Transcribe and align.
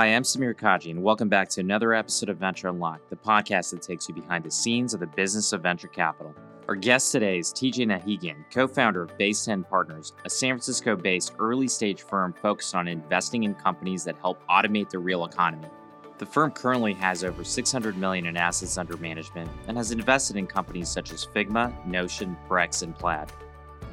Hi, 0.00 0.06
I'm 0.06 0.22
Samir 0.22 0.54
Kaji, 0.54 0.92
and 0.92 1.02
welcome 1.02 1.28
back 1.28 1.50
to 1.50 1.60
another 1.60 1.92
episode 1.92 2.30
of 2.30 2.38
Venture 2.38 2.68
Unlocked, 2.68 3.10
the 3.10 3.16
podcast 3.16 3.72
that 3.72 3.82
takes 3.82 4.08
you 4.08 4.14
behind 4.14 4.44
the 4.44 4.50
scenes 4.50 4.94
of 4.94 5.00
the 5.00 5.06
business 5.06 5.52
of 5.52 5.60
venture 5.60 5.88
capital. 5.88 6.34
Our 6.68 6.74
guest 6.74 7.12
today 7.12 7.38
is 7.38 7.52
TJ 7.52 7.86
Nahigian, 7.86 8.46
co 8.50 8.66
founder 8.66 9.02
of 9.02 9.18
Base 9.18 9.44
10 9.44 9.62
Partners, 9.64 10.14
a 10.24 10.30
San 10.30 10.54
Francisco 10.54 10.96
based 10.96 11.34
early 11.38 11.68
stage 11.68 12.00
firm 12.00 12.32
focused 12.32 12.74
on 12.74 12.88
investing 12.88 13.44
in 13.44 13.54
companies 13.54 14.02
that 14.04 14.16
help 14.16 14.42
automate 14.48 14.88
the 14.88 14.98
real 14.98 15.26
economy. 15.26 15.68
The 16.16 16.24
firm 16.24 16.52
currently 16.52 16.94
has 16.94 17.22
over 17.22 17.44
600 17.44 17.98
million 17.98 18.24
in 18.24 18.38
assets 18.38 18.78
under 18.78 18.96
management 18.96 19.50
and 19.68 19.76
has 19.76 19.92
invested 19.92 20.36
in 20.36 20.46
companies 20.46 20.88
such 20.88 21.12
as 21.12 21.26
Figma, 21.26 21.74
Notion, 21.84 22.38
Brex, 22.48 22.82
and 22.82 22.96
Plaid. 22.96 23.30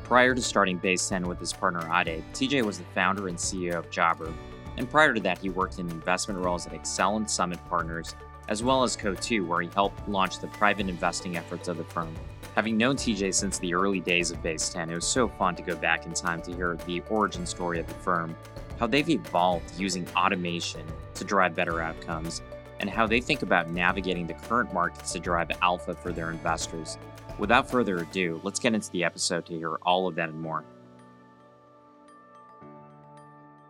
Prior 0.05 0.33
to 0.33 0.41
starting 0.41 0.77
Base 0.77 1.09
10 1.09 1.27
with 1.27 1.37
his 1.37 1.51
partner 1.51 1.81
Ade, 1.93 2.23
TJ 2.31 2.63
was 2.63 2.77
the 2.77 2.85
founder 2.95 3.27
and 3.27 3.37
CEO 3.37 3.73
of 3.73 3.89
Jobr, 3.89 4.33
and 4.77 4.89
prior 4.89 5.13
to 5.13 5.19
that, 5.21 5.39
he 5.39 5.49
worked 5.49 5.79
in 5.79 5.89
investment 5.89 6.39
roles 6.39 6.67
at 6.67 6.73
Accel 6.73 7.17
and 7.17 7.29
Summit 7.29 7.59
Partners, 7.67 8.15
as 8.47 8.63
well 8.63 8.83
as 8.83 8.95
Coatue, 8.95 9.45
where 9.45 9.61
he 9.61 9.69
helped 9.73 10.07
launch 10.07 10.39
the 10.39 10.47
private 10.47 10.87
investing 10.87 11.35
efforts 11.35 11.67
of 11.67 11.77
the 11.77 11.83
firm. 11.83 12.13
Having 12.55 12.77
known 12.77 12.95
TJ 12.95 13.33
since 13.33 13.59
the 13.59 13.73
early 13.73 13.99
days 13.99 14.31
of 14.31 14.41
Base 14.41 14.69
10, 14.69 14.89
it 14.89 14.95
was 14.95 15.05
so 15.05 15.27
fun 15.27 15.55
to 15.55 15.61
go 15.61 15.75
back 15.75 16.05
in 16.05 16.13
time 16.13 16.41
to 16.43 16.53
hear 16.53 16.77
the 16.85 17.01
origin 17.09 17.45
story 17.45 17.79
of 17.79 17.87
the 17.87 17.93
firm, 17.95 18.35
how 18.79 18.87
they've 18.87 19.09
evolved 19.09 19.77
using 19.77 20.07
automation 20.15 20.85
to 21.15 21.23
drive 21.23 21.55
better 21.55 21.81
outcomes, 21.81 22.41
and 22.79 22.89
how 22.89 23.07
they 23.07 23.19
think 23.19 23.41
about 23.41 23.71
navigating 23.71 24.27
the 24.27 24.33
current 24.33 24.73
markets 24.73 25.11
to 25.13 25.19
drive 25.19 25.51
alpha 25.61 25.93
for 25.93 26.11
their 26.11 26.31
investors. 26.31 26.97
Without 27.37 27.69
further 27.69 27.97
ado, 27.97 28.39
let's 28.43 28.59
get 28.59 28.73
into 28.73 28.89
the 28.91 29.03
episode 29.03 29.45
to 29.45 29.53
hear 29.53 29.75
all 29.83 30.07
of 30.07 30.15
that 30.15 30.29
and 30.29 30.41
more. 30.41 30.63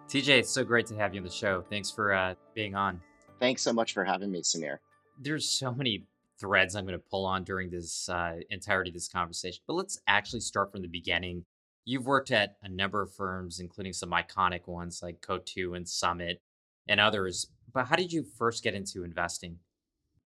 TJ, 0.09 0.39
it's 0.39 0.49
so 0.49 0.63
great 0.63 0.85
to 0.88 0.95
have 0.95 1.13
you 1.13 1.20
on 1.20 1.25
the 1.25 1.29
show. 1.29 1.66
Thanks 1.70 1.91
for 1.91 2.13
uh, 2.13 2.35
being 2.55 2.75
on. 2.75 3.02
Thanks 3.41 3.61
so 3.61 3.73
much 3.73 3.93
for 3.93 4.05
having 4.05 4.31
me, 4.31 4.41
Samir. 4.41 4.77
There's 5.20 5.49
so 5.49 5.73
many 5.73 6.05
threads 6.40 6.77
I'm 6.77 6.85
going 6.85 6.98
to 6.98 7.05
pull 7.12 7.26
on 7.26 7.43
during 7.43 7.70
this 7.70 8.07
uh, 8.07 8.35
entirety 8.49 8.91
of 8.91 8.93
this 8.93 9.09
conversation, 9.09 9.62
but 9.67 9.73
let's 9.73 9.99
actually 10.07 10.40
start 10.40 10.71
from 10.71 10.82
the 10.82 10.87
beginning. 10.87 11.43
You've 11.84 12.05
worked 12.05 12.32
at 12.32 12.55
a 12.63 12.70
number 12.70 13.01
of 13.01 13.13
firms, 13.13 13.59
including 13.59 13.91
some 13.91 14.12
iconic 14.12 14.65
ones 14.65 15.01
like 15.04 15.21
Coatue 15.21 15.73
and 15.73 15.87
Summit 15.87 16.41
and 16.87 17.01
others. 17.01 17.48
But 17.73 17.87
how 17.87 17.98
did 17.98 18.13
you 18.13 18.23
first 18.23 18.63
get 18.63 18.76
into 18.76 19.04
investing? 19.04 19.57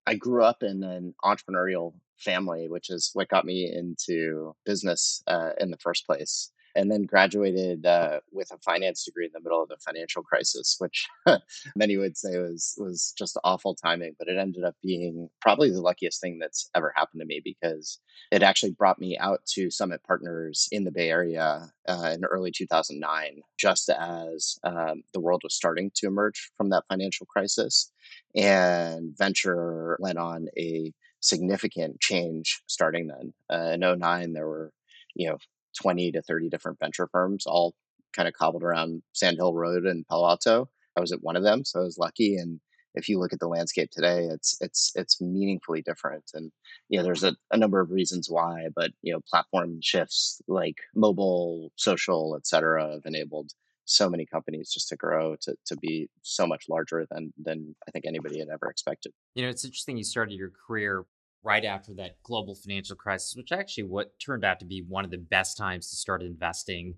I 0.05 0.13
grew 0.13 0.43
up 0.43 0.61
in 0.61 0.83
an 0.83 1.15
entrepreneurial 1.23 1.93
family, 2.17 2.67
which 2.69 2.91
is 2.91 3.09
what 3.13 3.29
got 3.29 3.45
me 3.45 3.73
into 3.73 4.55
business 4.63 5.23
uh, 5.25 5.53
in 5.59 5.71
the 5.71 5.77
first 5.77 6.05
place 6.05 6.51
and 6.75 6.91
then 6.91 7.03
graduated 7.03 7.85
uh, 7.85 8.19
with 8.31 8.51
a 8.51 8.57
finance 8.59 9.03
degree 9.03 9.25
in 9.25 9.31
the 9.33 9.41
middle 9.41 9.61
of 9.61 9.69
the 9.69 9.77
financial 9.77 10.23
crisis, 10.23 10.75
which 10.79 11.07
many 11.75 11.97
would 11.97 12.17
say 12.17 12.37
was 12.37 12.75
was 12.77 13.13
just 13.17 13.37
awful 13.43 13.75
timing. 13.75 14.15
But 14.17 14.27
it 14.27 14.37
ended 14.37 14.63
up 14.63 14.75
being 14.81 15.29
probably 15.41 15.71
the 15.71 15.81
luckiest 15.81 16.21
thing 16.21 16.39
that's 16.39 16.69
ever 16.75 16.93
happened 16.95 17.21
to 17.21 17.25
me 17.25 17.41
because 17.43 17.99
it 18.31 18.43
actually 18.43 18.71
brought 18.71 18.99
me 18.99 19.17
out 19.17 19.39
to 19.53 19.69
Summit 19.69 20.01
Partners 20.03 20.67
in 20.71 20.83
the 20.83 20.91
Bay 20.91 21.09
Area 21.09 21.69
uh, 21.87 22.11
in 22.13 22.23
early 22.25 22.51
2009, 22.51 23.41
just 23.57 23.89
as 23.89 24.57
um, 24.63 25.03
the 25.13 25.19
world 25.19 25.41
was 25.43 25.55
starting 25.55 25.91
to 25.95 26.07
emerge 26.07 26.51
from 26.57 26.69
that 26.69 26.85
financial 26.89 27.25
crisis, 27.25 27.91
and 28.35 29.15
venture 29.17 29.97
went 29.99 30.17
on 30.17 30.47
a 30.57 30.93
significant 31.21 31.99
change 31.99 32.61
starting 32.67 33.07
then. 33.07 33.33
Uh, 33.49 33.71
in 33.73 33.99
09, 33.99 34.33
there 34.33 34.47
were 34.47 34.71
you 35.15 35.29
know 35.29 35.37
20 35.79 36.11
to 36.13 36.21
30 36.21 36.49
different 36.49 36.79
venture 36.79 37.07
firms, 37.11 37.45
all 37.45 37.75
kind 38.13 38.27
of 38.27 38.33
cobbled 38.33 38.63
around 38.63 39.01
Sand 39.13 39.37
Hill 39.37 39.53
Road 39.53 39.85
and 39.85 40.07
Palo 40.07 40.27
Alto. 40.27 40.69
I 40.97 41.01
was 41.01 41.11
at 41.11 41.23
one 41.23 41.35
of 41.35 41.43
them, 41.43 41.63
so 41.63 41.79
I 41.79 41.83
was 41.83 41.97
lucky. 41.97 42.35
And 42.35 42.59
if 42.95 43.07
you 43.07 43.19
look 43.19 43.33
at 43.33 43.39
the 43.39 43.47
landscape 43.47 43.89
today, 43.91 44.25
it's 44.25 44.57
it's 44.59 44.91
it's 44.95 45.21
meaningfully 45.21 45.81
different. 45.81 46.25
And 46.33 46.51
you 46.89 46.97
know, 46.97 47.03
there's 47.03 47.23
a, 47.23 47.35
a 47.51 47.57
number 47.57 47.79
of 47.79 47.91
reasons 47.91 48.29
why, 48.29 48.67
but 48.75 48.91
you 49.01 49.13
know, 49.13 49.21
platform 49.29 49.79
shifts 49.81 50.41
like 50.47 50.77
mobile, 50.95 51.71
social, 51.77 52.35
et 52.37 52.45
cetera, 52.45 52.91
have 52.91 53.05
enabled 53.05 53.51
so 53.85 54.09
many 54.09 54.25
companies 54.25 54.71
just 54.71 54.87
to 54.89 54.95
grow 54.95 55.35
to, 55.41 55.55
to 55.65 55.75
be 55.77 56.09
so 56.21 56.45
much 56.45 56.65
larger 56.69 57.05
than 57.11 57.33
than 57.41 57.75
I 57.87 57.91
think 57.91 58.05
anybody 58.05 58.39
had 58.39 58.49
ever 58.49 58.69
expected. 58.69 59.13
You 59.35 59.43
know, 59.43 59.49
it's 59.49 59.65
interesting 59.65 59.97
you 59.97 60.03
started 60.03 60.35
your 60.35 60.51
career 60.67 61.05
right 61.43 61.65
after 61.65 61.93
that 61.95 62.21
global 62.23 62.55
financial 62.55 62.95
crisis, 62.95 63.35
which 63.35 63.51
actually 63.51 63.83
what 63.83 64.17
turned 64.19 64.45
out 64.45 64.59
to 64.59 64.65
be 64.65 64.83
one 64.87 65.05
of 65.05 65.11
the 65.11 65.17
best 65.17 65.57
times 65.57 65.89
to 65.89 65.95
start 65.95 66.21
investing. 66.21 66.95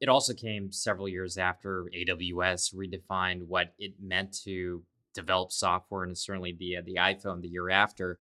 It 0.00 0.08
also 0.08 0.34
came 0.34 0.72
several 0.72 1.08
years 1.08 1.38
after 1.38 1.88
AWS 1.94 2.74
redefined 2.74 3.46
what 3.46 3.74
it 3.78 3.94
meant 4.00 4.36
to 4.44 4.82
develop 5.14 5.52
software, 5.52 6.04
and 6.04 6.16
certainly 6.16 6.56
the 6.58 6.78
uh, 6.78 6.82
the 6.84 6.94
iPhone 6.94 7.42
the 7.42 7.48
year 7.48 7.70
after. 7.70 8.18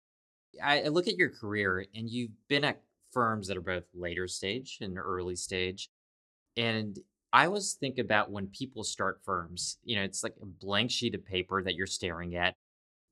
I, 0.64 0.84
I 0.84 0.88
look 0.88 1.08
at 1.08 1.18
your 1.18 1.30
career, 1.30 1.86
and 1.94 2.10
you've 2.10 2.32
been 2.48 2.64
at 2.64 2.82
firms 3.12 3.48
that 3.48 3.58
are 3.58 3.62
both 3.62 3.86
later 3.94 4.28
stage 4.28 4.78
and 4.82 4.98
early 4.98 5.36
stage, 5.36 5.90
and 6.56 6.98
I 7.34 7.48
always 7.48 7.74
think 7.74 7.98
about 7.98 8.32
when 8.32 8.48
people 8.48 8.84
start 8.86 9.20
firms. 9.26 9.78
You 9.84 9.98
know, 9.98 10.04
it's 10.04 10.24
like 10.24 10.36
a 10.42 10.46
blank 10.46 10.92
sheet 10.92 11.16
of 11.16 11.26
paper 11.26 11.62
that 11.62 11.76
you're 11.76 11.88
staring 11.88 12.36
at 12.36 12.56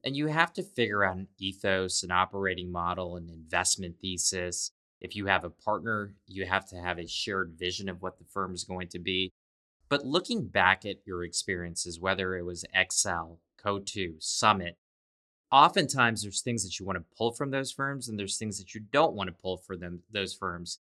and 0.03 0.15
you 0.15 0.27
have 0.27 0.53
to 0.53 0.63
figure 0.63 1.03
out 1.03 1.17
an 1.17 1.27
ethos, 1.39 2.03
an 2.03 2.11
operating 2.11 2.71
model, 2.71 3.15
an 3.15 3.29
investment 3.29 3.95
thesis. 4.01 4.71
If 4.99 5.15
you 5.15 5.27
have 5.27 5.43
a 5.43 5.49
partner, 5.49 6.15
you 6.27 6.45
have 6.45 6.65
to 6.69 6.75
have 6.77 6.99
a 6.99 7.07
shared 7.07 7.55
vision 7.57 7.89
of 7.89 8.01
what 8.01 8.17
the 8.17 8.25
firm 8.25 8.53
is 8.53 8.63
going 8.63 8.89
to 8.89 8.99
be. 8.99 9.31
But 9.89 10.05
looking 10.05 10.47
back 10.47 10.85
at 10.85 11.05
your 11.05 11.23
experiences, 11.23 11.99
whether 11.99 12.35
it 12.35 12.43
was 12.43 12.65
Accel, 12.75 13.37
Coatue, 13.61 14.15
Summit, 14.19 14.77
oftentimes 15.51 16.23
there's 16.23 16.41
things 16.41 16.63
that 16.63 16.79
you 16.79 16.85
want 16.85 16.97
to 16.97 17.15
pull 17.17 17.31
from 17.31 17.51
those 17.51 17.71
firms 17.71 18.09
and 18.09 18.17
there's 18.17 18.37
things 18.37 18.57
that 18.57 18.73
you 18.73 18.81
don't 18.91 19.13
want 19.13 19.27
to 19.27 19.41
pull 19.41 19.57
for 19.57 19.77
them 19.77 20.01
those 20.11 20.33
firms. 20.33 20.79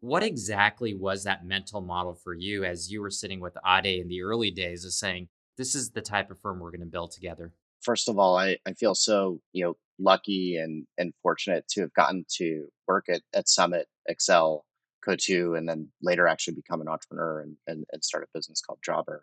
What 0.00 0.22
exactly 0.22 0.94
was 0.94 1.24
that 1.24 1.44
mental 1.44 1.80
model 1.80 2.14
for 2.14 2.32
you 2.32 2.64
as 2.64 2.90
you 2.90 3.02
were 3.02 3.10
sitting 3.10 3.40
with 3.40 3.58
Ade 3.66 4.00
in 4.00 4.08
the 4.08 4.22
early 4.22 4.50
days 4.50 4.84
of 4.84 4.92
saying, 4.92 5.28
this 5.56 5.74
is 5.74 5.90
the 5.90 6.00
type 6.00 6.30
of 6.30 6.40
firm 6.40 6.60
we're 6.60 6.70
going 6.70 6.80
to 6.80 6.86
build 6.86 7.10
together? 7.10 7.52
First 7.82 8.08
of 8.08 8.18
all, 8.18 8.36
I, 8.36 8.58
I 8.66 8.72
feel 8.72 8.94
so, 8.94 9.40
you 9.52 9.64
know, 9.64 9.74
lucky 9.98 10.56
and, 10.56 10.86
and 10.96 11.12
fortunate 11.22 11.66
to 11.68 11.80
have 11.82 11.92
gotten 11.94 12.24
to 12.36 12.66
work 12.86 13.06
at, 13.08 13.22
at 13.34 13.48
Summit, 13.48 13.86
Accel, 14.10 14.62
Coatue, 15.04 15.54
and 15.54 15.68
then 15.68 15.88
later 16.02 16.26
actually 16.26 16.54
become 16.54 16.80
an 16.80 16.88
entrepreneur 16.88 17.40
and, 17.40 17.56
and, 17.66 17.84
and 17.92 18.04
start 18.04 18.24
a 18.24 18.38
business 18.38 18.60
called 18.60 18.78
Jobr. 18.86 19.20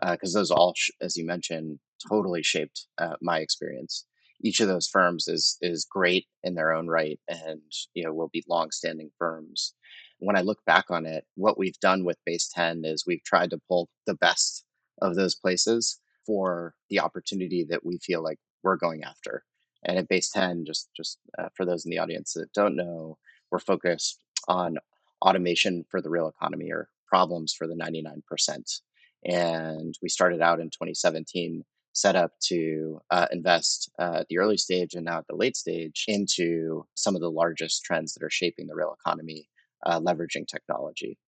Because 0.00 0.34
uh, 0.34 0.40
those 0.40 0.50
all, 0.50 0.74
as 1.00 1.16
you 1.16 1.24
mentioned, 1.24 1.78
totally 2.08 2.42
shaped 2.42 2.86
uh, 2.98 3.16
my 3.20 3.38
experience. 3.38 4.06
Each 4.42 4.60
of 4.60 4.68
those 4.68 4.86
firms 4.86 5.28
is 5.28 5.56
is 5.62 5.86
great 5.90 6.26
in 6.42 6.54
their 6.54 6.72
own 6.72 6.86
right, 6.88 7.18
and 7.26 7.62
you 7.94 8.04
know 8.04 8.12
will 8.12 8.28
be 8.28 8.44
long-standing 8.46 9.10
firms. 9.18 9.72
When 10.18 10.36
I 10.36 10.42
look 10.42 10.58
back 10.66 10.90
on 10.90 11.06
it, 11.06 11.24
what 11.36 11.58
we've 11.58 11.78
done 11.80 12.04
with 12.04 12.18
Base 12.26 12.48
Ten 12.54 12.84
is 12.84 13.06
we've 13.06 13.24
tried 13.24 13.50
to 13.50 13.60
pull 13.66 13.88
the 14.06 14.14
best 14.14 14.64
of 15.00 15.14
those 15.14 15.34
places 15.34 15.98
for 16.26 16.74
the 16.90 17.00
opportunity 17.00 17.64
that 17.64 17.84
we 17.84 17.98
feel 17.98 18.22
like 18.22 18.38
we're 18.62 18.76
going 18.76 19.04
after. 19.04 19.44
And 19.84 19.98
at 19.98 20.08
Base 20.08 20.30
10, 20.30 20.64
just 20.66 20.88
just 20.96 21.18
uh, 21.38 21.48
for 21.54 21.64
those 21.64 21.84
in 21.84 21.90
the 21.90 21.98
audience 21.98 22.32
that 22.32 22.52
don't 22.52 22.76
know, 22.76 23.18
we're 23.50 23.58
focused 23.60 24.18
on 24.48 24.78
automation 25.22 25.84
for 25.90 26.00
the 26.00 26.10
real 26.10 26.28
economy 26.28 26.70
or 26.70 26.88
problems 27.06 27.54
for 27.54 27.66
the 27.66 27.74
99%. 27.74 28.80
And 29.24 29.94
we 30.02 30.08
started 30.08 30.42
out 30.42 30.60
in 30.60 30.66
2017, 30.66 31.64
set 31.92 32.16
up 32.16 32.32
to 32.48 33.00
uh, 33.10 33.26
invest 33.32 33.90
uh, 33.98 34.18
at 34.20 34.28
the 34.28 34.38
early 34.38 34.56
stage 34.56 34.94
and 34.94 35.04
now 35.04 35.18
at 35.18 35.26
the 35.28 35.36
late 35.36 35.56
stage 35.56 36.04
into 36.08 36.84
some 36.94 37.14
of 37.14 37.20
the 37.20 37.30
largest 37.30 37.84
trends 37.84 38.12
that 38.14 38.22
are 38.22 38.30
shaping 38.30 38.66
the 38.66 38.74
real 38.74 38.96
economy, 39.00 39.48
uh, 39.84 39.98
leveraging 40.00 40.46
technology. 40.46 41.18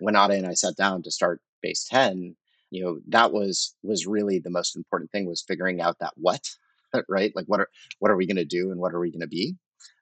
When 0.00 0.16
Ade 0.16 0.32
and 0.32 0.46
I 0.46 0.54
sat 0.54 0.76
down 0.76 1.02
to 1.02 1.10
start 1.10 1.40
Base 1.62 1.84
10, 1.88 2.36
you 2.70 2.84
know 2.84 2.98
that 3.08 3.32
was 3.32 3.74
was 3.82 4.06
really 4.06 4.38
the 4.38 4.50
most 4.50 4.76
important 4.76 5.10
thing 5.10 5.26
was 5.26 5.44
figuring 5.46 5.80
out 5.80 5.98
that 6.00 6.12
what 6.16 6.42
right? 7.08 7.32
Like 7.34 7.46
what 7.46 7.60
are 7.60 7.68
what 7.98 8.10
are 8.10 8.16
we 8.16 8.26
going 8.26 8.36
to 8.36 8.44
do 8.44 8.70
and 8.70 8.80
what 8.80 8.94
are 8.94 9.00
we 9.00 9.10
going 9.10 9.20
to 9.20 9.26
be? 9.26 9.56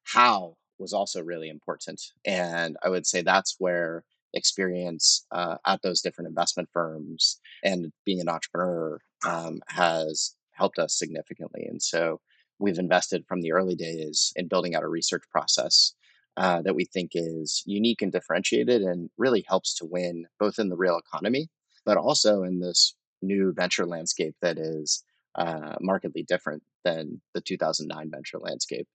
How 0.05 0.57
was 0.83 0.93
also 0.93 1.23
really 1.23 1.49
important 1.49 2.01
and 2.27 2.77
i 2.83 2.89
would 2.89 3.07
say 3.07 3.23
that's 3.23 3.57
where 3.59 4.05
experience 4.35 5.27
uh, 5.31 5.57
at 5.67 5.81
those 5.83 6.01
different 6.01 6.29
investment 6.29 6.69
firms 6.73 7.39
and 7.63 7.93
being 8.07 8.21
an 8.21 8.29
entrepreneur 8.31 8.99
um, 9.27 9.61
has 9.69 10.35
helped 10.53 10.79
us 10.79 10.99
significantly 10.99 11.65
and 11.69 11.81
so 11.83 12.21
we've 12.59 12.79
invested 12.79 13.25
from 13.27 13.41
the 13.41 13.53
early 13.53 13.75
days 13.75 14.33
in 14.37 14.49
building 14.49 14.75
out 14.75 14.83
a 14.83 14.89
research 14.89 15.23
process 15.31 15.95
uh, 16.39 16.63
that 16.63 16.75
we 16.75 16.87
think 16.87 17.11
is 17.15 17.63
unique 17.67 18.01
and 18.01 18.11
differentiated 18.13 18.81
and 18.83 19.11
really 19.19 19.45
helps 19.47 19.75
to 19.75 19.85
win 19.85 20.25
both 20.41 20.59
in 20.59 20.69
the 20.71 20.77
real 20.77 20.99
economy 20.99 21.49
but 21.85 21.97
also 21.97 22.43
in 22.43 22.61
this 22.61 22.95
new 23.21 23.53
venture 23.53 23.87
landscape 23.87 24.35
that 24.43 24.59
is 24.59 25.05
uh, 25.37 25.77
markedly 25.81 26.23
different 26.23 26.63
than 26.85 27.21
the 27.35 27.41
2009 27.41 28.11
venture 28.11 28.39
landscape. 28.39 28.87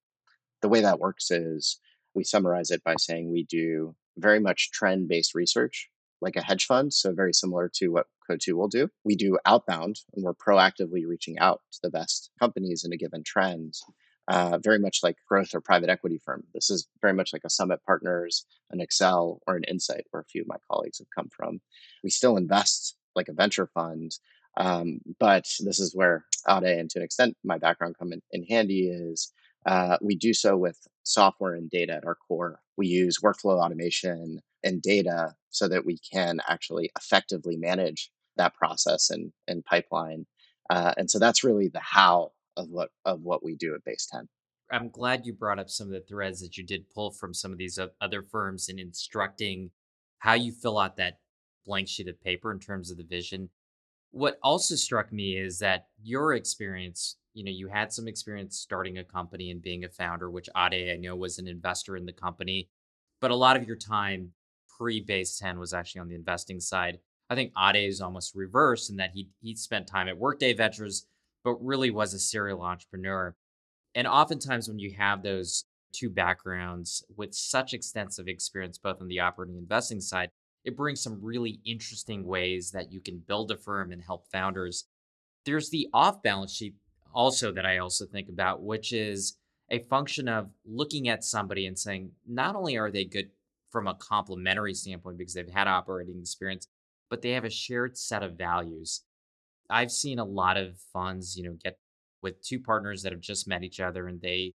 The 0.62 0.69
way 0.69 0.81
that 0.81 1.00
works 1.00 1.31
is 1.31 1.80
we 2.13 2.24
summarize 2.24 2.72
it 2.72 2.84
by 2.84 2.95
saying 3.00 3.31
we 3.31 3.44
do 3.44 3.95
very 4.18 4.39
much 4.39 4.72
trend 4.72 5.07
based 5.07 5.36
research 5.36 5.89
like 6.22 6.36
a 6.36 6.42
hedge 6.42 6.66
fund, 6.66 6.94
so 6.94 7.13
very 7.13 7.34
similar 7.34 7.69
to 7.75 7.89
what 7.89 8.07
Coatue 8.28 8.56
will 8.56 8.68
do. 8.68 8.90
We 9.04 9.16
do 9.16 9.38
outbound, 9.45 10.00
and 10.16 10.24
we're 10.24 10.33
proactively 10.33 11.06
reaching 11.07 11.38
out 11.40 11.62
to 11.74 11.80
the 11.83 11.92
best 11.92 12.31
companies 12.40 12.83
in 12.83 12.92
a 12.92 12.98
given 12.98 13.24
trend. 13.24 13.75
Uh, 14.28 14.58
very 14.62 14.78
much 14.78 15.00
like 15.04 15.16
growth 15.28 15.56
or 15.56 15.62
private 15.62 15.90
equity 15.90 16.20
firm. 16.24 16.44
This 16.54 16.70
is 16.70 16.88
very 17.02 17.14
much 17.14 17.32
like 17.32 17.44
a 17.46 17.50
Summit 17.50 17.80
Partners, 17.86 18.46
an 18.72 18.80
Accel, 18.80 19.40
or 19.48 19.56
an 19.56 19.64
Insight, 19.64 20.06
where 20.12 20.22
a 20.22 20.26
few 20.26 20.42
of 20.42 20.48
my 20.48 20.58
colleagues 20.70 20.98
have 21.00 21.08
come 21.16 21.30
from. 21.30 21.62
We 22.04 22.10
still 22.10 22.36
invest 22.36 22.98
like 23.16 23.30
a 23.30 23.34
venture 23.34 23.68
fund, 23.68 24.12
um, 24.58 25.00
but 25.20 25.46
this 25.60 25.80
is 25.80 25.96
where 25.96 26.26
Ade 26.50 26.66
and 26.66 26.90
to 26.90 27.00
an 27.00 27.06
extent 27.06 27.38
my 27.44 27.58
background 27.58 27.96
come 27.98 28.12
in, 28.12 28.22
in 28.32 28.44
handy 28.44 28.90
is 28.90 29.32
uh, 29.66 29.98
we 30.02 30.16
do 30.16 30.34
so 30.34 30.58
with 30.58 30.78
software 31.04 31.54
and 31.54 31.70
data 31.70 31.94
at 31.94 32.06
our 32.06 32.16
core. 32.16 32.60
We 32.78 32.88
use 32.88 33.20
workflow 33.24 33.64
automation 33.64 34.42
and 34.64 34.82
data 34.82 35.36
so 35.52 35.68
that 35.68 35.86
we 35.86 36.00
can 36.00 36.42
actually 36.48 36.90
effectively 36.98 37.58
manage 37.58 38.12
that 38.38 38.54
process 38.56 39.10
and, 39.10 39.32
and 39.48 39.64
pipeline. 39.66 40.26
Uh, 40.70 40.94
and 40.98 41.10
so 41.10 41.20
that's 41.20 41.44
really 41.44 41.70
the 41.70 41.80
how 41.80 42.32
of 42.57 42.69
what 42.69 42.89
of 43.06 43.21
what 43.21 43.44
we 43.44 43.56
do 43.56 43.74
at 43.75 43.83
Base 43.86 44.07
10. 44.12 44.27
I'm 44.69 44.89
glad 44.89 45.25
you 45.25 45.33
brought 45.33 45.59
up 45.59 45.69
some 45.69 45.88
of 45.88 45.94
the 45.94 46.01
threads 46.01 46.42
that 46.42 46.57
you 46.57 46.65
did 46.65 46.89
pull 46.89 47.12
from 47.12 47.33
some 47.33 47.54
of 47.54 47.57
these 47.57 47.80
other 48.01 48.21
firms 48.21 48.68
in 48.68 48.80
instructing 48.80 49.71
how 50.19 50.33
you 50.33 50.51
fill 50.51 50.77
out 50.77 50.98
that 50.98 51.19
blank 51.65 51.88
sheet 51.88 52.09
of 52.09 52.21
paper 52.21 52.51
in 52.51 52.59
terms 52.59 52.92
of 52.92 52.98
the 52.98 53.04
vision. 53.04 53.50
What 54.12 54.39
also 54.44 54.75
struck 54.75 55.13
me 55.13 55.38
is 55.38 55.59
that 55.59 55.88
your 56.01 56.33
experience, 56.33 57.18
you 57.33 57.44
know, 57.44 57.51
you 57.51 57.68
had 57.68 57.94
some 57.94 58.07
experience 58.07 58.57
starting 58.57 58.98
a 58.98 59.04
company 59.04 59.51
and 59.51 59.62
being 59.62 59.86
a 59.86 59.89
founder, 59.89 60.30
which 60.30 60.50
Ade, 60.57 60.92
I 60.92 60.98
know, 60.98 61.15
was 61.15 61.39
an 61.39 61.48
investor 61.48 61.95
in 61.95 62.06
the 62.06 62.13
company. 62.13 62.69
But 63.21 63.31
a 63.31 63.36
lot 63.36 63.57
of 63.57 63.68
your 63.68 63.75
time 63.77 64.31
pre 64.77 65.01
Base 65.01 65.38
10 65.38 65.59
was 65.59 65.74
actually 65.74 66.01
on 66.01 66.09
the 66.09 66.15
investing 66.15 66.59
side. 66.59 67.00
I 67.30 67.36
think 67.36 67.51
Ade 67.57 67.88
is 67.88 68.01
almost 68.01 68.36
reverse 68.36 68.89
in 68.89 68.98
that 68.98 69.12
he 69.13 69.30
he 69.42 69.56
spent 69.56 69.88
time 69.88 70.07
at 70.07 70.18
Workday 70.18 70.54
Ventures, 70.54 71.07
but 71.48 71.66
really 71.66 71.90
was 71.90 72.14
a 72.14 72.20
serial 72.20 72.62
entrepreneur. 72.62 73.34
And 73.96 74.06
oftentimes 74.06 74.68
when 74.68 74.80
you 74.80 74.94
have 74.98 75.24
those 75.24 75.64
two 75.94 76.10
backgrounds 76.10 77.06
with 77.16 77.34
such 77.34 77.74
extensive 77.74 78.28
experience, 78.28 78.78
both 78.78 79.00
on 79.00 79.08
the 79.08 79.22
operating 79.22 79.56
investing 79.56 80.02
side, 80.02 80.30
it 80.66 80.76
brings 80.76 81.02
some 81.02 81.24
really 81.24 81.62
interesting 81.66 82.26
ways 82.26 82.72
that 82.72 82.92
you 82.92 83.00
can 83.00 83.24
build 83.26 83.50
a 83.50 83.56
firm 83.56 83.94
and 83.94 84.04
help 84.04 84.26
founders. 84.30 84.88
There's 85.46 85.70
the 85.70 85.88
off 85.94 86.22
balance 86.22 86.52
sheet 86.54 86.76
also 87.14 87.54
that 87.54 87.66
I 87.66 87.78
also 87.78 88.06
think 88.06 88.28
about, 88.28 88.62
which 88.62 88.92
is 88.92 89.38
a 89.72 89.80
function 89.80 90.28
of 90.28 90.50
looking 90.66 91.08
at 91.08 91.24
somebody 91.24 91.66
and 91.66 91.80
saying, 91.80 92.12
not 92.28 92.58
only 92.58 92.76
are 92.76 92.92
they 92.92 93.06
good 93.06 93.30
from 93.70 93.88
a 93.88 93.96
complementary 93.96 94.74
standpoint 94.74 95.18
because 95.18 95.34
they've 95.34 95.50
had 95.50 95.70
operating 95.70 96.20
experience, 96.20 96.68
but 97.10 97.22
they 97.22 97.32
have 97.32 97.46
a 97.46 97.50
shared 97.50 97.98
set 97.98 98.22
of 98.22 98.38
values. 98.38 99.04
I've 99.69 99.92
seen 99.92 100.19
a 100.19 100.25
lot 100.25 100.58
of 100.58 100.78
funds, 100.94 101.36
you 101.36 101.44
know, 101.44 101.58
get 101.64 101.78
with 102.22 102.42
two 102.42 102.60
partners 102.60 103.04
that 103.04 103.12
have 103.12 103.22
just 103.22 103.48
met 103.48 103.64
each 103.64 103.80
other 103.80 104.08
and 104.08 104.22
they, 104.22 104.54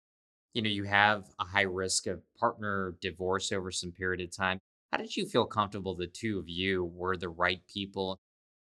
you 0.54 0.62
know, 0.62 0.70
you 0.70 0.84
have 0.84 1.24
a 1.40 1.44
high 1.44 1.62
risk 1.62 2.06
of 2.06 2.22
partner 2.38 2.96
divorce 3.00 3.52
over 3.52 3.70
some 3.70 3.92
period 3.92 4.20
of 4.20 4.34
time. 4.34 4.58
How 4.92 4.98
did 4.98 5.16
you 5.16 5.26
feel 5.26 5.44
comfortable 5.44 5.94
the 5.94 6.06
two 6.06 6.38
of 6.38 6.48
you 6.48 6.84
were 6.94 7.16
the 7.16 7.28
right 7.28 7.60
people? 7.72 8.20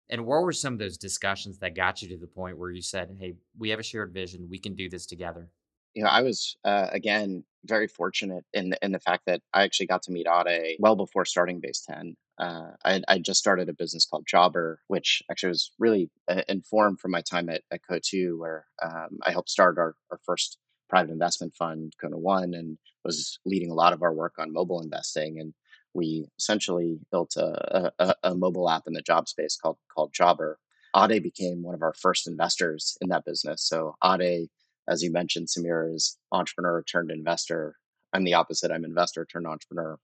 And 0.10 0.26
what 0.26 0.42
were 0.42 0.54
some 0.54 0.74
of 0.74 0.80
those 0.80 0.98
discussions 0.98 1.60
that 1.60 1.76
got 1.76 2.02
you 2.02 2.10
to 2.10 2.18
the 2.18 2.28
point 2.28 2.58
where 2.58 2.72
you 2.72 2.82
said, 2.82 3.16
hey, 3.20 3.36
we 3.58 3.70
have 3.70 3.80
a 3.80 3.84
shared 3.84 4.14
vision, 4.14 4.48
we 4.50 4.60
can 4.60 4.74
do 4.74 4.90
this 4.90 5.06
together? 5.06 5.50
you 5.98 6.04
know, 6.04 6.10
I 6.10 6.22
was 6.22 6.56
uh, 6.64 6.90
again 6.92 7.44
very 7.66 7.88
fortunate 7.88 8.46
in 8.54 8.70
the, 8.70 8.78
in 8.84 8.92
the 8.92 9.00
fact 9.00 9.24
that 9.26 9.42
I 9.52 9.64
actually 9.64 9.88
got 9.88 10.04
to 10.04 10.12
meet 10.12 10.28
Ade 10.28 10.78
well 10.80 10.96
before 10.96 11.26
starting 11.26 11.60
Base 11.60 11.82
Ten. 11.82 12.16
Uh, 12.40 12.72
I, 12.86 13.02
I 13.08 13.20
just 13.20 13.40
started 13.40 13.70
a 13.70 13.74
business 13.74 14.06
called 14.06 14.28
Jobr, 14.32 14.78
which 14.88 15.24
actually 15.30 15.50
was 15.50 15.72
really 15.80 16.10
uh, 16.28 16.42
informed 16.48 17.00
from 17.00 17.12
my 17.12 17.22
time 17.22 17.50
at, 17.50 17.62
at 17.72 17.82
Coatue, 17.90 18.38
where 18.38 18.66
um, 18.84 19.20
I 19.26 19.32
helped 19.32 19.50
start 19.50 19.78
our, 19.78 19.96
our 20.12 20.20
first 20.26 20.58
private 20.90 21.12
investment 21.12 21.56
fund, 21.56 21.94
Kona 22.00 22.18
One, 22.18 22.54
and 22.54 22.78
was 23.04 23.40
leading 23.46 23.72
a 23.72 23.76
lot 23.76 23.94
of 23.94 24.04
our 24.04 24.14
work 24.14 24.36
on 24.38 24.54
mobile 24.54 24.82
investing. 24.82 25.40
And 25.40 25.54
we 25.94 26.28
essentially 26.38 27.00
built 27.12 27.36
a, 27.38 27.92
a, 27.98 28.14
a 28.24 28.36
mobile 28.36 28.70
app 28.70 28.84
in 28.88 28.94
the 28.94 29.02
job 29.02 29.28
space 29.28 29.58
called 29.62 29.78
called 29.94 30.14
Jobr. 30.14 30.56
Ade 30.96 31.24
became 31.24 31.64
one 31.64 31.76
of 31.76 31.82
our 31.82 31.94
first 31.94 32.28
investors 32.28 32.98
in 33.02 33.10
that 33.10 33.26
business. 33.26 33.64
So 33.68 33.96
Ade 34.04 34.50
as 34.88 35.04
you 35.04 35.12
mentioned, 35.12 35.48
Samir 35.48 35.94
is 35.94 36.18
entrepreneur 36.32 36.84
turned 36.84 37.12
investor. 37.12 37.76
I'm 38.14 38.24
the 38.24 38.34
opposite. 38.34 38.72
I'm 38.72 38.86
investor 38.86 39.26
turned 39.26 39.48
entrepreneur. 39.48 39.98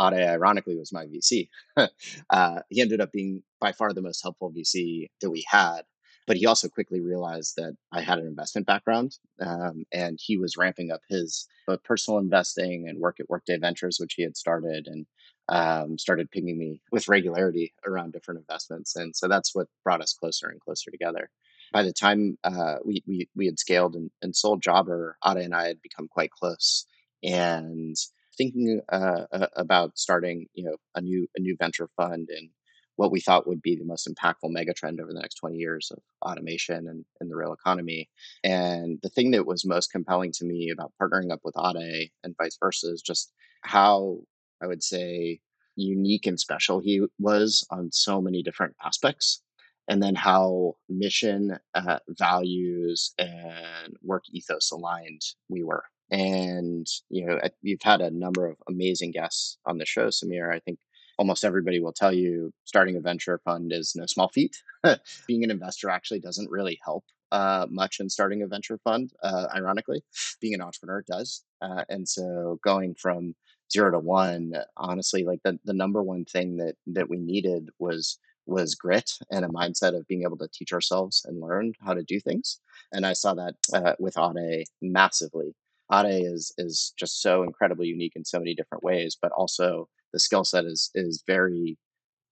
Ade, 0.00 0.14
ironically, 0.14 0.76
was 0.76 0.92
my 0.92 1.06
VC. 1.06 1.48
uh, 2.30 2.60
he 2.68 2.80
ended 2.80 3.00
up 3.00 3.12
being 3.12 3.42
by 3.60 3.72
far 3.72 3.92
the 3.92 4.02
most 4.02 4.22
helpful 4.22 4.52
VC 4.52 5.08
that 5.20 5.30
we 5.30 5.44
had. 5.48 5.82
But 6.26 6.36
he 6.36 6.46
also 6.46 6.68
quickly 6.68 7.00
realized 7.00 7.54
that 7.56 7.74
I 7.92 8.02
had 8.02 8.18
an 8.18 8.26
investment 8.26 8.66
background, 8.66 9.16
um, 9.40 9.84
and 9.90 10.18
he 10.22 10.36
was 10.36 10.56
ramping 10.56 10.92
up 10.92 11.00
his 11.08 11.48
both 11.66 11.82
personal 11.82 12.18
investing 12.18 12.88
and 12.88 13.00
work 13.00 13.18
at 13.18 13.28
Workday 13.28 13.58
Ventures, 13.58 13.98
which 13.98 14.14
he 14.14 14.22
had 14.22 14.36
started, 14.36 14.86
and 14.86 15.06
um, 15.48 15.98
started 15.98 16.30
pinging 16.30 16.58
me 16.58 16.82
with 16.92 17.08
regularity 17.08 17.74
around 17.84 18.12
different 18.12 18.40
investments. 18.40 18.94
And 18.94 19.16
so 19.16 19.26
that's 19.26 19.54
what 19.54 19.66
brought 19.82 20.02
us 20.02 20.12
closer 20.12 20.48
and 20.48 20.60
closer 20.60 20.90
together 20.90 21.30
by 21.72 21.82
the 21.82 21.92
time 21.92 22.36
uh, 22.44 22.76
we, 22.84 23.02
we 23.06 23.28
we 23.34 23.46
had 23.46 23.58
scaled 23.58 23.94
and, 23.94 24.10
and 24.22 24.34
sold 24.34 24.62
Jobr, 24.62 25.12
Ade 25.26 25.38
and 25.38 25.54
I 25.54 25.68
had 25.68 25.82
become 25.82 26.08
quite 26.08 26.30
close. 26.30 26.86
And 27.22 27.96
thinking 28.36 28.80
uh, 28.88 29.26
about 29.56 29.98
starting, 29.98 30.46
you 30.54 30.64
know, 30.64 30.76
a 30.94 31.00
new 31.00 31.26
a 31.36 31.40
new 31.40 31.56
venture 31.58 31.88
fund 31.96 32.28
and 32.30 32.50
what 32.96 33.10
we 33.10 33.20
thought 33.20 33.46
would 33.46 33.62
be 33.62 33.76
the 33.76 33.84
most 33.84 34.06
impactful 34.06 34.50
megatrend 34.50 35.00
over 35.00 35.12
the 35.12 35.20
next 35.20 35.36
20 35.36 35.56
years 35.56 35.90
of 35.90 36.02
automation 36.20 36.86
and, 36.86 37.04
and 37.18 37.30
the 37.30 37.36
real 37.36 37.54
economy. 37.54 38.10
And 38.44 38.98
the 39.02 39.08
thing 39.08 39.30
that 39.30 39.46
was 39.46 39.64
most 39.64 39.90
compelling 39.90 40.32
to 40.32 40.44
me 40.44 40.70
about 40.70 40.92
partnering 41.00 41.32
up 41.32 41.40
with 41.42 41.56
Ade 41.56 42.10
and 42.22 42.36
vice 42.36 42.58
versa 42.60 42.92
is 42.92 43.00
just 43.00 43.32
how 43.62 44.18
I 44.62 44.66
would 44.66 44.82
say 44.82 45.40
unique 45.76 46.26
and 46.26 46.38
special 46.38 46.80
he 46.80 47.02
was 47.18 47.66
on 47.70 47.90
so 47.90 48.20
many 48.20 48.42
different 48.42 48.76
aspects 48.84 49.42
and 49.88 50.02
then 50.02 50.14
how 50.14 50.74
mission, 50.88 51.58
uh, 51.74 51.98
values, 52.08 53.12
and 53.18 53.96
work 54.02 54.24
ethos 54.30 54.70
aligned 54.70 55.22
we 55.48 55.64
were. 55.64 55.84
And 56.10 56.86
you 57.08 57.26
know, 57.26 57.40
you've 57.62 57.82
had 57.82 58.00
a 58.00 58.10
number 58.10 58.46
of 58.46 58.56
amazing 58.68 59.12
guests 59.12 59.58
on 59.66 59.78
the 59.78 59.86
show, 59.86 60.08
Samir. 60.08 60.52
I 60.52 60.58
think 60.60 60.78
almost 61.18 61.44
everybody 61.44 61.80
will 61.80 61.92
tell 61.92 62.12
you 62.12 62.52
starting 62.64 62.96
a 62.96 63.00
venture 63.00 63.40
fund 63.44 63.72
is 63.72 63.94
no 63.94 64.06
small 64.06 64.28
feat. 64.28 64.56
Being 65.26 65.44
an 65.44 65.50
investor 65.50 65.90
actually 65.90 66.20
doesn't 66.20 66.50
really 66.50 66.78
help 66.84 67.04
uh, 67.32 67.66
much 67.70 68.00
in 68.00 68.08
starting 68.08 68.42
a 68.42 68.46
venture 68.46 68.78
fund. 68.78 69.12
Uh, 69.22 69.46
ironically, 69.54 70.02
being 70.40 70.54
an 70.54 70.60
entrepreneur 70.62 71.04
does. 71.06 71.44
Uh, 71.60 71.84
and 71.88 72.08
so 72.08 72.58
going 72.64 72.94
from 72.94 73.34
zero 73.72 73.90
to 73.92 73.98
one, 73.98 74.54
honestly, 74.76 75.24
like 75.24 75.40
the, 75.44 75.58
the 75.64 75.72
number 75.72 76.02
one 76.02 76.24
thing 76.24 76.56
that 76.56 76.76
that 76.88 77.08
we 77.08 77.18
needed 77.18 77.70
was 77.78 78.18
was 78.46 78.74
grit 78.74 79.12
and 79.30 79.44
a 79.44 79.48
mindset 79.48 79.96
of 79.96 80.08
being 80.08 80.22
able 80.24 80.38
to 80.38 80.48
teach 80.52 80.72
ourselves 80.72 81.24
and 81.24 81.40
learn 81.40 81.72
how 81.84 81.94
to 81.94 82.02
do 82.02 82.18
things. 82.18 82.58
And 82.92 83.06
I 83.06 83.12
saw 83.12 83.34
that 83.34 83.54
uh, 83.72 83.94
with 84.00 84.18
Ade 84.18 84.66
massively. 84.82 85.54
Ade 85.92 86.24
is 86.24 86.52
is 86.58 86.92
just 86.98 87.22
so 87.22 87.42
incredibly 87.42 87.88
unique 87.88 88.12
in 88.16 88.24
so 88.24 88.38
many 88.38 88.54
different 88.54 88.84
ways, 88.84 89.16
but 89.20 89.32
also 89.32 89.88
the 90.12 90.20
skill 90.20 90.44
set 90.44 90.64
is 90.64 90.90
is 90.94 91.24
very 91.26 91.78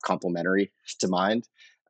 complementary 0.04 0.72
to 1.00 1.08
mine. 1.08 1.42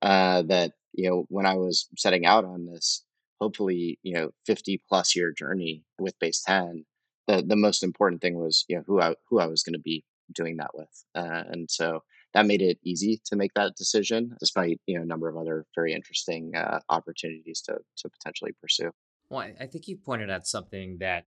Uh, 0.02 0.42
that 0.42 0.72
you 0.92 1.08
know, 1.08 1.24
when 1.28 1.46
I 1.46 1.54
was 1.54 1.88
setting 1.96 2.24
out 2.24 2.44
on 2.44 2.66
this, 2.66 3.04
hopefully 3.40 3.98
you 4.02 4.14
know, 4.14 4.30
fifty 4.46 4.82
plus 4.88 5.14
year 5.14 5.32
journey 5.32 5.84
with 5.98 6.18
Base 6.18 6.42
Ten, 6.42 6.84
the 7.26 7.42
the 7.42 7.56
most 7.56 7.82
important 7.82 8.22
thing 8.22 8.38
was 8.38 8.64
you 8.68 8.76
know 8.76 8.84
who 8.86 9.00
I 9.00 9.14
who 9.28 9.40
I 9.40 9.46
was 9.46 9.62
going 9.62 9.74
to 9.74 9.80
be 9.80 10.04
doing 10.34 10.56
that 10.58 10.70
with, 10.74 11.04
uh, 11.14 11.44
and 11.48 11.70
so 11.70 12.00
that 12.34 12.46
made 12.46 12.60
it 12.60 12.78
easy 12.84 13.20
to 13.24 13.36
make 13.36 13.54
that 13.54 13.74
decision, 13.76 14.36
despite 14.40 14.80
you 14.86 14.96
know 14.96 15.02
a 15.02 15.06
number 15.06 15.28
of 15.28 15.36
other 15.36 15.66
very 15.74 15.92
interesting 15.92 16.52
uh, 16.56 16.80
opportunities 16.88 17.60
to 17.62 17.78
to 17.98 18.08
potentially 18.08 18.52
pursue. 18.60 18.90
Well, 19.30 19.46
I 19.60 19.66
think 19.66 19.88
you 19.88 19.98
pointed 19.98 20.30
out 20.30 20.46
something 20.46 20.98
that 21.00 21.24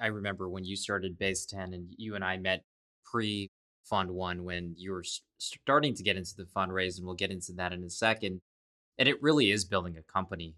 I 0.00 0.06
remember 0.06 0.48
when 0.48 0.64
you 0.64 0.76
started 0.76 1.18
Base 1.18 1.44
Ten, 1.46 1.72
and 1.74 1.94
you 1.96 2.14
and 2.14 2.24
I 2.24 2.36
met 2.36 2.64
pre 3.04 3.50
Fund 3.84 4.10
One 4.10 4.44
when 4.44 4.74
you 4.76 4.92
were 4.92 5.04
starting 5.38 5.94
to 5.94 6.02
get 6.02 6.16
into 6.16 6.36
the 6.36 6.44
fundraise, 6.44 6.98
and 6.98 7.06
we'll 7.06 7.14
get 7.14 7.30
into 7.30 7.52
that 7.54 7.72
in 7.72 7.82
a 7.84 7.90
second. 7.90 8.40
And 8.98 9.08
it 9.08 9.22
really 9.22 9.50
is 9.50 9.64
building 9.64 9.96
a 9.96 10.02
company 10.02 10.54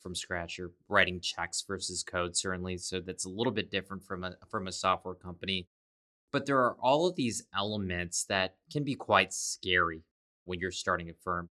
from 0.00 0.14
scratch. 0.14 0.58
You're 0.58 0.72
writing 0.88 1.20
checks 1.20 1.64
versus 1.66 2.02
code, 2.02 2.36
certainly, 2.36 2.76
so 2.78 3.00
that's 3.00 3.24
a 3.24 3.30
little 3.30 3.52
bit 3.52 3.70
different 3.70 4.04
from 4.04 4.24
a 4.24 4.36
from 4.48 4.66
a 4.66 4.72
software 4.72 5.14
company. 5.14 5.68
But 6.32 6.46
there 6.46 6.58
are 6.58 6.76
all 6.80 7.06
of 7.06 7.14
these 7.14 7.44
elements 7.54 8.24
that 8.24 8.56
can 8.72 8.84
be 8.84 8.94
quite 8.94 9.32
scary 9.32 10.02
when 10.44 10.58
you're 10.58 10.70
starting 10.70 11.10
a 11.10 11.14
firm. 11.14 11.50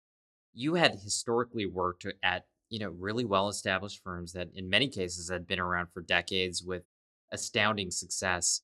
You 0.54 0.74
had 0.74 0.92
historically 0.92 1.66
worked 1.66 2.06
at, 2.22 2.46
you 2.70 2.78
know, 2.78 2.90
really 2.90 3.24
well 3.24 3.48
established 3.48 4.02
firms 4.02 4.32
that 4.32 4.48
in 4.54 4.70
many 4.70 4.88
cases 4.88 5.30
had 5.30 5.46
been 5.46 5.60
around 5.60 5.88
for 5.92 6.00
decades 6.00 6.62
with 6.62 6.84
astounding 7.32 7.90
success. 7.90 8.62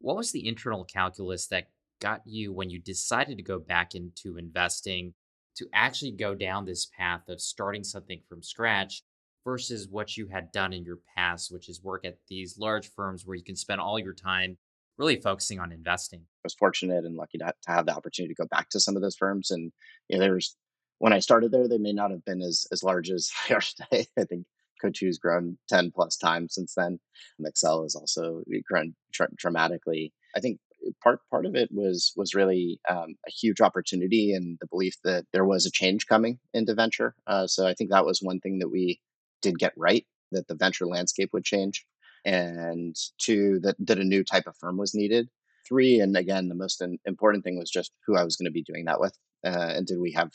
What 0.00 0.16
was 0.16 0.32
the 0.32 0.46
internal 0.46 0.84
calculus 0.84 1.46
that 1.48 1.68
got 2.00 2.22
you 2.24 2.52
when 2.52 2.70
you 2.70 2.78
decided 2.78 3.36
to 3.36 3.42
go 3.42 3.58
back 3.58 3.94
into 3.94 4.36
investing 4.36 5.14
to 5.56 5.68
actually 5.72 6.12
go 6.12 6.34
down 6.34 6.64
this 6.64 6.86
path 6.96 7.28
of 7.28 7.40
starting 7.40 7.84
something 7.84 8.20
from 8.28 8.42
scratch 8.42 9.02
versus 9.44 9.88
what 9.88 10.16
you 10.16 10.26
had 10.26 10.50
done 10.52 10.72
in 10.72 10.84
your 10.84 10.98
past, 11.16 11.52
which 11.52 11.68
is 11.68 11.82
work 11.82 12.04
at 12.04 12.18
these 12.28 12.58
large 12.58 12.90
firms 12.94 13.24
where 13.24 13.36
you 13.36 13.44
can 13.44 13.56
spend 13.56 13.80
all 13.80 13.98
your 13.98 14.14
time 14.14 14.56
really 14.96 15.20
focusing 15.20 15.60
on 15.60 15.72
investing? 15.72 16.20
I 16.20 16.44
was 16.44 16.54
fortunate 16.54 17.04
and 17.04 17.16
lucky 17.16 17.38
to, 17.38 17.52
have 17.66 17.86
the 17.86 17.94
opportunity 17.94 18.34
to 18.34 18.42
go 18.42 18.48
back 18.48 18.68
to 18.70 18.80
some 18.80 18.96
of 18.96 19.02
those 19.02 19.16
firms. 19.16 19.50
And 19.50 19.72
you 20.08 20.16
know, 20.16 20.24
there's 20.24 20.56
when 20.98 21.12
I 21.12 21.18
started 21.18 21.52
there, 21.52 21.68
they 21.68 21.78
may 21.78 21.92
not 21.92 22.10
have 22.10 22.24
been 22.24 22.42
as 22.42 22.66
as 22.72 22.82
large 22.82 23.10
as 23.10 23.30
they 23.48 23.54
are 23.54 23.60
today. 23.60 24.06
I 24.18 24.24
think 24.24 24.46
Coatue 24.84 25.12
grown 25.20 25.56
10 25.68 25.92
plus 25.94 26.16
times 26.16 26.54
since 26.54 26.74
then. 26.74 26.98
Accel 27.40 27.84
has 27.84 27.94
also 27.94 28.42
grown 28.68 28.94
dramatically. 29.36 30.12
I 30.36 30.40
think 30.40 30.58
part 31.02 31.20
part 31.30 31.46
of 31.46 31.54
it 31.54 31.70
was 31.72 32.12
was 32.16 32.34
really 32.34 32.80
um, 32.88 33.14
a 33.26 33.30
huge 33.30 33.60
opportunity 33.60 34.32
and 34.32 34.58
the 34.60 34.66
belief 34.66 34.94
that 35.04 35.24
there 35.32 35.44
was 35.44 35.66
a 35.66 35.70
change 35.70 36.06
coming 36.06 36.38
into 36.52 36.74
venture. 36.74 37.14
Uh, 37.26 37.46
so 37.46 37.66
I 37.66 37.74
think 37.74 37.90
that 37.90 38.06
was 38.06 38.20
one 38.20 38.40
thing 38.40 38.58
that 38.58 38.68
we 38.68 39.00
did 39.42 39.58
get 39.58 39.72
right 39.76 40.04
that 40.32 40.48
the 40.48 40.54
venture 40.54 40.86
landscape 40.86 41.30
would 41.32 41.44
change, 41.44 41.84
and 42.24 42.96
two 43.18 43.60
that 43.60 43.76
that 43.78 43.98
a 43.98 44.04
new 44.04 44.24
type 44.24 44.46
of 44.46 44.56
firm 44.56 44.76
was 44.76 44.94
needed. 44.94 45.28
Three, 45.66 46.00
and 46.00 46.14
again, 46.16 46.48
the 46.48 46.54
most 46.54 46.82
important 47.06 47.42
thing 47.42 47.58
was 47.58 47.70
just 47.70 47.92
who 48.06 48.16
I 48.16 48.24
was 48.24 48.36
going 48.36 48.46
to 48.46 48.52
be 48.52 48.62
doing 48.62 48.84
that 48.84 49.00
with, 49.00 49.16
uh, 49.46 49.72
and 49.76 49.86
did 49.86 49.98
we 49.98 50.12
have 50.12 50.30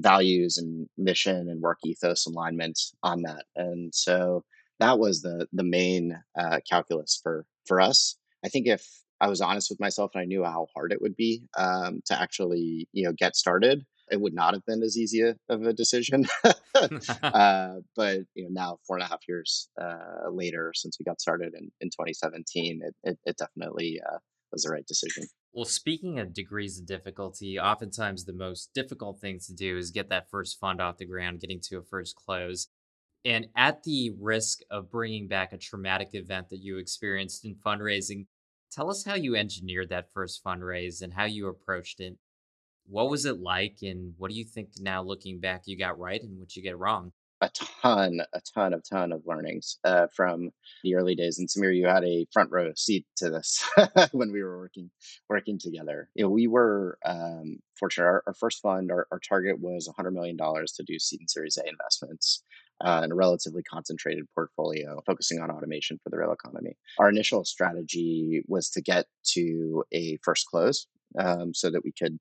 values 0.00 0.58
and 0.58 0.88
mission 0.98 1.48
and 1.48 1.60
work 1.60 1.78
ethos 1.84 2.26
alignment 2.26 2.78
on 3.02 3.22
that. 3.22 3.44
And 3.56 3.94
so 3.94 4.44
that 4.80 4.98
was 4.98 5.22
the 5.22 5.46
the 5.52 5.64
main 5.64 6.18
uh, 6.38 6.60
calculus 6.68 7.18
for 7.22 7.46
for 7.66 7.80
us. 7.80 8.16
I 8.44 8.48
think 8.48 8.66
if 8.66 8.86
I 9.20 9.28
was 9.28 9.40
honest 9.40 9.70
with 9.70 9.80
myself 9.80 10.10
and 10.14 10.22
I 10.22 10.26
knew 10.26 10.44
how 10.44 10.66
hard 10.74 10.92
it 10.92 11.00
would 11.00 11.16
be 11.16 11.42
um, 11.56 12.00
to 12.06 12.20
actually 12.20 12.88
you 12.92 13.04
know 13.04 13.12
get 13.12 13.36
started, 13.36 13.84
it 14.10 14.20
would 14.20 14.34
not 14.34 14.54
have 14.54 14.64
been 14.66 14.82
as 14.82 14.98
easy 14.98 15.22
of 15.22 15.62
a 15.62 15.72
decision. 15.72 16.26
uh, 17.22 17.76
but 17.94 18.20
you 18.34 18.44
know 18.44 18.50
now 18.50 18.78
four 18.86 18.96
and 18.96 19.04
a 19.04 19.08
half 19.08 19.20
years 19.28 19.68
uh, 19.80 20.28
later 20.30 20.72
since 20.74 20.98
we 20.98 21.04
got 21.04 21.20
started 21.20 21.54
in, 21.54 21.70
in 21.80 21.88
2017, 21.88 22.82
it, 22.82 22.94
it, 23.04 23.18
it 23.24 23.36
definitely 23.36 24.00
uh, 24.04 24.18
was 24.52 24.64
the 24.64 24.70
right 24.70 24.86
decision. 24.86 25.24
Well, 25.54 25.64
speaking 25.64 26.18
of 26.18 26.34
degrees 26.34 26.80
of 26.80 26.86
difficulty, 26.86 27.60
oftentimes 27.60 28.24
the 28.24 28.32
most 28.32 28.74
difficult 28.74 29.20
thing 29.20 29.38
to 29.46 29.54
do 29.54 29.78
is 29.78 29.92
get 29.92 30.08
that 30.08 30.28
first 30.28 30.58
fund 30.58 30.80
off 30.80 30.98
the 30.98 31.06
ground, 31.06 31.40
getting 31.40 31.60
to 31.60 31.78
a 31.78 31.82
first 31.82 32.16
close. 32.16 32.68
And 33.24 33.46
at 33.56 33.84
the 33.84 34.10
risk 34.18 34.60
of 34.70 34.90
bringing 34.90 35.28
back 35.28 35.52
a 35.52 35.58
traumatic 35.58 36.10
event 36.12 36.50
that 36.50 36.58
you 36.58 36.78
experienced 36.78 37.44
in 37.44 37.54
fundraising, 37.54 38.26
tell 38.72 38.90
us 38.90 39.04
how 39.04 39.14
you 39.14 39.36
engineered 39.36 39.90
that 39.90 40.12
first 40.12 40.42
fundraise 40.44 41.02
and 41.02 41.14
how 41.14 41.24
you 41.24 41.46
approached 41.46 42.00
it. 42.00 42.18
What 42.86 43.08
was 43.08 43.24
it 43.24 43.40
like, 43.40 43.78
and 43.82 44.14
what 44.18 44.30
do 44.30 44.36
you 44.36 44.44
think 44.44 44.70
now 44.80 45.02
looking 45.02 45.38
back 45.40 45.62
you 45.66 45.78
got 45.78 45.98
right 45.98 46.22
and 46.22 46.38
what 46.40 46.56
you 46.56 46.62
get 46.62 46.78
wrong? 46.78 47.12
A 47.40 47.50
ton, 47.82 48.20
a 48.32 48.40
ton 48.54 48.72
of 48.72 48.82
ton 48.88 49.12
of 49.12 49.22
learnings 49.26 49.78
uh, 49.84 50.06
from 50.14 50.50
the 50.82 50.94
early 50.94 51.14
days. 51.14 51.38
And 51.38 51.48
Samir, 51.48 51.76
you 51.76 51.86
had 51.86 52.04
a 52.04 52.26
front 52.32 52.50
row 52.50 52.72
seat 52.76 53.06
to 53.16 53.30
this 53.30 53.64
when 54.12 54.32
we 54.32 54.42
were 54.42 54.58
working 54.58 54.90
working 55.28 55.58
together. 55.58 56.08
You 56.14 56.24
know, 56.24 56.30
we 56.30 56.46
were 56.46 56.98
um, 57.04 57.58
fortunate. 57.78 58.06
Our, 58.06 58.22
our, 58.26 58.34
first 58.34 58.60
fund, 58.62 58.90
our, 58.90 59.06
our 59.10 59.20
target 59.20 59.60
was 59.60 59.88
$100 59.88 60.12
million 60.12 60.36
to 60.36 60.84
do 60.86 60.98
seed 60.98 61.20
and 61.20 61.30
Series 61.30 61.58
A 61.58 61.68
investments. 61.68 62.42
Uh, 62.84 63.02
in 63.04 63.12
a 63.12 63.14
relatively 63.14 63.62
concentrated 63.62 64.24
portfolio, 64.34 65.00
focusing 65.06 65.40
on 65.40 65.48
automation 65.48 65.96
for 66.02 66.10
the 66.10 66.18
real 66.18 66.32
economy. 66.32 66.76
Our 66.98 67.08
initial 67.08 67.44
strategy 67.44 68.42
was 68.48 68.68
to 68.70 68.82
get 68.82 69.06
to 69.34 69.84
a 69.92 70.18
first 70.24 70.46
close 70.46 70.88
um, 71.16 71.54
so 71.54 71.70
that 71.70 71.84
we 71.84 71.92
could 71.92 72.18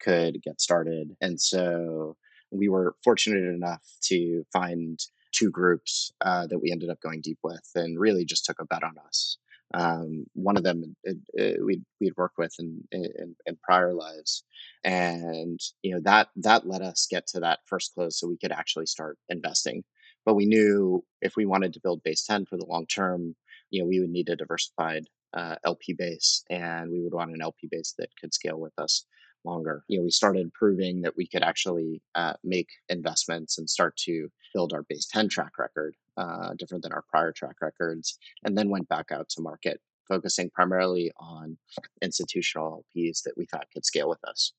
could 0.00 0.40
get 0.42 0.60
started. 0.60 1.16
And 1.20 1.40
so 1.40 2.16
we 2.56 2.68
were 2.68 2.96
fortunate 3.04 3.44
enough 3.44 3.82
to 4.02 4.44
find 4.52 4.98
two 5.32 5.50
groups 5.50 6.12
uh, 6.22 6.46
that 6.46 6.58
we 6.58 6.72
ended 6.72 6.90
up 6.90 7.00
going 7.00 7.20
deep 7.20 7.38
with 7.42 7.68
and 7.74 7.98
really 7.98 8.24
just 8.24 8.44
took 8.44 8.60
a 8.60 8.64
bet 8.64 8.82
on 8.82 8.94
us. 9.06 9.38
Um, 9.74 10.26
one 10.34 10.56
of 10.56 10.62
them 10.62 10.96
it, 11.02 11.16
it, 11.34 11.64
we'd, 11.64 11.82
we'd 12.00 12.16
worked 12.16 12.38
with 12.38 12.54
in, 12.58 12.84
in, 12.92 13.34
in, 13.46 13.58
prior 13.62 13.92
lives. 13.92 14.44
And, 14.84 15.58
you 15.82 15.92
know, 15.92 16.00
that, 16.04 16.28
that 16.36 16.68
let 16.68 16.82
us 16.82 17.08
get 17.10 17.26
to 17.28 17.40
that 17.40 17.58
first 17.66 17.92
close 17.94 18.18
so 18.18 18.28
we 18.28 18.38
could 18.38 18.52
actually 18.52 18.86
start 18.86 19.18
investing. 19.28 19.82
But 20.24 20.34
we 20.34 20.46
knew 20.46 21.04
if 21.20 21.36
we 21.36 21.46
wanted 21.46 21.72
to 21.72 21.80
build 21.80 22.04
base 22.04 22.24
10 22.24 22.46
for 22.46 22.56
the 22.56 22.66
long 22.66 22.86
term, 22.86 23.34
you 23.70 23.82
know, 23.82 23.88
we 23.88 24.00
would 24.00 24.10
need 24.10 24.28
a 24.28 24.36
diversified 24.36 25.06
uh, 25.34 25.56
LP 25.64 25.94
base 25.94 26.44
and 26.48 26.90
we 26.90 27.02
would 27.02 27.12
want 27.12 27.32
an 27.32 27.42
LP 27.42 27.68
base 27.70 27.94
that 27.98 28.08
could 28.20 28.32
scale 28.32 28.58
with 28.58 28.72
us 28.78 29.04
longer. 29.46 29.84
You 29.88 29.98
know, 29.98 30.04
we 30.04 30.10
started 30.10 30.52
proving 30.52 31.00
that 31.02 31.16
we 31.16 31.26
could 31.26 31.42
actually 31.42 32.02
uh, 32.14 32.34
make 32.44 32.68
investments 32.88 33.58
and 33.58 33.70
start 33.70 33.96
to 34.04 34.28
build 34.52 34.72
our 34.72 34.82
base 34.88 35.06
10 35.10 35.28
track 35.28 35.58
record, 35.58 35.94
uh, 36.16 36.54
different 36.58 36.82
than 36.82 36.92
our 36.92 37.04
prior 37.08 37.32
track 37.32 37.56
records, 37.62 38.18
and 38.44 38.56
then 38.56 38.68
went 38.68 38.88
back 38.88 39.12
out 39.12 39.28
to 39.30 39.42
market, 39.42 39.80
focusing 40.08 40.50
primarily 40.50 41.12
on 41.18 41.56
institutional 42.02 42.84
LPs 42.96 43.22
that 43.22 43.34
we 43.36 43.46
thought 43.46 43.66
could 43.72 43.84
scale 43.84 44.08
with 44.08 44.22
us. 44.24 44.52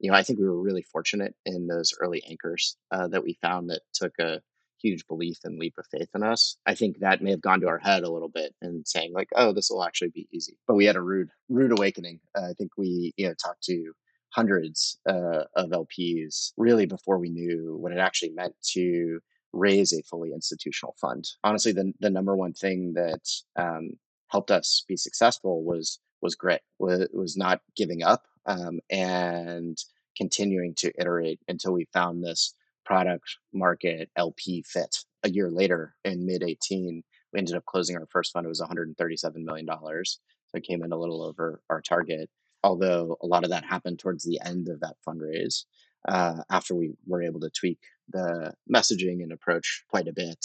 You 0.00 0.10
know, 0.10 0.16
I 0.16 0.22
think 0.22 0.38
we 0.38 0.46
were 0.46 0.60
really 0.60 0.82
fortunate 0.82 1.34
in 1.46 1.66
those 1.66 1.92
early 2.00 2.22
anchors 2.28 2.76
uh, 2.90 3.08
that 3.08 3.22
we 3.22 3.38
found 3.42 3.70
that 3.70 3.82
took 3.94 4.12
a 4.18 4.40
huge 4.84 5.06
belief 5.06 5.38
and 5.44 5.58
leap 5.58 5.74
of 5.78 5.86
faith 5.90 6.10
in 6.14 6.22
us. 6.22 6.56
I 6.66 6.74
think 6.74 6.98
that 6.98 7.22
may 7.22 7.30
have 7.30 7.40
gone 7.40 7.60
to 7.60 7.68
our 7.68 7.78
head 7.78 8.02
a 8.02 8.10
little 8.10 8.28
bit 8.28 8.54
and 8.60 8.86
saying 8.86 9.12
like, 9.14 9.28
"Oh, 9.34 9.52
this 9.52 9.70
will 9.70 9.82
actually 9.82 10.10
be 10.10 10.28
easy." 10.30 10.58
But 10.66 10.74
we 10.74 10.84
had 10.84 10.96
a 10.96 11.00
rude, 11.00 11.30
rude 11.48 11.72
awakening. 11.72 12.20
Uh, 12.36 12.50
I 12.50 12.52
think 12.52 12.72
we, 12.76 13.12
you 13.16 13.26
know, 13.26 13.34
talked 13.34 13.62
to 13.64 13.92
hundreds 14.34 14.98
uh, 15.08 15.44
of 15.54 15.70
LPs 15.70 16.52
really 16.56 16.86
before 16.86 17.18
we 17.18 17.30
knew 17.30 17.76
what 17.78 17.92
it 17.92 17.98
actually 17.98 18.30
meant 18.30 18.54
to 18.62 19.20
raise 19.52 19.92
a 19.92 20.02
fully 20.02 20.32
institutional 20.32 20.96
fund. 21.00 21.24
Honestly, 21.44 21.72
the, 21.72 21.92
the 22.00 22.10
number 22.10 22.34
one 22.34 22.52
thing 22.52 22.92
that 22.94 23.28
um, 23.56 23.90
helped 24.28 24.50
us 24.50 24.84
be 24.88 24.96
successful 24.96 25.62
was 25.62 26.00
was 26.20 26.34
grit, 26.34 26.62
was, 26.78 27.36
not 27.36 27.60
giving 27.76 28.02
up 28.02 28.24
um, 28.46 28.80
and 28.88 29.76
continuing 30.16 30.74
to 30.74 30.90
iterate 30.98 31.38
until 31.48 31.74
we 31.74 31.86
found 31.92 32.24
this 32.24 32.54
product 32.86 33.36
market 33.52 34.10
LP 34.16 34.64
fit. 34.66 34.96
A 35.22 35.28
year 35.28 35.50
later, 35.50 35.94
in 36.02 36.24
mid 36.24 36.42
18, 36.42 37.02
we 37.32 37.38
ended 37.38 37.56
up 37.56 37.66
closing 37.66 37.96
our 37.96 38.06
first 38.10 38.32
fund. 38.32 38.46
It 38.46 38.48
was 38.48 38.62
$137 38.62 39.34
million. 39.44 39.68
So 39.68 40.56
it 40.56 40.64
came 40.64 40.82
in 40.82 40.92
a 40.92 40.98
little 40.98 41.22
over 41.22 41.60
our 41.68 41.82
target 41.82 42.30
although 42.64 43.16
a 43.22 43.26
lot 43.26 43.44
of 43.44 43.50
that 43.50 43.64
happened 43.64 43.98
towards 43.98 44.24
the 44.24 44.40
end 44.44 44.68
of 44.68 44.80
that 44.80 44.96
fundraise 45.06 45.64
uh, 46.08 46.42
after 46.50 46.74
we 46.74 46.94
were 47.06 47.22
able 47.22 47.38
to 47.40 47.50
tweak 47.50 47.78
the 48.08 48.52
messaging 48.74 49.22
and 49.22 49.32
approach 49.32 49.84
quite 49.90 50.08
a 50.08 50.12
bit. 50.12 50.44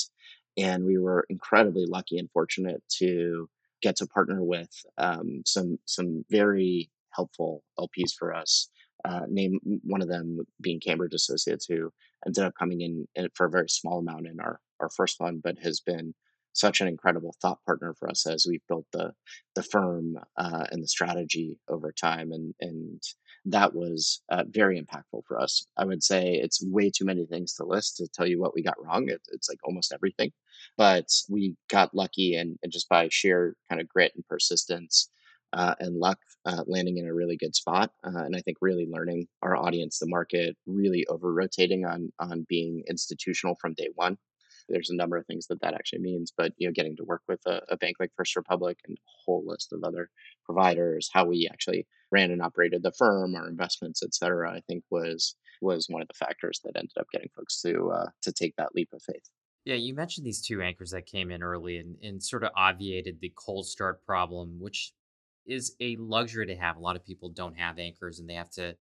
And 0.57 0.83
we 0.85 0.97
were 0.97 1.25
incredibly 1.29 1.85
lucky 1.85 2.19
and 2.19 2.29
fortunate 2.29 2.83
to 2.97 3.49
get 3.81 3.95
to 3.97 4.07
partner 4.07 4.43
with 4.43 4.69
um, 4.97 5.41
some 5.45 5.79
some 5.85 6.25
very 6.29 6.91
helpful 7.11 7.63
LPs 7.79 8.13
for 8.17 8.33
us. 8.33 8.69
Uh, 9.05 9.21
name 9.29 9.59
one 9.83 10.01
of 10.01 10.09
them 10.09 10.39
being 10.59 10.81
Cambridge 10.81 11.13
Associates, 11.13 11.65
who 11.65 11.89
ended 12.25 12.43
up 12.43 12.53
coming 12.59 12.81
in, 12.81 13.29
for 13.33 13.45
a 13.45 13.49
very 13.49 13.69
small 13.69 13.99
amount 13.99 14.27
in 14.27 14.41
our 14.41 14.59
our 14.81 14.89
first 14.89 15.17
fund, 15.17 15.41
but 15.41 15.57
has 15.59 15.79
been 15.79 16.13
such 16.59 16.81
an 16.81 16.87
incredible 16.87 17.35
thought 17.41 17.59
partner 17.65 17.93
for 17.97 18.09
us 18.09 18.27
as 18.27 18.45
we've 18.47 18.65
built 18.67 18.85
the 18.91 19.13
the 19.55 19.63
firm 19.63 20.17
uh, 20.37 20.65
and 20.71 20.83
the 20.83 20.87
strategy 20.87 21.57
over 21.69 21.91
time, 21.91 22.31
and 22.31 22.53
and 22.59 23.01
that 23.45 23.73
was 23.73 24.21
uh, 24.29 24.43
very 24.49 24.79
impactful 24.79 25.23
for 25.27 25.39
us. 25.39 25.65
I 25.77 25.85
would 25.85 26.03
say 26.03 26.33
it's 26.33 26.63
way 26.65 26.91
too 26.91 27.05
many 27.05 27.25
things 27.25 27.53
to 27.55 27.65
list 27.65 27.97
to 27.97 28.07
tell 28.07 28.27
you 28.27 28.39
what 28.39 28.53
we 28.53 28.61
got 28.61 28.83
wrong. 28.83 29.09
It, 29.09 29.21
it's 29.31 29.49
like 29.49 29.59
almost 29.63 29.93
everything, 29.93 30.31
but 30.77 31.07
we 31.29 31.55
got 31.69 31.95
lucky, 31.95 32.35
and, 32.35 32.57
and 32.63 32.71
just 32.71 32.89
by 32.89 33.07
sheer 33.09 33.55
kind 33.69 33.81
of 33.81 33.87
grit 33.87 34.13
and 34.15 34.27
persistence. 34.27 35.09
Uh, 35.51 35.73
and 35.79 35.95
luck 35.97 36.19
uh, 36.45 36.63
landing 36.67 36.97
in 36.97 37.07
a 37.07 37.13
really 37.13 37.35
good 37.35 37.55
spot. 37.55 37.91
Uh, 38.05 38.19
and 38.23 38.35
I 38.35 38.41
think 38.41 38.57
really 38.61 38.87
learning 38.87 39.27
our 39.41 39.55
audience, 39.55 39.97
the 39.97 40.05
market, 40.05 40.55
really 40.67 41.07
over 41.07 41.33
rotating 41.33 41.85
on 41.85 42.13
on 42.19 42.45
being 42.47 42.83
institutional 42.87 43.55
from 43.59 43.73
day 43.73 43.89
one 43.95 44.19
there's 44.69 44.89
a 44.89 44.95
number 44.95 45.17
of 45.17 45.25
things 45.25 45.47
that 45.47 45.61
that 45.61 45.73
actually 45.73 45.99
means 45.99 46.31
but 46.35 46.53
you 46.57 46.67
know 46.67 46.73
getting 46.73 46.95
to 46.95 47.03
work 47.03 47.21
with 47.27 47.39
a, 47.45 47.61
a, 47.69 47.77
bank 47.77 47.97
like 47.99 48.11
first 48.15 48.35
republic 48.35 48.77
and 48.87 48.97
a 48.97 49.11
whole 49.25 49.43
list 49.45 49.73
of 49.73 49.83
other 49.83 50.09
providers 50.45 51.09
how 51.13 51.25
we 51.25 51.47
actually 51.51 51.85
ran 52.11 52.31
and 52.31 52.41
operated 52.41 52.83
the 52.83 52.91
firm 52.91 53.35
our 53.35 53.47
investments 53.47 54.01
et 54.03 54.13
cetera 54.13 54.51
i 54.51 54.61
think 54.67 54.83
was 54.89 55.35
was 55.61 55.87
one 55.89 56.01
of 56.01 56.07
the 56.07 56.13
factors 56.13 56.59
that 56.63 56.75
ended 56.75 56.91
up 56.99 57.07
getting 57.11 57.29
folks 57.35 57.61
to 57.61 57.91
uh, 57.91 58.09
to 58.21 58.31
take 58.31 58.55
that 58.57 58.73
leap 58.75 58.89
of 58.93 59.01
faith. 59.01 59.29
Yeah 59.65 59.75
you 59.75 59.93
mentioned 59.93 60.25
these 60.25 60.41
two 60.41 60.61
anchors 60.61 60.91
that 60.91 61.05
came 61.05 61.31
in 61.31 61.43
early 61.43 61.77
and, 61.77 61.95
and 62.01 62.23
sort 62.23 62.43
of 62.43 62.51
obviated 62.55 63.19
the 63.19 63.33
cold 63.35 63.67
start 63.67 64.05
problem 64.05 64.59
which 64.59 64.93
is 65.45 65.75
a 65.79 65.95
luxury 65.97 66.45
to 66.45 66.55
have. 66.55 66.77
A 66.77 66.79
lot 66.79 66.95
of 66.95 67.05
people 67.05 67.29
don't 67.29 67.57
have 67.57 67.79
anchors 67.79 68.19
and 68.19 68.29
they 68.29 68.35
have 68.35 68.51
to 68.51 68.75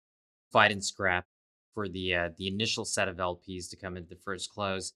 fight 0.52 0.71
and 0.71 0.85
scrap 0.85 1.25
for 1.75 1.88
the 1.88 2.14
uh, 2.14 2.28
the 2.37 2.49
initial 2.49 2.85
set 2.85 3.09
of 3.09 3.16
lps 3.16 3.71
to 3.71 3.76
come 3.76 3.97
into 3.97 4.09
the 4.09 4.21
first 4.25 4.50
close 4.50 4.92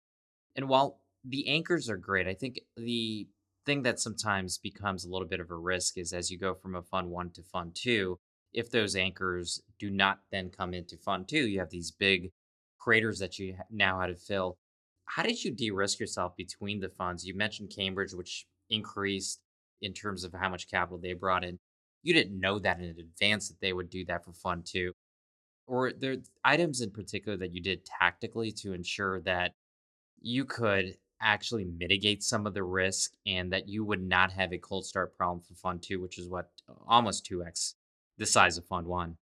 and 0.57 0.69
while 0.69 1.01
the 1.25 1.49
anchors 1.49 1.89
are 1.89 1.97
great, 1.97 2.27
I 2.27 2.35
think 2.35 2.61
the 2.77 3.29
thing 3.65 3.83
that 3.83 4.01
sometimes 4.01 4.59
becomes 4.59 5.05
a 5.05 5.11
little 5.11 5.29
bit 5.29 5.41
of 5.41 5.51
a 5.51 5.57
risk 5.57 5.97
is 5.97 6.13
as 6.13 6.31
you 6.31 6.39
go 6.39 6.55
from 6.55 6.75
a 6.75 6.83
fund 6.83 7.11
one 7.11 7.31
to 7.31 7.43
fund 7.43 7.75
two, 7.75 8.19
if 8.53 8.71
those 8.71 8.97
anchors 8.97 9.63
do 9.79 9.91
not 9.91 10.21
then 10.31 10.51
come 10.51 10.75
into 10.75 10.97
fund 10.97 11.29
two, 11.29 11.47
you 11.47 11.59
have 11.61 11.71
these 11.71 11.91
big 11.91 12.31
craters 12.79 13.19
that 13.21 13.39
you 13.39 13.57
now 13.71 14.01
had 14.01 14.09
to 14.09 14.17
fill. 14.17 14.59
How 15.05 15.23
did 15.23 15.43
you 15.43 15.53
de-risk 15.53 16.01
yourself 16.01 16.37
between 16.37 16.81
the 16.81 16.89
funds? 16.89 17.25
You 17.25 17.35
mentioned 17.35 17.73
Cambridge, 17.75 18.13
which 18.13 18.47
increased 18.69 19.41
in 19.81 19.93
terms 19.93 20.25
of 20.25 20.33
how 20.33 20.49
much 20.49 20.71
capital 20.71 20.99
they 20.99 21.13
brought 21.13 21.45
in. 21.45 21.59
You 22.03 22.15
didn't 22.15 22.39
know 22.39 22.59
that 22.59 22.81
in 22.81 22.95
advance 22.99 23.49
that 23.49 23.61
they 23.61 23.73
would 23.73 23.91
do 23.91 24.05
that 24.07 24.25
for 24.25 24.33
fund 24.33 24.67
two. 24.67 24.93
Or 25.67 25.93
there 25.93 26.17
items 26.45 26.81
in 26.81 26.91
particular 26.91 27.39
that 27.39 27.55
you 27.55 27.63
did 27.63 27.85
tactically 27.85 28.51
to 28.53 28.73
ensure 28.73 29.21
that 29.21 29.53
you 30.23 30.45
could 30.45 30.97
actually 31.21 31.65
mitigate 31.65 32.23
some 32.23 32.47
of 32.47 32.55
the 32.55 32.63
risk 32.63 33.13
and 33.27 33.53
that 33.53 33.69
you 33.69 33.85
would 33.85 34.03
not 34.03 34.33
have 34.33 34.53
a 34.53 34.59
cold 34.59 34.85
start 34.85 35.17
problem 35.17 35.41
for 35.41 35.55
fund 35.55 35.83
two, 35.83 36.01
which 36.01 36.19
is 36.19 36.29
what 36.29 36.51
almost 36.87 37.29
2x 37.31 37.75
the 38.19 38.27
size 38.27 38.59
of 38.59 38.65
fund 38.67 38.87
one. 38.87 39.17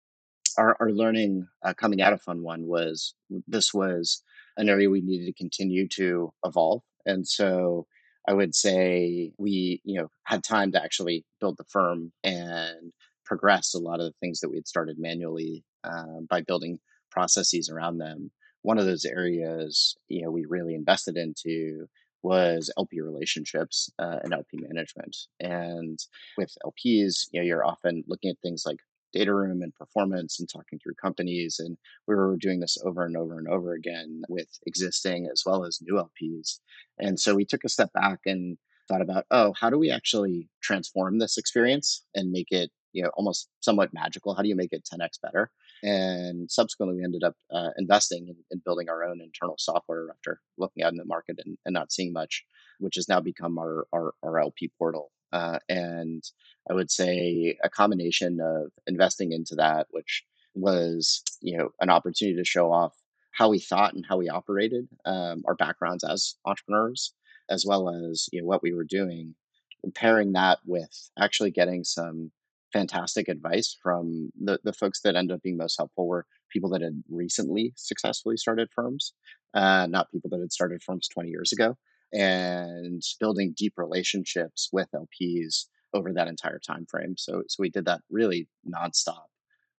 our, 0.58 0.76
our 0.80 0.92
learning 0.92 1.48
uh, 1.64 1.74
coming 1.74 2.02
out 2.02 2.14
of 2.14 2.22
Fund 2.22 2.42
One 2.42 2.66
was 2.68 3.14
this 3.48 3.74
was 3.74 4.24
an 4.58 4.70
area 4.70 4.90
we 4.90 5.02
needed 5.02 5.26
to 5.26 5.34
continue 5.34 5.88
to 5.90 6.34
evolve, 6.44 6.82
and 7.06 7.28
so 7.28 7.86
I 8.28 8.34
would 8.34 8.56
say 8.56 9.32
we 9.38 9.82
you 9.84 10.00
know 10.00 10.10
had 10.24 10.44
time 10.44 10.72
to 10.74 10.84
actually 10.84 11.26
build 11.40 11.58
the 11.58 11.66
firm 11.66 12.12
and 12.24 12.92
progress 13.26 13.74
a 13.74 13.80
lot 13.80 14.00
of 14.00 14.06
the 14.08 14.16
things 14.22 14.40
that 14.40 14.50
we 14.50 14.58
had 14.58 14.68
started 14.68 14.98
manually 15.00 15.64
uh, 15.84 16.22
by 16.30 16.42
building 16.42 16.80
processes 17.12 17.70
around 17.70 17.98
them. 17.98 18.32
One 18.68 18.78
of 18.78 18.86
those 18.86 19.06
areas 19.06 19.96
you 20.10 20.22
know 20.22 20.32
we 20.32 20.44
really 20.46 20.76
invested 20.76 21.16
into 21.16 21.88
was 22.22 22.70
LP 22.78 23.00
relationships 23.00 23.90
uh, 24.00 24.18
and 24.24 24.34
LP 24.34 24.58
management. 24.58 25.16
And 25.40 25.98
with 26.38 26.52
LPs, 26.66 27.28
you 27.32 27.40
know, 27.40 27.46
you're 27.46 27.66
often 27.66 28.04
looking 28.08 28.30
at 28.32 28.40
things 28.42 28.64
like 28.66 28.80
data 29.14 29.34
room 29.34 29.62
and 29.62 29.74
performance 29.74 30.40
and 30.40 30.50
talking 30.50 30.80
through 30.80 30.96
companies. 30.96 31.60
And 31.60 31.78
we 32.08 32.16
were 32.16 32.36
doing 32.36 32.60
this 32.60 32.78
over 32.84 33.06
and 33.06 33.16
over 33.16 33.38
and 33.38 33.48
over 33.48 33.74
again 33.74 34.24
with 34.28 34.50
existing 34.66 35.30
as 35.32 35.44
well 35.46 35.64
as 35.64 35.80
new 35.82 35.94
LPs. 35.94 36.60
And 37.00 37.18
so 37.18 37.36
we 37.36 37.46
took 37.46 37.64
a 37.64 37.70
step 37.70 37.94
back 37.94 38.20
and 38.26 38.58
thought 38.90 39.02
about, 39.02 39.26
oh, 39.32 39.54
how 39.60 39.70
do 39.70 39.78
we 39.78 39.92
actually 39.92 40.50
transform 40.62 41.20
this 41.20 41.38
experience 41.38 42.04
and 42.16 42.32
make 42.32 42.52
it, 42.52 42.72
you 42.92 43.04
know, 43.04 43.12
almost 43.16 43.48
somewhat 43.62 43.94
magical? 43.94 44.36
How 44.36 44.42
do 44.42 44.50
you 44.50 44.56
make 44.56 44.74
it 44.74 44.88
10x 44.94 45.22
better? 45.22 45.52
And 45.84 46.50
subsequently, 46.50 46.98
we 46.98 47.04
ended 47.04 47.24
up 47.24 47.36
uh, 47.52 47.70
investing 47.78 48.28
in, 48.28 48.36
in, 48.52 48.62
building 48.66 48.90
our 48.90 49.04
own 49.04 49.22
internal 49.22 49.56
software 49.60 50.08
after 50.10 50.42
looking 50.58 50.84
out 50.84 50.92
in 50.92 50.98
the 50.98 51.06
market 51.06 51.40
and, 51.46 51.58
and 51.66 51.74
not 51.74 51.92
seeing 51.92 52.14
much, 52.14 52.46
which 52.80 52.96
has 52.96 53.08
now 53.08 53.20
become 53.20 53.58
our, 53.60 53.86
our, 53.94 54.14
our 54.24 54.40
LP 54.40 54.72
portal. 54.78 55.12
Uh, 55.32 55.60
and 55.70 56.24
I 56.70 56.74
would 56.74 56.90
say 56.90 57.58
a 57.64 57.70
combination 57.70 58.40
of 58.42 58.72
investing 58.88 59.32
into 59.34 59.56
that, 59.56 59.88
which 59.92 60.24
was 60.56 61.22
you 61.42 61.58
know 61.58 61.70
an 61.82 61.90
opportunity 61.90 62.38
to 62.38 62.46
show 62.46 62.72
off 62.72 62.94
how 63.32 63.50
we 63.50 63.60
thought 63.60 63.94
and 63.94 64.06
how 64.08 64.18
we 64.18 64.30
operated, 64.30 64.88
um, 65.06 65.44
our 65.48 65.56
backgrounds 65.56 66.04
as 66.04 66.36
entrepreneurs, 66.46 67.14
as 67.50 67.66
well 67.66 67.90
as 67.90 68.28
you 68.32 68.42
know 68.42 68.48
what 68.48 68.64
we 68.64 68.74
were 68.74 68.84
doing, 68.84 69.36
and 69.84 69.94
pairing 69.94 70.34
that 70.34 70.60
with 70.66 71.10
actually 71.20 71.52
getting 71.52 71.84
some 71.84 72.32
fantastic 72.74 73.28
advice 73.28 73.78
from 73.82 74.32
the, 74.40 74.60
the 74.64 74.74
folks 74.74 75.02
that 75.02 75.16
ended 75.16 75.36
up 75.36 75.42
being 75.42 75.58
most 75.58 75.78
helpful 75.78 76.08
were 76.08 76.26
people 76.52 76.70
that 76.72 76.82
had 76.82 77.04
recently 77.10 77.74
successfully 77.76 78.38
started 78.38 78.70
firms, 78.74 79.14
uh, 79.54 79.88
not 79.90 80.12
people 80.12 80.30
that 80.30 80.40
had 80.40 80.52
started 80.52 80.82
firms 80.84 81.08
20 81.08 81.30
years 81.30 81.52
ago 81.52 81.78
and 82.14 83.02
building 83.20 83.54
deep 83.56 83.74
relationships 83.78 84.70
with 84.72 84.88
LPs 84.96 85.66
over 85.94 86.14
that 86.14 86.28
entire 86.28 86.60
time 86.60 86.86
frame. 86.90 87.16
So 87.18 87.44
so 87.48 87.58
we 87.60 87.70
did 87.70 87.86
that 87.86 88.02
really 88.10 88.48
nonstop. 88.68 89.26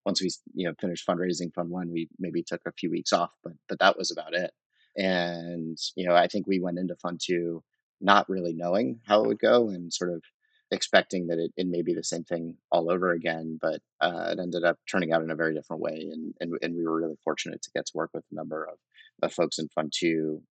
Once 0.05 0.21
we 0.21 0.29
you 0.53 0.67
know 0.67 0.73
finished 0.79 1.07
fundraising 1.07 1.53
fund 1.53 1.69
one, 1.69 1.91
we 1.91 2.09
maybe 2.19 2.43
took 2.43 2.61
a 2.65 2.71
few 2.71 2.89
weeks 2.89 3.13
off, 3.13 3.31
but 3.43 3.53
but 3.67 3.79
that 3.79 3.97
was 3.97 4.11
about 4.11 4.33
it. 4.33 4.51
And 4.97 5.77
you 5.95 6.07
know 6.07 6.15
I 6.15 6.27
think 6.27 6.47
we 6.47 6.59
went 6.59 6.79
into 6.79 6.95
fund 6.95 7.19
two 7.23 7.63
not 8.01 8.29
really 8.29 8.53
knowing 8.53 9.01
how 9.05 9.23
it 9.23 9.27
would 9.27 9.39
go 9.39 9.69
and 9.69 9.91
sort 9.93 10.13
of 10.13 10.23
expecting 10.71 11.27
that 11.27 11.39
it, 11.39 11.51
it 11.57 11.67
may 11.67 11.81
be 11.81 11.93
the 11.93 12.03
same 12.03 12.23
thing 12.23 12.55
all 12.71 12.91
over 12.91 13.11
again, 13.11 13.57
but 13.61 13.81
uh, 14.01 14.29
it 14.31 14.39
ended 14.39 14.63
up 14.63 14.77
turning 14.89 15.11
out 15.11 15.23
in 15.23 15.31
a 15.31 15.35
very 15.35 15.53
different 15.53 15.81
way. 15.81 16.09
And, 16.11 16.33
and, 16.39 16.53
and 16.61 16.75
we 16.75 16.85
were 16.85 16.99
really 16.99 17.17
fortunate 17.23 17.61
to 17.63 17.71
get 17.73 17.87
to 17.87 17.91
work 17.95 18.11
with 18.13 18.23
a 18.31 18.35
number 18.35 18.65
of, 18.65 18.77
of 19.23 19.33
folks 19.33 19.59
in 19.59 19.67
Fund 19.69 19.91
Two 19.95 20.41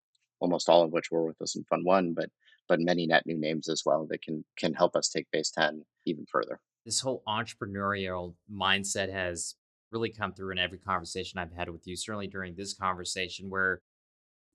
almost 0.40 0.68
all 0.68 0.82
of 0.82 0.92
which 0.92 1.10
were 1.10 1.26
with 1.26 1.40
us 1.42 1.56
in 1.56 1.64
Fund 1.64 1.84
One, 1.84 2.14
but 2.14 2.30
but 2.68 2.80
many 2.80 3.06
net 3.06 3.24
new 3.26 3.38
names 3.38 3.68
as 3.68 3.82
well 3.84 4.06
that 4.10 4.22
can 4.22 4.44
can 4.56 4.74
help 4.74 4.94
us 4.96 5.08
take 5.08 5.30
Base 5.32 5.50
Ten 5.50 5.84
even 6.06 6.26
further. 6.30 6.60
This 6.84 7.00
whole 7.00 7.22
entrepreneurial 7.26 8.34
mindset 8.52 9.12
has 9.12 9.56
really 9.90 10.10
come 10.10 10.32
through 10.32 10.52
in 10.52 10.58
every 10.58 10.78
conversation 10.78 11.38
I've 11.38 11.52
had 11.52 11.70
with 11.70 11.86
you. 11.86 11.96
Certainly 11.96 12.28
during 12.28 12.54
this 12.54 12.74
conversation, 12.74 13.50
where 13.50 13.80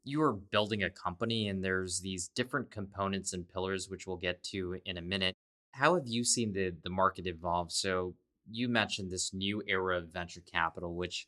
you 0.03 0.21
are 0.21 0.33
building 0.33 0.83
a 0.83 0.89
company 0.89 1.47
and 1.47 1.63
there's 1.63 2.01
these 2.01 2.29
different 2.35 2.71
components 2.71 3.33
and 3.33 3.47
pillars, 3.47 3.89
which 3.89 4.05
we'll 4.05 4.17
get 4.17 4.43
to 4.43 4.77
in 4.85 4.97
a 4.97 5.01
minute. 5.01 5.35
How 5.73 5.95
have 5.95 6.07
you 6.07 6.23
seen 6.23 6.53
the 6.53 6.75
the 6.83 6.89
market 6.89 7.27
evolve? 7.27 7.71
So 7.71 8.15
you 8.49 8.69
mentioned 8.69 9.11
this 9.11 9.33
new 9.33 9.61
era 9.67 9.97
of 9.97 10.13
venture 10.13 10.41
capital, 10.41 10.95
which 10.95 11.27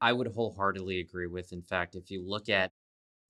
I 0.00 0.12
would 0.12 0.28
wholeheartedly 0.28 1.00
agree 1.00 1.26
with. 1.26 1.52
In 1.52 1.62
fact, 1.62 1.94
if 1.94 2.10
you 2.10 2.22
look 2.26 2.48
at 2.48 2.72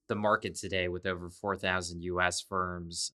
the 0.09 0.15
market 0.17 0.57
today 0.57 0.89
with 0.89 1.07
over 1.07 1.31
4,000 1.31 2.03
US 2.03 2.41
firms 2.41 3.13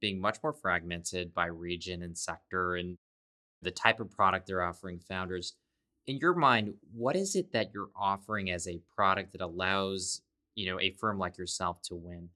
being 0.00 0.20
much 0.20 0.38
more 0.42 0.52
fragmented 0.52 1.32
by 1.32 1.46
region 1.46 2.02
and 2.02 2.18
sector 2.18 2.74
and 2.74 2.98
the 3.62 3.70
type 3.70 3.98
of 3.98 4.10
product 4.10 4.46
they're 4.46 4.62
offering 4.62 4.98
founders. 4.98 5.54
In 6.06 6.18
your 6.18 6.34
mind, 6.34 6.74
what 6.92 7.16
is 7.16 7.34
it 7.34 7.52
that 7.52 7.70
you're 7.72 7.88
offering 7.96 8.50
as 8.50 8.68
a 8.68 8.82
product 8.94 9.32
that 9.32 9.40
allows, 9.40 10.20
you 10.54 10.70
know, 10.70 10.78
a 10.78 10.90
firm 10.90 11.18
like 11.18 11.38
yourself 11.38 11.80
to 11.84 11.94
win? 11.94 12.28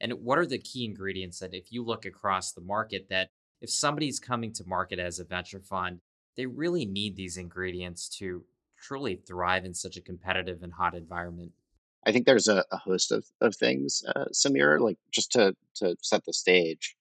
And 0.00 0.12
what 0.12 0.38
are 0.38 0.46
the 0.46 0.58
key 0.58 0.84
ingredients 0.84 1.40
that 1.40 1.52
if 1.52 1.72
you 1.72 1.84
look 1.84 2.06
across 2.06 2.52
the 2.52 2.60
market 2.60 3.08
that 3.10 3.30
if 3.60 3.70
somebody's 3.70 4.20
coming 4.20 4.52
to 4.52 4.64
market 4.66 4.98
as 4.98 5.18
a 5.18 5.24
venture 5.24 5.60
fund, 5.60 6.00
they 6.36 6.46
really 6.46 6.86
need 6.86 7.16
these 7.16 7.36
ingredients 7.36 8.08
to 8.18 8.44
truly 8.80 9.16
thrive 9.16 9.64
in 9.64 9.74
such 9.74 9.96
a 9.96 10.00
competitive 10.00 10.62
and 10.62 10.72
hot 10.72 10.94
environment? 10.94 11.52
I 12.06 12.12
think 12.12 12.26
there's 12.26 12.48
a, 12.48 12.64
a 12.70 12.76
host 12.76 13.12
of, 13.12 13.26
of 13.40 13.56
things, 13.56 14.02
uh, 14.14 14.26
Samir, 14.32 14.80
like 14.80 14.98
just 15.10 15.32
to, 15.32 15.54
to 15.76 15.96
set 16.02 16.24
the 16.24 16.32
stage. 16.32 16.96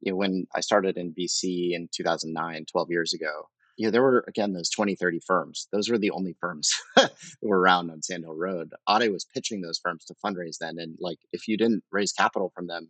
You 0.00 0.12
know, 0.12 0.16
when 0.16 0.46
I 0.54 0.60
started 0.60 0.98
in 0.98 1.14
VC 1.14 1.72
in 1.72 1.88
2009, 1.92 2.66
12 2.70 2.90
years 2.90 3.14
ago, 3.14 3.48
you 3.76 3.86
know, 3.86 3.90
there 3.90 4.02
were, 4.02 4.24
again, 4.28 4.52
those 4.52 4.70
20, 4.70 4.94
30 4.94 5.20
firms. 5.26 5.66
Those 5.72 5.88
were 5.88 5.98
the 5.98 6.10
only 6.10 6.36
firms 6.40 6.70
that 6.96 7.12
were 7.42 7.58
around 7.58 7.90
on 7.90 8.02
Sand 8.02 8.24
Hill 8.24 8.36
Road. 8.36 8.72
Aave 8.88 9.10
was 9.10 9.24
pitching 9.24 9.62
those 9.62 9.80
firms 9.82 10.04
to 10.04 10.14
fundraise 10.24 10.58
then. 10.60 10.78
And 10.78 10.96
like, 11.00 11.18
if 11.32 11.48
you 11.48 11.56
didn't 11.56 11.82
raise 11.90 12.12
capital 12.12 12.52
from 12.54 12.66
them, 12.66 12.88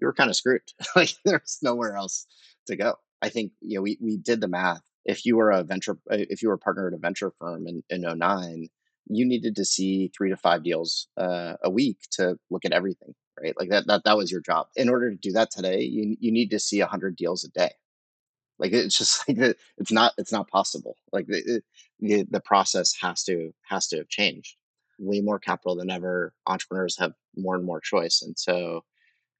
you 0.00 0.06
were 0.06 0.12
kind 0.12 0.30
of 0.30 0.36
screwed. 0.36 0.62
like, 0.96 1.14
there's 1.24 1.58
nowhere 1.62 1.96
else 1.96 2.26
to 2.66 2.76
go. 2.76 2.94
I 3.20 3.28
think, 3.28 3.52
you 3.60 3.76
know, 3.76 3.82
we, 3.82 3.98
we 4.00 4.16
did 4.16 4.40
the 4.40 4.48
math. 4.48 4.82
If 5.04 5.24
you 5.24 5.36
were 5.36 5.50
a 5.50 5.62
venture, 5.62 5.98
if 6.10 6.42
you 6.42 6.48
were 6.48 6.54
a 6.54 6.58
partner 6.58 6.88
at 6.88 6.94
a 6.94 6.98
venture 6.98 7.32
firm 7.38 7.66
in, 7.66 7.82
in 7.90 8.02
09, 8.02 8.68
you 9.06 9.26
needed 9.26 9.56
to 9.56 9.64
see 9.64 10.10
three 10.16 10.30
to 10.30 10.36
five 10.36 10.62
deals 10.62 11.08
uh, 11.16 11.54
a 11.62 11.70
week 11.70 11.98
to 12.12 12.38
look 12.50 12.64
at 12.64 12.72
everything, 12.72 13.14
right? 13.40 13.54
Like 13.58 13.70
that, 13.70 13.86
that, 13.88 14.04
that 14.04 14.16
was 14.16 14.30
your 14.30 14.40
job. 14.40 14.68
In 14.76 14.88
order 14.88 15.10
to 15.10 15.16
do 15.16 15.32
that 15.32 15.50
today, 15.50 15.80
you, 15.82 16.16
you 16.20 16.30
need 16.30 16.50
to 16.50 16.60
see 16.60 16.78
hundred 16.80 17.16
deals 17.16 17.44
a 17.44 17.50
day. 17.50 17.72
Like 18.62 18.72
it's 18.72 18.96
just 18.96 19.28
like 19.28 19.56
it's 19.78 19.92
not 19.92 20.12
it's 20.16 20.32
not 20.32 20.48
possible. 20.48 20.96
Like 21.12 21.26
the, 21.26 21.62
the 22.00 22.24
the 22.30 22.40
process 22.40 22.94
has 23.00 23.24
to 23.24 23.52
has 23.68 23.88
to 23.88 23.98
have 23.98 24.08
changed. 24.08 24.56
Way 24.98 25.20
more 25.20 25.40
capital 25.40 25.74
than 25.74 25.90
ever. 25.90 26.32
Entrepreneurs 26.46 26.98
have 26.98 27.12
more 27.36 27.56
and 27.56 27.64
more 27.64 27.80
choice, 27.80 28.22
and 28.22 28.38
so 28.38 28.84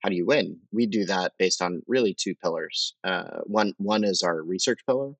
how 0.03 0.09
do 0.09 0.15
you 0.15 0.25
win? 0.25 0.59
We 0.71 0.85
do 0.85 1.05
that 1.05 1.31
based 1.39 1.61
on 1.61 1.81
really 1.87 2.13
two 2.13 2.35
pillars. 2.35 2.95
Uh, 3.03 3.39
one 3.45 3.73
one 3.77 4.03
is 4.03 4.21
our 4.21 4.41
research 4.41 4.81
pillar. 4.85 5.13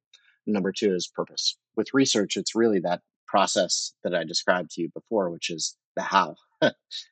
Number 0.46 0.74
two 0.74 0.94
is 0.94 1.08
purpose. 1.08 1.58
With 1.78 1.94
research, 1.94 2.36
it's 2.36 2.54
really 2.54 2.80
that 2.80 3.02
process 3.26 3.94
that 4.04 4.14
I 4.14 4.26
described 4.26 4.72
to 4.72 4.82
you 4.82 4.90
before, 4.94 5.30
which 5.30 5.50
is 5.50 5.78
the 5.96 6.02
how, 6.02 6.36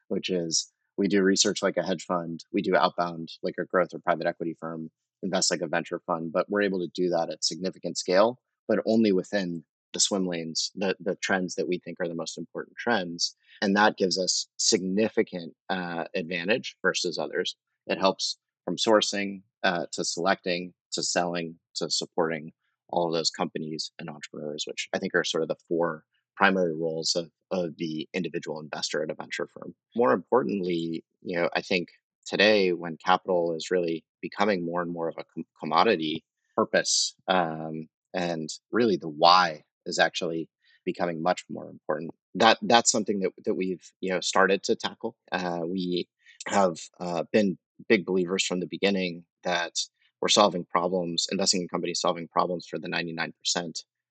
which 0.10 0.29
is 0.29 0.71
we 0.97 1.07
do 1.07 1.23
research 1.23 1.63
like 1.63 1.77
a 1.77 1.84
hedge 1.84 2.03
fund, 2.03 2.43
we 2.51 2.62
do 2.62 2.75
outbound 2.75 3.31
like 3.41 3.55
a 3.57 3.65
growth 3.65 3.93
or 3.93 3.99
private 3.99 4.27
equity 4.27 4.55
firm, 4.60 4.91
invest 5.23 5.49
like 5.49 5.62
a 5.62 5.67
venture 5.67 6.01
fund, 6.05 6.34
but 6.34 6.49
we're 6.49 6.62
able 6.62 6.79
to 6.79 6.91
do 6.93 7.10
that 7.10 7.29
at 7.29 7.43
significant 7.43 7.97
scale, 7.97 8.38
but 8.67 8.79
only 8.86 9.13
within 9.13 9.63
the 9.93 9.99
swim 9.99 10.27
lanes, 10.27 10.71
the, 10.75 10.95
the 10.99 11.15
trends 11.15 11.56
that 11.56 11.67
we 11.67 11.80
think 11.80 11.97
are 11.99 12.08
the 12.08 12.15
most 12.15 12.38
important 12.38 12.77
trends. 12.77 13.36
And 13.62 13.75
that 13.75 13.97
gives 13.97 14.17
us 14.19 14.47
significant 14.58 15.54
uh, 15.69 16.06
advantage 16.15 16.75
versus 16.82 17.17
others. 17.17 17.56
It 17.88 17.99
helps 17.99 18.38
from 18.65 18.77
sourcing 18.77 19.41
uh, 19.63 19.86
to 19.93 20.04
selecting 20.04 20.73
to 20.93 21.04
selling 21.04 21.56
to 21.75 21.89
supporting 21.89 22.51
all 22.89 23.08
of 23.08 23.13
those 23.13 23.30
companies 23.30 23.91
and 23.99 24.10
entrepreneurs, 24.10 24.65
which 24.67 24.89
I 24.93 24.99
think 24.99 25.15
are 25.15 25.23
sort 25.23 25.43
of 25.43 25.49
the 25.49 25.56
four 25.69 26.04
primary 26.36 26.75
roles 26.75 27.15
of, 27.15 27.30
of 27.51 27.77
the 27.77 28.08
individual 28.13 28.60
investor 28.60 29.04
at 29.04 29.12
a 29.12 29.13
venture 29.13 29.47
firm. 29.47 29.73
More 29.95 30.12
importantly, 30.12 31.04
you 31.21 31.38
know, 31.38 31.49
I 31.56 31.62
think 31.62 31.89
today 32.25 32.73
when 32.73 32.97
capital 32.97 33.56
is 33.56 33.71
really 33.71 34.04
becoming 34.21 34.65
more 34.65 34.82
and 34.82 34.91
more 34.91 35.08
of 35.08 35.15
a 35.17 35.23
com- 35.34 35.45
commodity, 35.60 36.23
purpose 36.56 37.15
um, 37.27 37.88
and 38.13 38.49
really 38.71 38.97
the 38.97 39.10
why 39.10 39.63
is 39.85 39.99
actually 39.99 40.49
becoming 40.85 41.21
much 41.21 41.43
more 41.49 41.69
important. 41.69 42.11
That 42.35 42.57
that's 42.61 42.91
something 42.91 43.19
that 43.19 43.31
that 43.45 43.55
we've 43.55 43.83
you 43.99 44.11
know 44.11 44.21
started 44.21 44.63
to 44.63 44.75
tackle. 44.75 45.15
Uh, 45.31 45.61
we 45.65 46.07
have 46.47 46.77
uh, 46.99 47.23
been 47.31 47.57
big 47.87 48.05
believers 48.05 48.45
from 48.45 48.59
the 48.59 48.67
beginning 48.67 49.23
that 49.43 49.73
we're 50.21 50.29
solving 50.29 50.65
problems, 50.65 51.27
investing 51.31 51.61
in 51.61 51.67
companies 51.67 51.99
solving 51.99 52.27
problems 52.27 52.67
for 52.67 52.77
the 52.77 52.87
99%. 52.87 53.33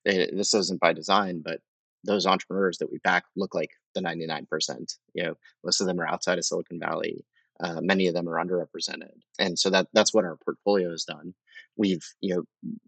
This 0.05 0.55
isn't 0.55 0.81
by 0.81 0.93
design, 0.93 1.43
but 1.45 1.61
those 2.05 2.27
entrepreneurs 2.27 2.79
that 2.79 2.91
we 2.91 2.99
back 3.05 3.25
look 3.37 3.55
like 3.55 3.71
the 3.95 4.01
99%. 4.01 4.47
You 5.15 5.23
know, 5.23 5.35
most 5.65 5.81
of 5.81 5.87
them 5.87 6.01
are 6.01 6.09
outside 6.09 6.39
of 6.39 6.45
Silicon 6.45 6.81
Valley. 6.81 7.25
Uh, 7.63 7.81
many 7.83 8.07
of 8.07 8.15
them 8.15 8.29
are 8.29 8.43
underrepresented, 8.43 9.13
and 9.39 9.59
so 9.59 9.71
that 9.71 9.87
that's 9.93 10.15
what 10.15 10.25
our 10.25 10.39
portfolio 10.45 10.91
has 10.91 11.05
done. 11.05 11.35
We've 11.77 12.05
you 12.21 12.35
know 12.35 12.43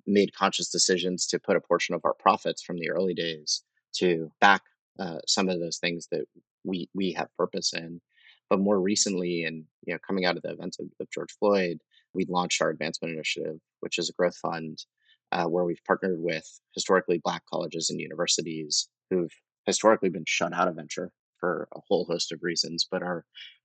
made 0.06 0.34
conscious 0.34 0.70
decisions 0.70 1.26
to 1.28 1.38
put 1.38 1.56
a 1.56 1.60
portion 1.60 1.94
of 1.94 2.02
our 2.04 2.14
profits 2.14 2.62
from 2.62 2.78
the 2.78 2.90
early 2.90 3.14
days 3.14 3.62
to 3.96 4.32
back 4.40 4.62
uh, 4.98 5.18
some 5.26 5.48
of 5.48 5.60
those 5.60 5.78
things 5.78 6.08
that 6.10 6.24
we 6.64 6.88
we 6.94 7.12
have 7.12 7.36
purpose 7.36 7.72
in. 7.72 8.00
But 8.48 8.60
more 8.60 8.80
recently, 8.80 9.44
and 9.44 9.64
you 9.86 9.94
know, 9.94 9.98
coming 10.06 10.24
out 10.24 10.36
of 10.36 10.42
the 10.42 10.52
events 10.52 10.78
of, 10.78 10.86
of 11.00 11.10
George 11.10 11.32
Floyd, 11.38 11.78
we 12.14 12.26
launched 12.28 12.60
our 12.60 12.70
advancement 12.70 13.14
initiative, 13.14 13.58
which 13.80 13.98
is 13.98 14.08
a 14.10 14.14
growth 14.14 14.36
fund 14.36 14.78
uh, 15.32 15.44
where 15.44 15.64
we've 15.64 15.84
partnered 15.86 16.20
with 16.20 16.46
historically 16.74 17.18
Black 17.18 17.42
colleges 17.50 17.90
and 17.90 18.00
universities 18.00 18.88
who've 19.10 19.32
historically 19.66 20.10
been 20.10 20.24
shut 20.26 20.52
out 20.52 20.68
of 20.68 20.76
venture 20.76 21.10
for 21.38 21.68
a 21.74 21.80
whole 21.88 22.04
host 22.04 22.32
of 22.32 22.42
reasons, 22.42 22.86
but 22.90 23.02
are 23.02 23.24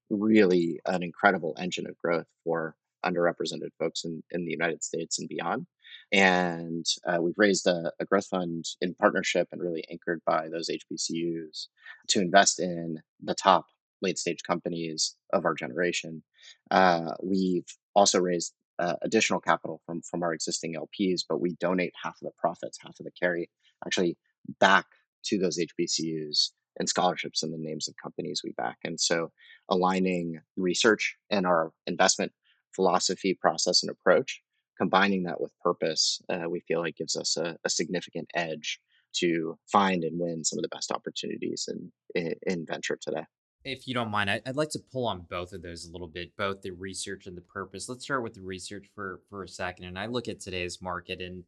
really 0.10 0.80
an 0.86 1.04
incredible 1.04 1.56
engine 1.58 1.88
of 1.88 1.98
growth 1.98 2.28
for 2.44 2.76
underrepresented 3.06 3.70
folks 3.80 4.04
in, 4.04 4.24
in 4.32 4.46
the 4.46 4.52
United 4.52 4.84
States 4.84 5.20
and 5.20 5.30
beyond. 5.30 5.66
And 6.12 6.86
uh, 7.06 7.22
we've 7.22 7.38
raised 7.38 7.68
a, 7.68 7.92
a, 8.00 8.06
growth 8.06 8.28
fund 8.28 8.66
in 8.82 8.96
partnership 8.96 9.48
and 9.52 9.62
really 9.62 9.86
anchored 9.90 10.22
by 10.26 10.50
those 10.50 10.70
HBCUs 10.70 11.68
to 12.10 12.22
invest 12.22 12.60
in 12.60 13.00
the 13.24 13.36
top 13.36 13.66
late 14.02 14.18
stage 14.18 14.44
companies 14.44 15.16
of 15.34 15.46
our 15.46 15.54
generation. 15.54 16.24
Uh, 16.72 17.12
we've 17.24 17.66
also 17.96 18.20
raised 18.20 18.54
uh, 18.80 18.96
additional 19.02 19.40
capital 19.40 19.82
from 19.86 20.02
from 20.02 20.22
our 20.22 20.34
existing 20.34 20.76
LPs, 20.76 21.22
but 21.28 21.42
we 21.42 21.56
donate 21.60 21.94
half 22.02 22.16
of 22.22 22.28
the 22.28 22.32
profits, 22.38 22.78
half 22.82 23.00
of 23.00 23.06
the 23.06 23.12
carry, 23.20 23.50
actually 23.86 24.18
back 24.60 24.86
to 25.26 25.38
those 25.38 25.58
HBCUs 25.58 26.52
and 26.80 26.88
scholarships 26.88 27.44
in 27.44 27.52
the 27.52 27.58
names 27.58 27.88
of 27.88 27.96
companies 28.02 28.42
we 28.44 28.52
back. 28.52 28.78
And 28.84 29.00
so, 29.00 29.32
aligning 29.70 30.40
research 30.56 31.16
and 31.30 31.46
our 31.46 31.72
investment 31.86 32.32
philosophy, 32.76 33.38
process, 33.40 33.84
and 33.84 33.90
approach, 33.90 34.42
combining 34.78 35.24
that 35.24 35.42
with 35.42 35.58
purpose, 35.60 36.22
uh, 36.30 36.50
we 36.50 36.60
feel 36.62 36.80
like 36.80 36.98
gives 36.98 37.16
us 37.16 37.38
a, 37.38 37.58
a, 37.64 37.70
significant 37.70 38.30
edge 38.36 38.80
to 39.14 39.58
find 39.72 40.04
and 40.04 40.20
win 40.20 40.44
some 40.44 40.60
of 40.60 40.64
the 40.64 40.70
best 40.70 40.92
opportunities 40.92 41.68
in, 41.68 41.92
in, 42.14 42.36
in 42.44 42.66
venture 42.66 42.98
today 43.02 43.24
if 43.68 43.88
you 43.88 43.94
don't 43.94 44.12
mind, 44.12 44.30
I'd 44.30 44.56
like 44.56 44.70
to 44.72 44.80
pull 44.80 45.08
on 45.08 45.26
both 45.30 45.52
of 45.52 45.62
those 45.62 45.86
a 45.86 45.92
little 45.92 46.08
bit, 46.08 46.36
both 46.38 46.62
the 46.62 46.72
research 46.72 47.28
and 47.28 47.36
the 47.36 47.42
purpose. 47.42 47.90
Let's 47.90 48.04
start 48.04 48.24
with 48.24 48.34
the 48.34 48.42
research 48.42 48.88
for 48.96 49.22
for 49.30 49.44
a 49.44 49.48
second. 49.48 49.86
And 49.86 50.00
I 50.00 50.06
look 50.06 50.28
at 50.28 50.40
today's 50.40 50.82
market, 50.82 51.22
and 51.22 51.44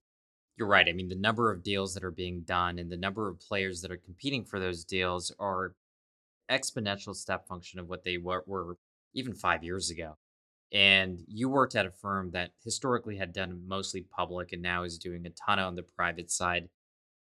you're 0.60 0.67
right. 0.67 0.88
I 0.88 0.93
mean, 0.93 1.08
the 1.08 1.15
number 1.15 1.52
of 1.52 1.63
deals 1.63 1.93
that 1.93 2.04
are 2.04 2.12
being 2.12 2.41
done 2.41 2.78
and 2.78 2.91
the 2.91 2.98
number 2.98 3.28
of 3.28 3.39
players 3.39 3.82
that 3.82 3.91
are 3.91 3.98
competing 3.98 4.43
for 4.43 4.60
those 4.60 4.84
deals 4.84 5.32
are 5.39 5.74
exponential 6.52 7.15
step 7.15 7.48
function 7.48 7.80
of 7.80 7.88
what 7.88 8.04
they 8.04 8.17
were, 8.17 8.43
were 8.45 8.78
even 9.13 9.34
five 9.34 9.63
years 9.63 9.89
ago. 9.89 10.17
And 10.72 11.19
you 11.28 11.50
worked 11.50 11.76
at 11.76 11.86
a 11.86 11.91
firm 11.91 12.32
that 12.32 12.52
historically 12.63 13.17
had 13.17 13.34
done 13.34 13.63
mostly 13.67 14.02
public 14.02 14.52
and 14.52 14.62
now 14.62 14.84
is 14.84 15.00
doing 15.00 15.26
a 15.26 15.30
ton 15.30 15.58
on 15.58 15.76
the 15.76 15.84
private 15.84 16.30
side. 16.30 16.69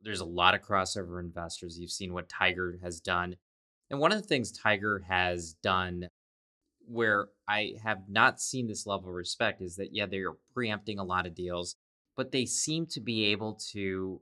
There's 0.02 0.20
a 0.20 0.24
lot 0.24 0.54
of 0.54 0.62
crossover 0.62 1.18
investors. 1.18 1.78
You've 1.78 1.90
seen 1.90 2.12
what 2.12 2.28
Tiger 2.28 2.78
has 2.82 3.00
done 3.00 3.37
and 3.90 4.00
one 4.00 4.12
of 4.12 4.20
the 4.20 4.26
things 4.26 4.50
Tiger 4.50 5.04
has 5.08 5.54
done 5.62 6.08
where 6.87 7.28
I 7.48 7.74
have 7.82 8.08
not 8.08 8.40
seen 8.40 8.66
this 8.66 8.87
level 8.87 9.08
of 9.08 9.14
respect 9.14 9.62
is 9.62 9.76
that, 9.76 9.94
yeah, 9.94 10.06
they're 10.06 10.34
preempting 10.52 10.98
a 10.98 11.04
lot 11.04 11.26
of 11.26 11.34
deals, 11.34 11.76
but 12.16 12.33
they 12.33 12.46
seem 12.46 12.87
to 12.87 13.00
be 13.00 13.27
able 13.27 13.55
to 13.72 14.20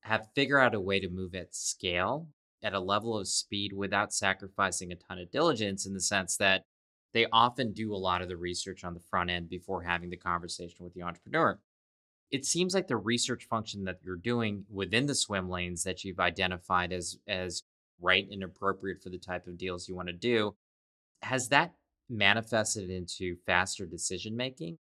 have 0.00 0.28
figure 0.34 0.58
out 0.58 0.74
a 0.74 0.80
way 0.80 1.00
to 1.00 1.08
move 1.08 1.34
at 1.34 1.54
scale 1.54 2.28
at 2.62 2.72
a 2.72 2.80
level 2.80 3.18
of 3.18 3.28
speed 3.28 3.72
without 3.72 4.12
sacrificing 4.12 4.90
a 4.90 4.96
ton 4.96 5.18
of 5.18 5.30
diligence 5.30 5.86
in 5.86 5.92
the 5.92 6.00
sense 6.00 6.36
that 6.36 6.62
they 7.12 7.26
often 7.32 7.72
do 7.72 7.94
a 7.94 7.96
lot 7.96 8.22
of 8.22 8.28
the 8.28 8.36
research 8.36 8.84
on 8.84 8.94
the 8.94 9.00
front 9.00 9.30
end 9.30 9.48
before 9.48 9.82
having 9.82 10.10
the 10.10 10.16
conversation 10.16 10.84
with 10.84 10.94
the 10.94 11.02
entrepreneur. 11.02 11.58
It 12.30 12.44
seems 12.44 12.74
like 12.74 12.88
the 12.88 12.96
research 12.96 13.44
function 13.44 13.84
that 13.84 13.98
you're 14.04 14.16
doing 14.16 14.64
within 14.68 15.06
the 15.06 15.14
swim 15.14 15.48
lanes 15.48 15.84
that 15.84 16.04
you've 16.04 16.20
identified 16.20 16.92
as 16.92 17.18
as 17.28 17.62
right 18.00 18.26
and 18.30 18.42
appropriate 18.42 19.02
for 19.02 19.10
the 19.10 19.18
type 19.18 19.46
of 19.46 19.56
deals 19.56 19.88
you 19.88 19.94
want 19.94 20.08
to 20.08 20.14
do. 20.14 20.54
Has 21.22 21.48
that 21.48 21.74
manifested 22.08 22.90
into 22.90 23.36
faster 23.46 23.86
decision 23.86 24.36
making? 24.36 24.78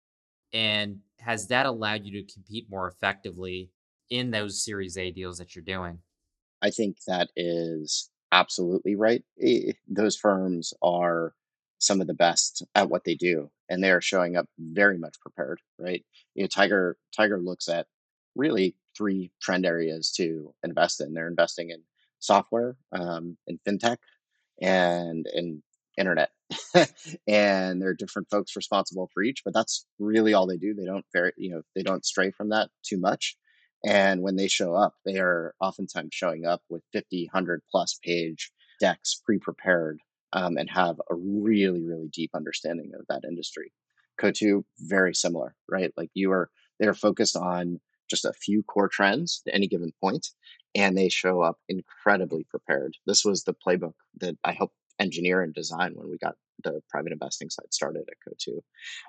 And 0.52 0.98
has 1.20 1.48
that 1.48 1.66
allowed 1.66 2.04
you 2.04 2.22
to 2.22 2.32
compete 2.32 2.66
more 2.70 2.88
effectively 2.88 3.70
in 4.10 4.30
those 4.30 4.64
Series 4.64 4.96
A 4.98 5.10
deals 5.10 5.38
that 5.38 5.54
you're 5.54 5.64
doing? 5.64 5.98
I 6.60 6.70
think 6.70 6.98
that 7.06 7.30
is 7.36 8.10
absolutely 8.30 8.94
right. 8.94 9.24
Those 9.88 10.16
firms 10.16 10.72
are 10.82 11.34
some 11.78 12.00
of 12.00 12.06
the 12.06 12.14
best 12.14 12.62
at 12.74 12.88
what 12.88 13.04
they 13.04 13.14
do, 13.14 13.50
and 13.68 13.82
they 13.82 13.90
are 13.90 14.00
showing 14.00 14.36
up 14.36 14.46
very 14.58 14.98
much 14.98 15.20
prepared. 15.20 15.60
Right? 15.78 16.04
You 16.34 16.44
know, 16.44 16.48
Tiger 16.48 16.96
Tiger 17.16 17.38
looks 17.40 17.68
at 17.68 17.86
really 18.34 18.76
three 18.96 19.32
trend 19.40 19.66
areas 19.66 20.12
to 20.12 20.54
invest 20.62 21.00
in. 21.00 21.14
They're 21.14 21.28
investing 21.28 21.70
in 21.70 21.82
software 22.18 22.76
um, 22.92 23.36
and 23.46 23.58
fintech 23.66 23.98
and 24.60 25.26
and 25.34 25.62
internet 25.98 26.30
and 27.26 27.80
there 27.80 27.88
are 27.88 27.94
different 27.94 28.28
folks 28.30 28.56
responsible 28.56 29.10
for 29.12 29.22
each 29.22 29.42
but 29.44 29.54
that's 29.54 29.86
really 29.98 30.34
all 30.34 30.46
they 30.46 30.56
do. 30.56 30.74
They 30.74 30.84
don't 30.84 31.04
very 31.12 31.32
you 31.36 31.50
know 31.50 31.62
they 31.74 31.82
don't 31.82 32.04
stray 32.04 32.30
from 32.30 32.50
that 32.50 32.70
too 32.84 32.98
much 32.98 33.36
and 33.84 34.22
when 34.22 34.36
they 34.36 34.48
show 34.48 34.74
up 34.74 34.94
they 35.04 35.18
are 35.18 35.54
oftentimes 35.60 36.10
showing 36.12 36.46
up 36.46 36.62
with 36.68 36.82
50 36.92 37.28
100 37.32 37.62
plus 37.70 37.98
page 38.04 38.52
decks 38.80 39.20
pre-prepared 39.24 39.98
um, 40.32 40.56
and 40.56 40.70
have 40.70 40.96
a 41.10 41.14
really 41.14 41.82
really 41.82 42.08
deep 42.12 42.30
understanding 42.34 42.92
of 42.98 43.06
that 43.08 43.26
industry. 43.28 43.72
Coatue 44.18 44.62
very 44.78 45.14
similar 45.14 45.54
right? 45.70 45.92
Like 45.96 46.10
you 46.14 46.32
are 46.32 46.50
they're 46.78 46.94
focused 46.94 47.36
on 47.36 47.80
just 48.08 48.24
a 48.24 48.32
few 48.32 48.62
core 48.64 48.88
trends 48.88 49.42
at 49.46 49.54
any 49.54 49.66
given 49.66 49.92
point 50.02 50.26
and 50.74 50.96
they 50.96 51.08
show 51.08 51.42
up 51.42 51.58
incredibly 51.68 52.44
prepared. 52.50 52.94
This 53.06 53.24
was 53.24 53.44
the 53.44 53.54
playbook 53.54 53.94
that 54.20 54.36
I 54.44 54.52
helped 54.52 54.74
engineer 55.02 55.42
and 55.42 55.52
design 55.52 55.92
when 55.94 56.08
we 56.08 56.16
got 56.18 56.36
the 56.64 56.80
private 56.88 57.12
investing 57.12 57.50
side 57.50 57.72
started 57.72 58.04
at 58.08 58.16
Coatue. 58.24 58.60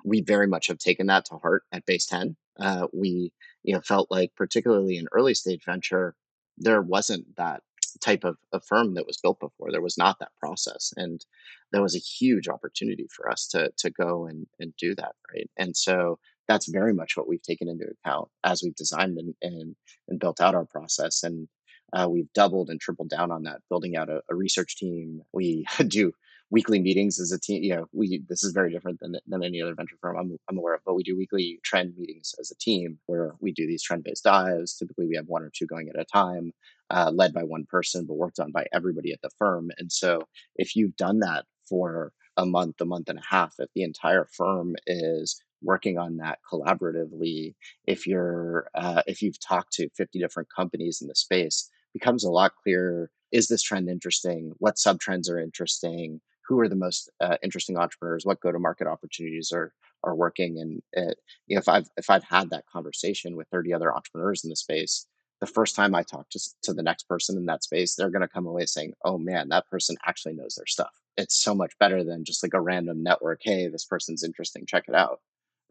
We 0.04 0.22
very 0.22 0.48
much 0.48 0.68
have 0.68 0.80
taken 0.80 1.08
that 1.08 1.26
to 1.26 1.36
heart 1.36 1.64
at 1.72 1.86
Base 1.86 2.06
10. 2.08 2.36
Uh, 2.60 2.88
we, 2.92 3.32
you 3.64 3.74
know, 3.74 3.82
felt 3.82 4.10
like 4.10 4.32
particularly 4.36 4.98
in 4.98 5.08
early 5.12 5.34
stage 5.34 5.64
venture, 5.66 6.16
there 6.58 6.82
wasn't 6.82 7.26
that 7.38 7.62
type 8.04 8.24
of, 8.24 8.38
of 8.52 8.64
firm 8.66 8.96
that 8.96 9.06
was 9.06 9.18
built 9.18 9.40
before. 9.40 9.72
There 9.72 9.82
was 9.82 9.98
not 9.98 10.18
that 10.20 10.36
process, 10.40 10.94
and 10.98 11.24
there 11.72 11.82
was 11.82 11.96
a 11.96 12.00
huge 12.00 12.48
opportunity 12.48 13.08
for 13.16 13.30
us 13.30 13.48
to 13.50 13.72
to 13.78 13.90
go 13.90 14.26
and 14.28 14.48
and 14.60 14.74
do 14.78 14.96
that, 14.96 15.14
right? 15.34 15.50
And 15.58 15.76
so 15.76 16.20
that's 16.48 16.68
very 16.68 16.94
much 16.94 17.16
what 17.16 17.28
we've 17.28 17.42
taken 17.42 17.70
into 17.70 17.86
account 17.86 18.30
as 18.44 18.62
we've 18.62 18.76
designed 18.76 19.18
and, 19.18 19.34
and, 19.42 19.76
and 20.10 20.20
built 20.20 20.42
out 20.42 20.56
our 20.56 20.66
process. 20.66 21.24
And 21.24 21.48
uh, 21.94 22.08
we've 22.10 22.32
doubled 22.34 22.70
and 22.70 22.82
tripled 22.82 23.10
down 23.10 23.32
on 23.32 23.44
that, 23.44 23.62
building 23.70 23.96
out 23.96 24.10
a, 24.10 24.22
a, 24.30 24.36
research 24.36 24.76
team. 24.78 25.22
We 25.32 25.66
do 25.88 26.12
weekly 26.50 26.80
meetings 26.80 27.20
as 27.20 27.32
a 27.32 27.40
team. 27.40 27.64
You 27.64 27.76
know, 27.76 27.86
we 27.92 28.24
this 28.28 28.44
is 28.44 28.52
very 28.52 28.72
different 28.72 29.00
than 29.00 29.16
than 29.28 29.44
any 29.44 29.62
other 29.62 29.76
venture 29.76 29.96
firm 30.02 30.18
I'm, 30.18 30.38
I'm 30.50 30.58
aware 30.58 30.74
of, 30.74 30.82
but 30.86 30.96
we 30.96 31.04
do 31.04 31.16
weekly 31.16 31.60
trend 31.64 31.94
meetings 31.98 32.34
as 32.40 32.52
a 32.52 32.58
team 32.58 32.98
where 33.06 33.36
we 33.40 33.52
do 33.52 33.68
these 33.68 33.84
trend 33.84 34.04
based 34.04 34.24
dives. 34.24 34.76
Typically, 34.76 35.08
we 35.08 35.16
have 35.16 35.28
one 35.28 35.44
or 35.44 35.52
two 35.56 35.68
going 35.68 35.90
at 35.90 36.00
a 36.00 36.06
time, 36.06 36.52
uh, 36.90 37.12
led 37.14 37.34
by 37.34 37.44
one 37.44 37.66
person, 37.70 38.06
but 38.06 38.16
worked 38.16 38.40
on 38.40 38.52
by 38.52 38.66
everybody 38.74 39.12
at 39.14 39.22
the 39.22 39.30
firm. 39.38 39.70
And 39.78 39.92
so, 39.92 40.22
if 40.56 40.76
you've 40.76 40.96
done 40.96 41.20
that 41.20 41.46
for 41.70 42.12
a 42.38 42.46
month, 42.46 42.82
a 42.82 42.86
month 42.86 43.10
and 43.10 43.20
a 43.20 43.24
half, 43.30 43.54
if 43.60 43.70
the 43.76 43.84
entire 43.84 44.28
firm 44.36 44.76
is 44.88 45.40
working 45.62 45.98
on 45.98 46.18
that 46.18 46.40
collaboratively 46.52 47.56
if 47.88 48.06
you're 48.06 48.68
uh, 48.76 49.02
if 49.08 49.22
you've 49.22 49.40
talked 49.40 49.72
to 49.72 49.88
50 49.96 50.20
different 50.20 50.50
companies 50.54 51.00
in 51.02 51.08
the 51.08 51.16
space 51.16 51.70
becomes 51.94 52.24
a 52.24 52.32
lot 52.32 52.54
clearer 52.62 53.10
is 53.32 53.48
this 53.48 53.62
trend 53.62 53.90
interesting 53.90 54.54
what 54.58 54.78
sub 54.78 55.00
trends 55.00 55.30
are 55.30 55.40
interesting 55.40 56.20
who 56.48 56.60
are 56.60 56.68
the 56.68 56.76
most 56.76 57.10
uh, 57.22 57.38
interesting 57.44 57.78
entrepreneurs 57.78 58.26
what 58.26 58.42
go 58.42 58.52
to 58.52 58.60
market 58.60 58.88
opportunities 58.88 59.52
are 59.52 59.74
are 60.04 60.16
working 60.16 60.60
and 60.60 60.82
it, 60.94 61.18
you 61.48 61.56
know, 61.56 61.60
if 61.60 61.70
i've 61.70 61.88
if 61.98 62.10
i've 62.10 62.24
had 62.24 62.50
that 62.50 62.66
conversation 62.72 63.36
with 63.36 63.48
30 63.50 63.74
other 63.74 63.94
entrepreneurs 63.94 64.44
in 64.44 64.50
the 64.50 64.56
space 64.56 65.08
the 65.40 65.48
first 65.48 65.76
time 65.76 65.96
i 65.96 66.04
talk 66.04 66.30
to, 66.30 66.40
to 66.64 66.74
the 66.74 66.84
next 66.84 67.08
person 67.08 67.38
in 67.38 67.46
that 67.46 67.64
space 67.64 67.96
they're 67.96 68.10
going 68.10 68.22
to 68.22 68.28
come 68.28 68.48
away 68.48 68.66
saying 68.66 68.94
oh 69.06 69.18
man 69.18 69.50
that 69.50 69.68
person 69.70 69.96
actually 70.06 70.34
knows 70.34 70.56
their 70.56 70.66
stuff 70.66 70.92
it's 71.16 71.36
so 71.36 71.54
much 71.54 71.74
better 71.80 72.04
than 72.04 72.26
just 72.26 72.44
like 72.44 72.54
a 72.54 72.62
random 72.62 73.02
network 73.02 73.40
hey 73.44 73.68
this 73.68 73.86
person's 73.86 74.24
interesting 74.24 74.66
check 74.66 74.86
it 74.88 74.96
out 74.96 75.20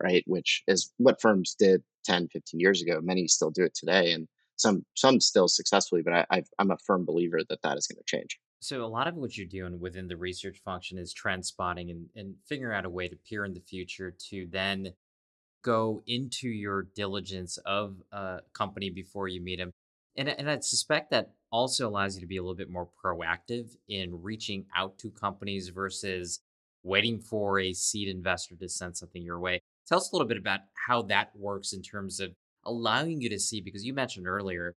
right? 0.02 0.24
Which 0.26 0.62
is 0.66 0.92
what 0.98 1.20
firms 1.20 1.54
did 1.58 1.82
10, 2.04 2.28
15 2.28 2.60
years 2.60 2.82
ago. 2.82 3.00
Many 3.00 3.28
still 3.28 3.50
do 3.50 3.64
it 3.64 3.74
today. 3.74 4.12
And 4.12 4.28
some 4.62 4.84
some 4.94 5.20
still 5.20 5.48
successfully, 5.48 6.02
but 6.02 6.14
I, 6.14 6.26
i 6.30 6.42
am 6.58 6.70
a 6.70 6.78
firm 6.78 7.04
believer 7.04 7.40
that 7.48 7.62
that 7.62 7.76
is 7.76 7.86
going 7.86 7.98
to 7.98 8.16
change. 8.16 8.38
So 8.60 8.84
a 8.84 8.86
lot 8.86 9.08
of 9.08 9.16
what 9.16 9.36
you're 9.36 9.46
doing 9.46 9.80
within 9.80 10.06
the 10.06 10.16
research 10.16 10.60
function 10.64 10.96
is 10.96 11.12
trend 11.12 11.44
spotting 11.44 11.90
and, 11.90 12.06
and 12.14 12.34
figuring 12.48 12.76
out 12.76 12.84
a 12.84 12.90
way 12.90 13.08
to 13.08 13.16
peer 13.28 13.44
in 13.44 13.54
the 13.54 13.60
future 13.60 14.14
to 14.30 14.46
then 14.50 14.92
go 15.62 16.02
into 16.06 16.48
your 16.48 16.84
diligence 16.94 17.58
of 17.66 17.96
a 18.12 18.40
company 18.52 18.88
before 18.88 19.28
you 19.28 19.40
meet 19.40 19.58
them. 19.58 19.72
And, 20.16 20.28
and 20.28 20.48
I 20.48 20.60
suspect 20.60 21.10
that 21.10 21.32
also 21.50 21.88
allows 21.88 22.14
you 22.14 22.20
to 22.20 22.26
be 22.26 22.36
a 22.36 22.42
little 22.42 22.56
bit 22.56 22.70
more 22.70 22.88
proactive 23.04 23.76
in 23.88 24.22
reaching 24.22 24.66
out 24.76 24.98
to 24.98 25.10
companies 25.10 25.68
versus 25.68 26.40
waiting 26.82 27.18
for 27.18 27.58
a 27.58 27.72
seed 27.72 28.08
investor 28.08 28.56
to 28.56 28.68
send 28.68 28.96
something 28.96 29.22
your 29.22 29.40
way. 29.40 29.60
Tell 29.86 29.98
us 29.98 30.12
a 30.12 30.14
little 30.14 30.28
bit 30.28 30.36
about 30.38 30.60
how 30.86 31.02
that 31.02 31.30
works 31.34 31.72
in 31.72 31.82
terms 31.82 32.20
of 32.20 32.32
allowing 32.64 33.20
you 33.20 33.28
to 33.30 33.38
see, 33.38 33.60
because 33.60 33.84
you 33.84 33.94
mentioned 33.94 34.26
earlier, 34.26 34.74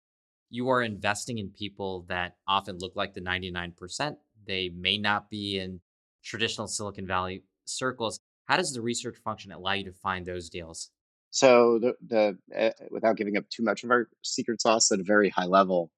you 0.51 0.69
are 0.69 0.83
investing 0.83 1.39
in 1.39 1.49
people 1.51 2.05
that 2.09 2.37
often 2.47 2.79
look 2.79 2.95
like 2.97 3.15
the 3.15 3.21
99%. 3.21 4.17
They 4.47 4.71
may 4.71 4.99
not 4.99 5.31
be 5.31 5.59
in 5.59 5.81
traditional 6.23 6.69
Silicon 6.69 7.07
Valley 7.07 7.45
circles. 7.65 8.21
How 8.47 8.57
does 8.57 8.73
the 8.73 8.83
research 8.83 9.17
function 9.25 9.53
allow 9.53 9.73
you 9.73 9.85
to 9.85 9.93
find 9.93 10.27
those 10.27 10.49
deals? 10.49 10.91
So 11.31 11.81
the 11.81 11.95
the 12.07 12.39
uh, 12.57 12.71
without 12.91 13.17
giving 13.17 13.37
up 13.37 13.49
too 13.49 13.65
much 13.65 13.83
of 13.83 13.91
our 13.91 14.09
secret 14.23 14.63
sauce 14.63 14.93
at 14.93 15.01
a 15.01 15.05
very 15.05 15.31
high 15.31 15.47
level, 15.47 15.91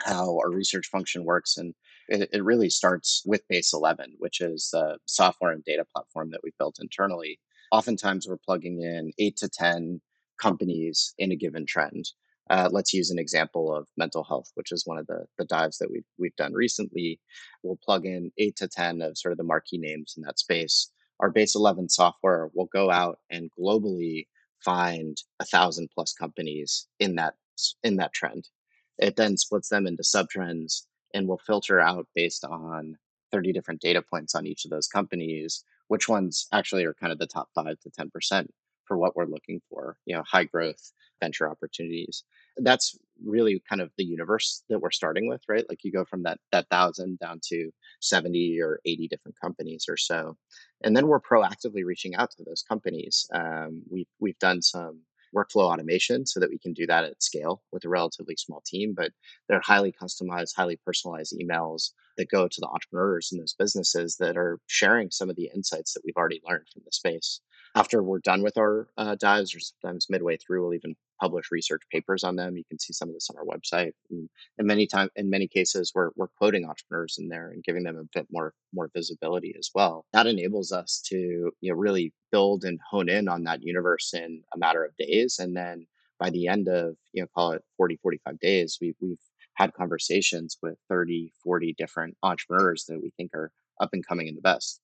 how 0.00 0.36
our 0.36 0.50
research 0.50 0.88
function 0.88 1.24
works, 1.24 1.56
and 1.56 1.74
it, 2.08 2.28
it 2.32 2.44
really 2.44 2.68
starts 2.68 3.22
with 3.24 3.48
Base 3.48 3.72
Eleven, 3.72 4.14
which 4.18 4.42
is 4.42 4.68
the 4.70 4.98
software 5.06 5.52
and 5.52 5.64
data 5.64 5.86
platform 5.94 6.32
that 6.32 6.42
we 6.44 6.52
built 6.58 6.80
internally. 6.82 7.40
Oftentimes, 7.70 8.28
we're 8.28 8.36
plugging 8.36 8.82
in 8.82 9.12
eight 9.18 9.38
to 9.38 9.48
ten 9.48 10.02
companies 10.42 11.14
in 11.18 11.32
a 11.32 11.36
given 11.36 11.64
trend. 11.66 12.06
Uh, 12.50 12.68
let's 12.72 12.92
use 12.92 13.10
an 13.10 13.18
example 13.18 13.74
of 13.74 13.86
mental 13.96 14.24
health, 14.24 14.50
which 14.54 14.72
is 14.72 14.86
one 14.86 14.98
of 14.98 15.06
the, 15.06 15.24
the 15.38 15.44
dives 15.44 15.78
that 15.78 15.90
we've, 15.90 16.04
we've 16.18 16.36
done 16.36 16.52
recently. 16.52 17.20
We'll 17.62 17.78
plug 17.82 18.04
in 18.04 18.32
eight 18.36 18.56
to 18.56 18.68
10 18.68 19.00
of 19.00 19.16
sort 19.16 19.32
of 19.32 19.38
the 19.38 19.44
marquee 19.44 19.78
names 19.78 20.14
in 20.16 20.24
that 20.24 20.38
space 20.38 20.90
our 21.22 21.30
base 21.30 21.54
11 21.54 21.88
software 21.88 22.50
will 22.52 22.68
go 22.72 22.90
out 22.90 23.18
and 23.30 23.50
globally 23.58 24.26
find 24.62 25.16
a 25.40 25.44
thousand 25.44 25.88
plus 25.94 26.12
companies 26.12 26.88
in 26.98 27.14
that 27.16 27.34
in 27.82 27.96
that 27.96 28.12
trend 28.12 28.48
it 28.98 29.16
then 29.16 29.36
splits 29.36 29.68
them 29.68 29.86
into 29.86 30.02
subtrends 30.02 30.82
and 31.14 31.28
will 31.28 31.38
filter 31.38 31.80
out 31.80 32.06
based 32.14 32.44
on 32.44 32.96
30 33.30 33.52
different 33.52 33.80
data 33.80 34.02
points 34.02 34.34
on 34.34 34.46
each 34.46 34.64
of 34.64 34.70
those 34.70 34.88
companies 34.88 35.64
which 35.88 36.08
ones 36.08 36.48
actually 36.52 36.84
are 36.84 36.94
kind 36.94 37.12
of 37.12 37.18
the 37.18 37.26
top 37.26 37.48
5 37.54 37.78
to 37.80 37.90
10% 37.90 38.46
for 38.92 38.98
what 38.98 39.16
we're 39.16 39.24
looking 39.24 39.58
for 39.70 39.96
you 40.04 40.14
know 40.14 40.22
high 40.30 40.44
growth 40.44 40.92
venture 41.18 41.48
opportunities. 41.48 42.24
That's 42.58 42.98
really 43.24 43.62
kind 43.66 43.80
of 43.80 43.90
the 43.96 44.04
universe 44.04 44.64
that 44.68 44.80
we're 44.80 44.90
starting 44.90 45.28
with 45.28 45.40
right? 45.48 45.64
Like 45.68 45.84
you 45.84 45.92
go 45.92 46.04
from 46.04 46.24
that 46.24 46.38
that 46.50 46.68
thousand 46.68 47.18
down 47.20 47.40
to 47.48 47.70
70 48.00 48.60
or 48.60 48.80
80 48.84 49.08
different 49.08 49.36
companies 49.40 49.86
or 49.88 49.96
so. 49.96 50.36
And 50.82 50.94
then 50.94 51.06
we're 51.06 51.20
proactively 51.20 51.84
reaching 51.86 52.14
out 52.16 52.32
to 52.32 52.44
those 52.44 52.64
companies. 52.68 53.26
Um, 53.32 53.82
we've 53.90 54.12
we've 54.20 54.38
done 54.40 54.60
some 54.60 55.00
workflow 55.34 55.72
automation 55.72 56.26
so 56.26 56.38
that 56.40 56.50
we 56.50 56.58
can 56.58 56.74
do 56.74 56.86
that 56.86 57.04
at 57.04 57.22
scale 57.22 57.62
with 57.72 57.86
a 57.86 57.88
relatively 57.88 58.36
small 58.36 58.62
team 58.66 58.92
but 58.94 59.12
they're 59.48 59.62
highly 59.62 59.90
customized 59.90 60.54
highly 60.54 60.78
personalized 60.84 61.34
emails 61.40 61.92
that 62.18 62.28
go 62.28 62.46
to 62.46 62.60
the 62.60 62.68
entrepreneurs 62.68 63.30
in 63.32 63.38
those 63.38 63.54
businesses 63.54 64.16
that 64.18 64.36
are 64.36 64.58
sharing 64.66 65.10
some 65.10 65.30
of 65.30 65.36
the 65.36 65.50
insights 65.54 65.94
that 65.94 66.02
we've 66.04 66.18
already 66.18 66.42
learned 66.46 66.66
from 66.70 66.82
the 66.84 66.92
space 66.92 67.40
after 67.74 68.02
we're 68.02 68.18
done 68.18 68.42
with 68.42 68.58
our 68.58 68.88
uh, 68.98 69.14
dives, 69.14 69.54
or 69.54 69.60
sometimes 69.60 70.10
midway 70.10 70.36
through, 70.36 70.62
we'll 70.62 70.74
even 70.74 70.94
publish 71.20 71.50
research 71.50 71.82
papers 71.90 72.24
on 72.24 72.36
them. 72.36 72.56
You 72.56 72.64
can 72.68 72.78
see 72.78 72.92
some 72.92 73.08
of 73.08 73.14
this 73.14 73.30
on 73.30 73.36
our 73.36 73.44
website. 73.44 73.92
And, 74.10 74.28
and 74.58 74.66
many 74.66 74.86
time, 74.86 75.08
in 75.16 75.30
many 75.30 75.48
cases, 75.48 75.92
we're 75.94 76.10
we're 76.16 76.28
quoting 76.28 76.64
entrepreneurs 76.64 77.16
in 77.18 77.28
there 77.28 77.50
and 77.50 77.64
giving 77.64 77.84
them 77.84 77.96
a 77.96 78.18
bit 78.18 78.26
more 78.30 78.52
more 78.74 78.90
visibility 78.94 79.54
as 79.58 79.70
well. 79.74 80.04
That 80.12 80.26
enables 80.26 80.72
us 80.72 81.02
to 81.06 81.16
you 81.60 81.72
know 81.72 81.76
really 81.76 82.12
build 82.30 82.64
and 82.64 82.78
hone 82.90 83.08
in 83.08 83.28
on 83.28 83.44
that 83.44 83.62
universe 83.62 84.12
in 84.14 84.42
a 84.54 84.58
matter 84.58 84.84
of 84.84 84.96
days, 84.96 85.38
and 85.38 85.56
then 85.56 85.86
by 86.22 86.30
the 86.30 86.46
end 86.46 86.68
of 86.68 86.96
you 87.12 87.22
know 87.22 87.28
call 87.34 87.52
it 87.52 87.64
40 87.76 87.98
45 88.02 88.38
days 88.38 88.78
we, 88.80 88.94
we've 89.00 89.18
had 89.54 89.74
conversations 89.74 90.56
with 90.62 90.78
30 90.88 91.32
40 91.42 91.74
different 91.76 92.16
entrepreneurs 92.22 92.84
that 92.86 93.02
we 93.02 93.10
think 93.16 93.34
are 93.34 93.50
up 93.80 93.90
and 93.92 94.06
coming 94.06 94.28
and 94.28 94.36
the 94.36 94.42
best 94.42 94.80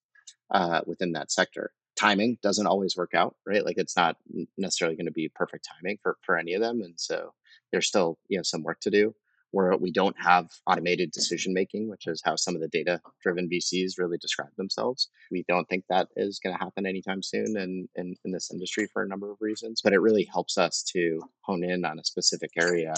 uh, 0.51 0.81
within 0.87 1.13
that 1.13 1.31
sector 1.31 1.71
timing 1.99 2.39
doesn't 2.43 2.67
always 2.67 2.97
work 2.97 3.15
out, 3.15 3.35
right? 3.47 3.65
Like 3.65 3.79
it's 3.79 3.97
not 3.97 4.17
necessarily 4.57 4.97
going 4.97 5.07
to 5.07 5.13
be 5.13 5.29
perfect 5.35 5.69
timing 5.69 5.99
for, 6.03 6.17
for 6.23 6.39
any 6.39 6.55
of 6.55 6.61
them. 6.61 6.81
And 6.83 6.95
so 6.97 7.33
there's 7.73 7.89
still, 7.89 8.19
you 8.29 8.39
know, 8.39 8.43
some 8.43 8.63
work 8.63 8.81
to 8.81 8.91
do 8.91 9.15
where 9.51 9.75
we 9.79 9.91
don't 9.91 10.17
have 10.21 10.51
automated 10.67 11.11
decision 11.11 11.55
making, 11.55 11.89
which 11.89 12.07
is 12.07 12.21
how 12.23 12.37
some 12.37 12.55
of 12.55 12.61
the 12.61 12.69
data 12.69 13.01
driven 13.23 13.49
VCs 13.49 13.93
really 13.99 14.19
describe 14.19 14.55
themselves. 14.57 15.09
We 15.31 15.45
don't 15.49 15.67
think 15.69 15.85
that 15.89 16.09
is 16.17 16.39
going 16.39 16.55
to 16.55 16.63
happen 16.63 16.87
anytime 16.87 17.23
soon 17.23 17.57
in, 17.57 17.89
in, 17.97 18.15
in 18.25 18.33
this 18.33 18.51
industry 18.53 18.89
for 18.93 19.03
a 19.03 19.09
number 19.09 19.31
of 19.31 19.39
reasons, 19.41 19.81
but 19.83 19.95
it 19.95 20.01
really 20.01 20.29
helps 20.31 20.59
us 20.59 20.83
to 20.93 21.23
hone 21.41 21.65
in 21.65 21.85
on 21.85 21.99
a 21.99 22.05
specific 22.05 22.51
area. 22.61 22.95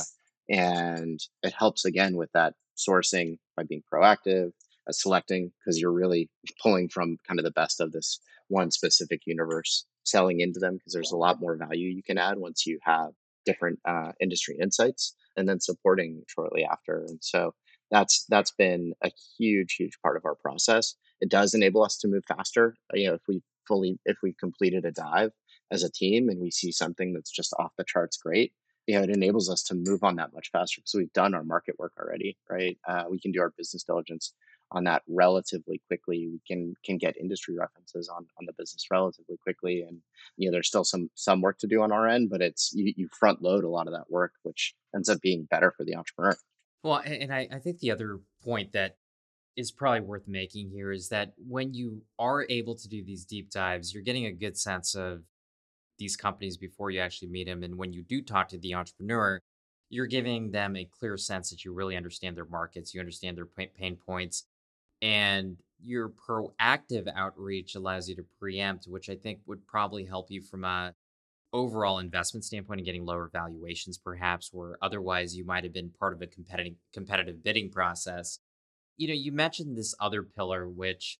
And 0.49 1.21
it 1.45 1.55
helps 1.57 1.85
again 1.85 2.17
with 2.17 2.33
that 2.33 2.55
sourcing 2.77 3.39
by 3.57 3.63
being 3.63 3.85
proactive, 3.93 4.49
uh, 4.89 4.93
selecting 4.93 5.53
because 5.61 5.81
you're 5.81 5.93
really 5.93 6.29
pulling 6.61 6.89
from 6.89 7.19
kind 7.29 7.39
of 7.39 7.45
the 7.45 7.53
best 7.53 7.81
of 7.81 7.93
this 7.93 8.19
one 8.51 8.71
specific 8.71 9.23
universe, 9.27 9.87
selling 10.05 10.41
into 10.41 10.61
them 10.61 10.75
because 10.75 10.93
there's 10.93 11.13
a 11.13 11.17
lot 11.17 11.41
more 11.41 11.57
value 11.57 11.89
you 11.89 12.03
can 12.03 12.19
add 12.19 12.39
once 12.39 12.67
you 12.67 12.79
have 12.83 13.11
different 13.47 13.79
uh, 13.89 14.13
industry 14.21 14.57
insights, 14.61 15.15
and 15.37 15.49
then 15.49 15.61
supporting 15.61 16.23
shortly 16.29 16.65
after. 16.65 17.05
And 17.09 17.19
so 17.23 17.55
that's 17.91 18.27
that's 18.29 18.53
been 18.53 18.93
a 19.03 19.11
huge, 19.39 19.77
huge 19.79 19.99
part 20.03 20.17
of 20.17 20.25
our 20.27 20.35
process. 20.35 20.95
It 21.21 21.31
does 21.31 21.55
enable 21.55 21.83
us 21.83 21.97
to 21.99 22.09
move 22.09 22.25
faster. 22.29 22.77
Uh, 22.93 22.99
you 22.99 23.09
know, 23.09 23.15
if 23.15 23.23
we 23.27 23.43
fully 23.67 23.99
if 24.05 24.19
we've 24.23 24.39
completed 24.39 24.85
a 24.85 24.93
dive 24.93 25.33
as 25.71 25.83
a 25.83 25.91
team 25.91 26.29
and 26.29 26.41
we 26.41 26.51
see 26.51 26.73
something 26.73 27.13
that's 27.15 27.31
just 27.31 27.55
off 27.59 27.73
the 27.79 27.85
charts 27.85 28.17
great 28.19 28.53
you 28.87 28.97
know, 28.97 29.03
it 29.03 29.11
enables 29.11 29.49
us 29.49 29.63
to 29.63 29.75
move 29.77 30.03
on 30.03 30.17
that 30.17 30.33
much 30.35 30.51
faster 30.51 30.81
because 30.81 30.95
we've 30.97 31.13
done 31.13 31.33
our 31.33 31.45
market 31.45 31.79
work 31.79 31.93
already, 31.97 32.37
right? 32.49 32.77
Uh, 32.89 33.05
we 33.09 33.21
can 33.21 33.31
do 33.31 33.41
our 33.41 33.53
business 33.57 33.85
diligence 33.85 34.35
on 34.73 34.85
that 34.85 35.03
relatively 35.09 35.81
quickly. 35.87 36.29
We 36.31 36.41
can 36.47 36.75
can 36.85 36.99
get 36.99 37.17
industry 37.17 37.57
references 37.57 38.09
on 38.09 38.27
on 38.39 38.47
the 38.47 38.53
business 38.53 38.87
relatively 38.91 39.37
quickly, 39.43 39.83
and 39.83 39.99
you 40.37 40.49
know, 40.49 40.53
there's 40.53 40.69
still 40.69 40.85
some 40.85 41.11
some 41.15 41.41
work 41.41 41.59
to 41.59 41.67
do 41.67 41.83
on 41.83 41.93
our 41.93 42.09
end, 42.09 42.31
but 42.31 42.43
it's 42.43 42.73
you, 42.73 42.93
you 42.97 43.09
front 43.19 43.43
load 43.43 43.65
a 43.65 43.69
lot 43.69 43.87
of 43.87 43.93
that 43.93 44.11
work, 44.11 44.33
which 44.43 44.75
ends 44.95 45.09
up 45.09 45.21
being 45.21 45.45
better 45.51 45.73
for 45.77 45.85
the 45.85 45.95
entrepreneur. 45.95 46.37
Well, 46.83 47.03
and 47.05 47.33
I, 47.33 47.47
I 47.53 47.59
think 47.59 47.79
the 47.79 47.91
other 47.91 48.21
point 48.43 48.73
that 48.73 48.97
is 49.57 49.71
probably 49.71 50.01
worth 50.01 50.27
making 50.27 50.71
here 50.71 50.93
is 50.93 51.09
that 51.09 51.33
when 51.37 51.75
you 51.75 52.03
are 52.19 52.47
able 52.49 52.75
to 52.77 52.89
do 52.89 53.05
these 53.05 53.25
deep 53.25 53.51
dives, 53.51 53.93
you're 53.93 54.03
getting 54.03 54.27
a 54.27 54.33
good 54.33 54.57
sense 54.57 54.95
of 54.95 55.23
these 55.99 56.17
companies 56.17 56.57
before 56.57 56.91
you 56.91 57.01
actually 57.01 57.29
meet 57.29 57.47
them. 57.47 57.63
And 57.63 57.77
when 57.77 57.93
you 57.93 58.03
do 58.03 58.23
talk 58.23 58.49
to 58.49 58.59
the 58.59 58.75
entrepreneur, 58.75 59.39
you're 59.91 60.07
giving 60.07 60.51
them 60.51 60.77
a 60.77 60.89
clear 60.99 61.17
sense 61.17 61.51
that 61.51 61.65
you 61.65 61.73
really 61.75 61.97
understand 61.97 62.37
their 62.37 62.47
markets, 62.47 62.95
you 62.95 63.01
understand 63.01 63.37
their 63.37 63.69
pain 63.77 63.97
points, 63.97 64.45
and 65.03 65.57
your 65.83 66.11
proactive 66.11 67.11
outreach 67.15 67.75
allows 67.75 68.09
you 68.09 68.17
to 68.17 68.25
preempt, 68.39 68.87
which 68.87 69.09
I 69.09 69.17
think 69.17 69.41
would 69.47 69.67
probably 69.67 70.05
help 70.05 70.31
you 70.31 70.43
from 70.43 70.65
a 70.65 70.95
overall 71.53 71.99
investment 71.99 72.45
standpoint 72.45 72.81
and 72.81 72.87
getting 72.87 73.05
lower 73.05 73.29
valuations, 73.33 73.99
perhaps, 73.99 74.51
where 74.53 74.77
otherwise 74.83 75.37
you 75.37 75.45
might 75.45 75.65
have 75.65 75.73
been 75.73 75.91
part 75.91 76.13
of 76.13 76.23
a 76.23 76.27
competitive 76.27 76.75
competitive 76.93 77.43
bidding 77.43 77.71
process. 77.71 78.39
You 78.97 79.09
know, 79.09 79.15
you 79.15 79.33
mentioned 79.33 79.77
this 79.77 79.95
other 80.01 80.23
pillar, 80.23 80.69
which 80.69 81.19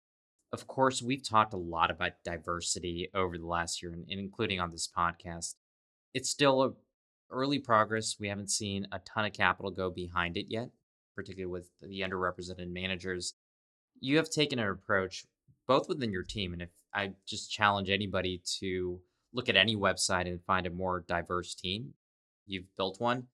of 0.53 0.67
course, 0.67 1.01
we've 1.01 1.23
talked 1.23 1.55
a 1.55 1.59
lot 1.59 1.91
about 1.91 2.25
diversity 2.25 3.09
over 3.15 3.39
the 3.39 3.47
last 3.47 3.83
year, 3.83 3.93
and, 3.93 4.05
including 4.09 4.59
on 4.61 4.71
this 4.71 4.89
podcast. 4.89 5.55
It's 6.13 6.29
still 6.29 6.63
a 6.63 6.73
early 7.31 7.61
progress. 7.61 8.17
We 8.19 8.29
haven't 8.29 8.51
seen 8.51 8.89
a 8.91 8.99
ton 8.99 9.25
of 9.25 9.33
capital 9.33 9.71
go 9.71 9.91
behind 9.91 10.37
it 10.37 10.47
yet, 10.49 10.71
particularly 11.15 11.53
with 11.53 11.71
the 11.81 12.01
underrepresented 12.01 12.73
managers. 12.73 13.35
You 14.01 14.17
have 14.17 14.31
taken 14.31 14.59
an 14.59 14.69
approach 14.69 15.27
both 15.67 15.89
within 15.89 16.11
your 16.11 16.25
team, 16.25 16.53
and 16.53 16.63
if 16.63 16.71
I 16.93 17.13
just 17.27 17.53
challenge 17.53 17.91
anybody 17.91 18.43
to 18.59 19.01
look 19.33 19.49
at 19.49 19.57
any 19.57 19.77
website 19.77 20.27
and 20.27 20.43
find 20.43 20.67
a 20.67 20.71
more 20.71 21.05
diverse 21.07 21.55
team, 21.55 21.95
you've 22.47 22.75
built 22.77 23.01
one. 23.01 23.29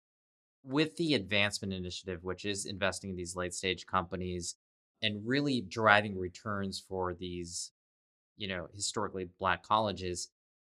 With 0.63 0.97
the 0.97 1.15
advancement 1.15 1.73
initiative, 1.73 2.25
which 2.25 2.45
is 2.45 2.67
investing 2.67 3.11
in 3.11 3.17
these 3.17 3.37
late 3.37 3.55
stage 3.55 3.87
companies, 3.87 4.57
and 5.03 5.27
really 5.27 5.61
driving 5.61 6.19
returns 6.19 6.83
for 6.87 7.15
these, 7.15 7.73
you 8.37 8.49
know, 8.49 8.67
historically 8.75 9.29
black 9.39 9.63
colleges. 9.63 10.29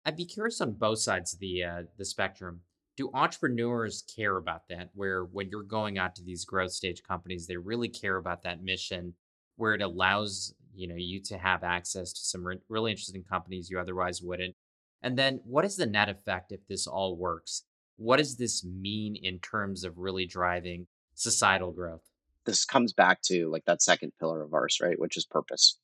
I'd 0.05 0.17
be 0.17 0.25
curious 0.25 0.61
on 0.61 0.73
both 0.73 0.99
sides 0.99 1.35
of 1.35 1.41
the 1.41 1.63
uh, 1.63 1.83
the 1.97 2.05
spectrum. 2.05 2.63
Do 2.97 3.11
entrepreneurs 3.13 4.03
care 4.03 4.37
about 4.37 4.69
that? 4.69 4.91
Where 4.95 5.25
when 5.25 5.51
you're 5.51 5.63
going 5.63 5.99
out 5.99 6.15
to 6.17 6.25
these 6.25 6.45
growth 6.45 6.73
stage 6.73 7.03
companies, 7.03 7.47
they 7.47 7.57
really 7.57 7.89
care 7.89 8.17
about 8.17 8.43
that 8.45 8.63
mission, 8.63 9.15
where 9.57 9.75
it 9.75 9.83
allows 9.83 10.55
you 10.75 10.87
know 10.89 10.97
you 10.97 11.21
to 11.23 11.39
have 11.39 11.65
access 11.65 12.13
to 12.13 12.21
some 12.21 12.47
re- 12.47 12.59
really 12.69 12.91
interesting 12.91 13.25
companies 13.25 13.71
you 13.71 13.79
otherwise 13.79 14.23
wouldn't. 14.23 14.55
And 15.03 15.19
then, 15.19 15.41
what 15.45 15.65
is 15.65 15.77
the 15.77 15.87
net 15.87 16.09
effect 16.09 16.53
if 16.53 16.61
this 16.69 16.87
all 16.87 17.17
works? 17.17 17.65
What 17.97 18.19
does 18.19 18.37
this 18.37 18.65
mean 18.65 19.17
in 19.17 19.39
terms 19.39 19.85
of 19.85 19.99
really 19.99 20.27
driving 20.27 20.87
societal 21.15 21.73
growth? 21.73 22.03
This 22.45 22.65
comes 22.65 22.93
back 22.93 23.23
to 23.23 23.51
like 23.51 23.65
that 23.67 23.83
second 23.83 24.13
pillar 24.21 24.43
of 24.43 24.55
ours, 24.55 24.79
right? 24.83 24.99
Which 24.99 25.17
is 25.17 25.25
purpose. 25.25 25.79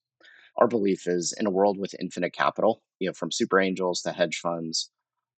Our 0.57 0.69
belief 0.69 1.07
is 1.07 1.35
in 1.39 1.47
a 1.47 1.51
world 1.51 1.79
with 1.79 1.95
infinite 1.99 2.35
capital, 2.35 2.83
you 2.99 3.09
know, 3.09 3.15
from 3.15 3.33
super 3.33 3.59
angels 3.59 4.03
to 4.03 4.13
hedge 4.13 4.39
funds, 4.39 4.91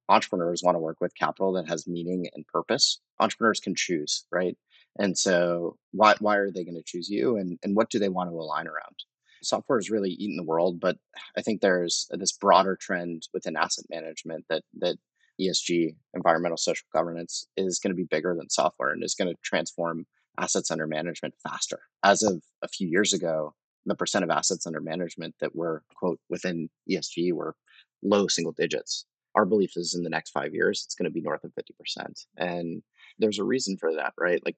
entrepreneurs 0.08 0.62
want 0.62 0.74
to 0.74 0.80
work 0.80 1.00
with 1.00 1.14
capital 1.14 1.52
that 1.52 1.68
has 1.68 1.86
meaning 1.86 2.26
and 2.34 2.46
purpose. 2.46 3.00
Entrepreneurs 3.20 3.60
can 3.60 3.74
choose, 3.74 4.26
right? 4.30 4.56
And 4.98 5.16
so 5.18 5.76
why 5.92 6.14
why 6.20 6.36
are 6.36 6.50
they 6.50 6.64
going 6.64 6.76
to 6.76 6.82
choose 6.84 7.08
you 7.08 7.36
and, 7.36 7.58
and 7.62 7.76
what 7.76 7.90
do 7.90 7.98
they 7.98 8.08
want 8.08 8.30
to 8.30 8.36
align 8.36 8.66
around? 8.66 8.96
Software 9.42 9.78
has 9.78 9.90
really 9.90 10.10
eaten 10.10 10.36
the 10.36 10.42
world, 10.42 10.80
but 10.80 10.96
I 11.36 11.42
think 11.42 11.60
there's 11.60 12.06
this 12.10 12.32
broader 12.32 12.76
trend 12.80 13.28
within 13.34 13.56
asset 13.56 13.84
management 13.90 14.44
that 14.48 14.62
that 14.78 14.96
ESG, 15.40 15.96
environmental 16.14 16.56
social 16.56 16.86
governance, 16.92 17.46
is 17.56 17.78
going 17.78 17.90
to 17.90 17.96
be 17.96 18.04
bigger 18.04 18.34
than 18.38 18.48
software 18.48 18.90
and 18.90 19.02
is 19.02 19.14
going 19.14 19.28
to 19.28 19.40
transform 19.42 20.06
assets 20.38 20.70
under 20.70 20.86
management 20.86 21.34
faster. 21.42 21.80
As 22.02 22.22
of 22.22 22.42
a 22.62 22.68
few 22.68 22.88
years 22.88 23.12
ago, 23.12 23.54
the 23.86 23.94
percent 23.94 24.24
of 24.24 24.30
assets 24.30 24.66
under 24.66 24.80
management 24.80 25.34
that 25.40 25.54
were 25.54 25.82
quote 25.94 26.20
within 26.28 26.68
ESG 26.90 27.32
were 27.32 27.54
low 28.02 28.28
single 28.28 28.52
digits. 28.52 29.04
Our 29.34 29.44
belief 29.44 29.72
is 29.76 29.94
in 29.94 30.04
the 30.04 30.10
next 30.10 30.30
five 30.30 30.54
years, 30.54 30.82
it's 30.86 30.94
going 30.94 31.04
to 31.04 31.10
be 31.10 31.20
north 31.20 31.44
of 31.44 31.52
50%. 31.52 32.26
And 32.36 32.82
there's 33.18 33.38
a 33.38 33.44
reason 33.44 33.76
for 33.76 33.94
that, 33.94 34.12
right? 34.18 34.40
Like 34.44 34.56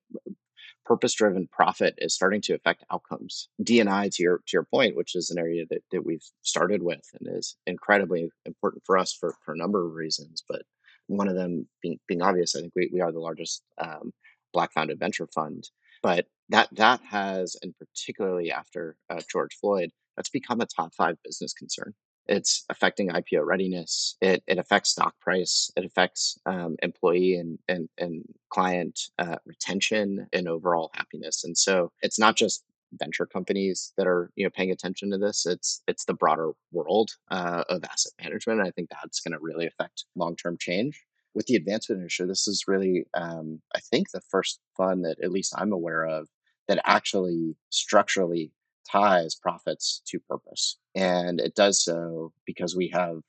purpose 0.84 1.14
driven 1.14 1.48
profit 1.48 1.94
is 1.98 2.14
starting 2.14 2.40
to 2.42 2.54
affect 2.54 2.84
outcomes. 2.90 3.48
DNI 3.62 4.14
to 4.14 4.22
your 4.22 4.38
to 4.38 4.52
your 4.52 4.64
point, 4.64 4.96
which 4.96 5.14
is 5.14 5.30
an 5.30 5.38
area 5.38 5.64
that, 5.70 5.82
that 5.92 6.06
we've 6.06 6.24
started 6.42 6.82
with 6.82 7.04
and 7.18 7.36
is 7.36 7.56
incredibly 7.66 8.30
important 8.44 8.82
for 8.86 8.96
us 8.96 9.12
for, 9.12 9.34
for 9.44 9.52
a 9.52 9.58
number 9.58 9.84
of 9.84 9.94
reasons. 9.94 10.42
But 10.48 10.62
one 11.08 11.28
of 11.28 11.34
them 11.34 11.68
being 11.82 11.98
being 12.08 12.22
obvious, 12.22 12.54
I 12.54 12.60
think 12.60 12.72
we, 12.74 12.90
we 12.92 13.00
are 13.00 13.12
the 13.12 13.20
largest 13.20 13.62
um, 13.78 14.12
black 14.52 14.72
founded 14.72 14.98
venture 14.98 15.28
fund. 15.34 15.68
But 16.02 16.26
that 16.50 16.68
that 16.72 17.00
has, 17.10 17.56
and 17.62 17.74
particularly 17.78 18.52
after 18.52 18.96
uh, 19.10 19.20
George 19.30 19.56
Floyd, 19.60 19.90
that's 20.16 20.30
become 20.30 20.60
a 20.60 20.66
top 20.66 20.94
five 20.94 21.16
business 21.24 21.52
concern. 21.52 21.94
It's 22.28 22.64
affecting 22.68 23.10
IPO 23.10 23.44
readiness. 23.44 24.16
It, 24.20 24.42
it 24.46 24.58
affects 24.58 24.90
stock 24.90 25.18
price. 25.20 25.70
It 25.76 25.84
affects 25.84 26.38
um, 26.46 26.76
employee 26.82 27.36
and 27.36 27.58
and, 27.68 27.88
and 27.98 28.24
client 28.50 29.00
uh, 29.18 29.36
retention 29.44 30.26
and 30.32 30.48
overall 30.48 30.90
happiness. 30.94 31.44
And 31.44 31.56
so 31.56 31.92
it's 32.02 32.18
not 32.18 32.36
just 32.36 32.64
venture 32.92 33.26
companies 33.26 33.92
that 33.96 34.06
are 34.06 34.30
you 34.36 34.44
know 34.44 34.50
paying 34.50 34.70
attention 34.70 35.10
to 35.10 35.18
this. 35.18 35.46
It's 35.46 35.82
it's 35.86 36.04
the 36.04 36.14
broader 36.14 36.52
world 36.72 37.10
uh, 37.30 37.64
of 37.68 37.84
asset 37.84 38.12
management. 38.22 38.60
And 38.60 38.68
I 38.68 38.70
think 38.72 38.90
that's 38.90 39.20
going 39.20 39.32
to 39.32 39.40
really 39.40 39.66
affect 39.66 40.04
long 40.14 40.36
term 40.36 40.56
change 40.58 41.04
with 41.36 41.46
the 41.46 41.54
advancement 41.54 42.00
initiative, 42.00 42.28
this 42.28 42.48
is 42.48 42.64
really, 42.66 43.04
um, 43.12 43.60
I 43.74 43.80
think, 43.80 44.10
the 44.10 44.22
first 44.22 44.58
fund 44.74 45.04
that 45.04 45.20
at 45.22 45.30
least 45.30 45.52
I'm 45.56 45.70
aware 45.70 46.04
of 46.04 46.28
that 46.66 46.80
actually 46.84 47.56
structurally 47.68 48.50
ties 48.90 49.34
profits 49.34 50.02
to 50.06 50.20
purpose. 50.20 50.78
And 50.94 51.40
it 51.40 51.54
does 51.54 51.82
so 51.82 52.32
because 52.46 52.76
we 52.76 52.88
have 52.88 53.20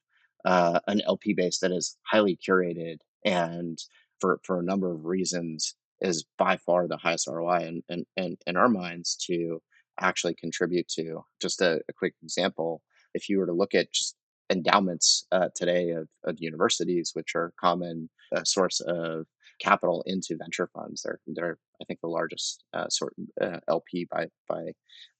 uh, 0.45 0.79
an 0.87 1.01
LP 1.01 1.33
base 1.33 1.59
that 1.59 1.71
is 1.71 1.97
highly 2.03 2.37
curated 2.37 2.97
and 3.25 3.77
for, 4.19 4.39
for 4.43 4.59
a 4.59 4.63
number 4.63 4.91
of 4.91 5.05
reasons 5.05 5.75
is 6.01 6.25
by 6.37 6.57
far 6.57 6.87
the 6.87 6.97
highest 6.97 7.27
ROI 7.27 7.65
in, 7.65 7.83
in, 7.89 8.05
in, 8.15 8.37
in 8.45 8.57
our 8.57 8.69
minds 8.69 9.15
to 9.27 9.61
actually 9.99 10.35
contribute 10.35 10.87
to. 10.89 11.23
Just 11.41 11.61
a, 11.61 11.81
a 11.89 11.93
quick 11.93 12.13
example, 12.23 12.81
if 13.13 13.29
you 13.29 13.39
were 13.39 13.47
to 13.47 13.53
look 13.53 13.73
at 13.73 13.91
just 13.91 14.15
endowments 14.49 15.25
uh, 15.31 15.49
today 15.55 15.91
of, 15.91 16.07
of, 16.23 16.37
universities, 16.39 17.11
which 17.13 17.35
are 17.35 17.47
a 17.47 17.59
common 17.59 18.09
uh, 18.35 18.43
source 18.43 18.79
of 18.79 19.25
capital 19.59 20.03
into 20.05 20.37
venture 20.37 20.69
funds. 20.73 21.01
They're 21.03 21.19
they're 21.27 21.57
I 21.81 21.85
think 21.85 22.01
the 22.01 22.07
largest 22.07 22.63
uh, 22.73 22.87
sort 22.89 23.13
uh, 23.41 23.59
LP 23.67 24.07
by 24.11 24.27
by 24.47 24.73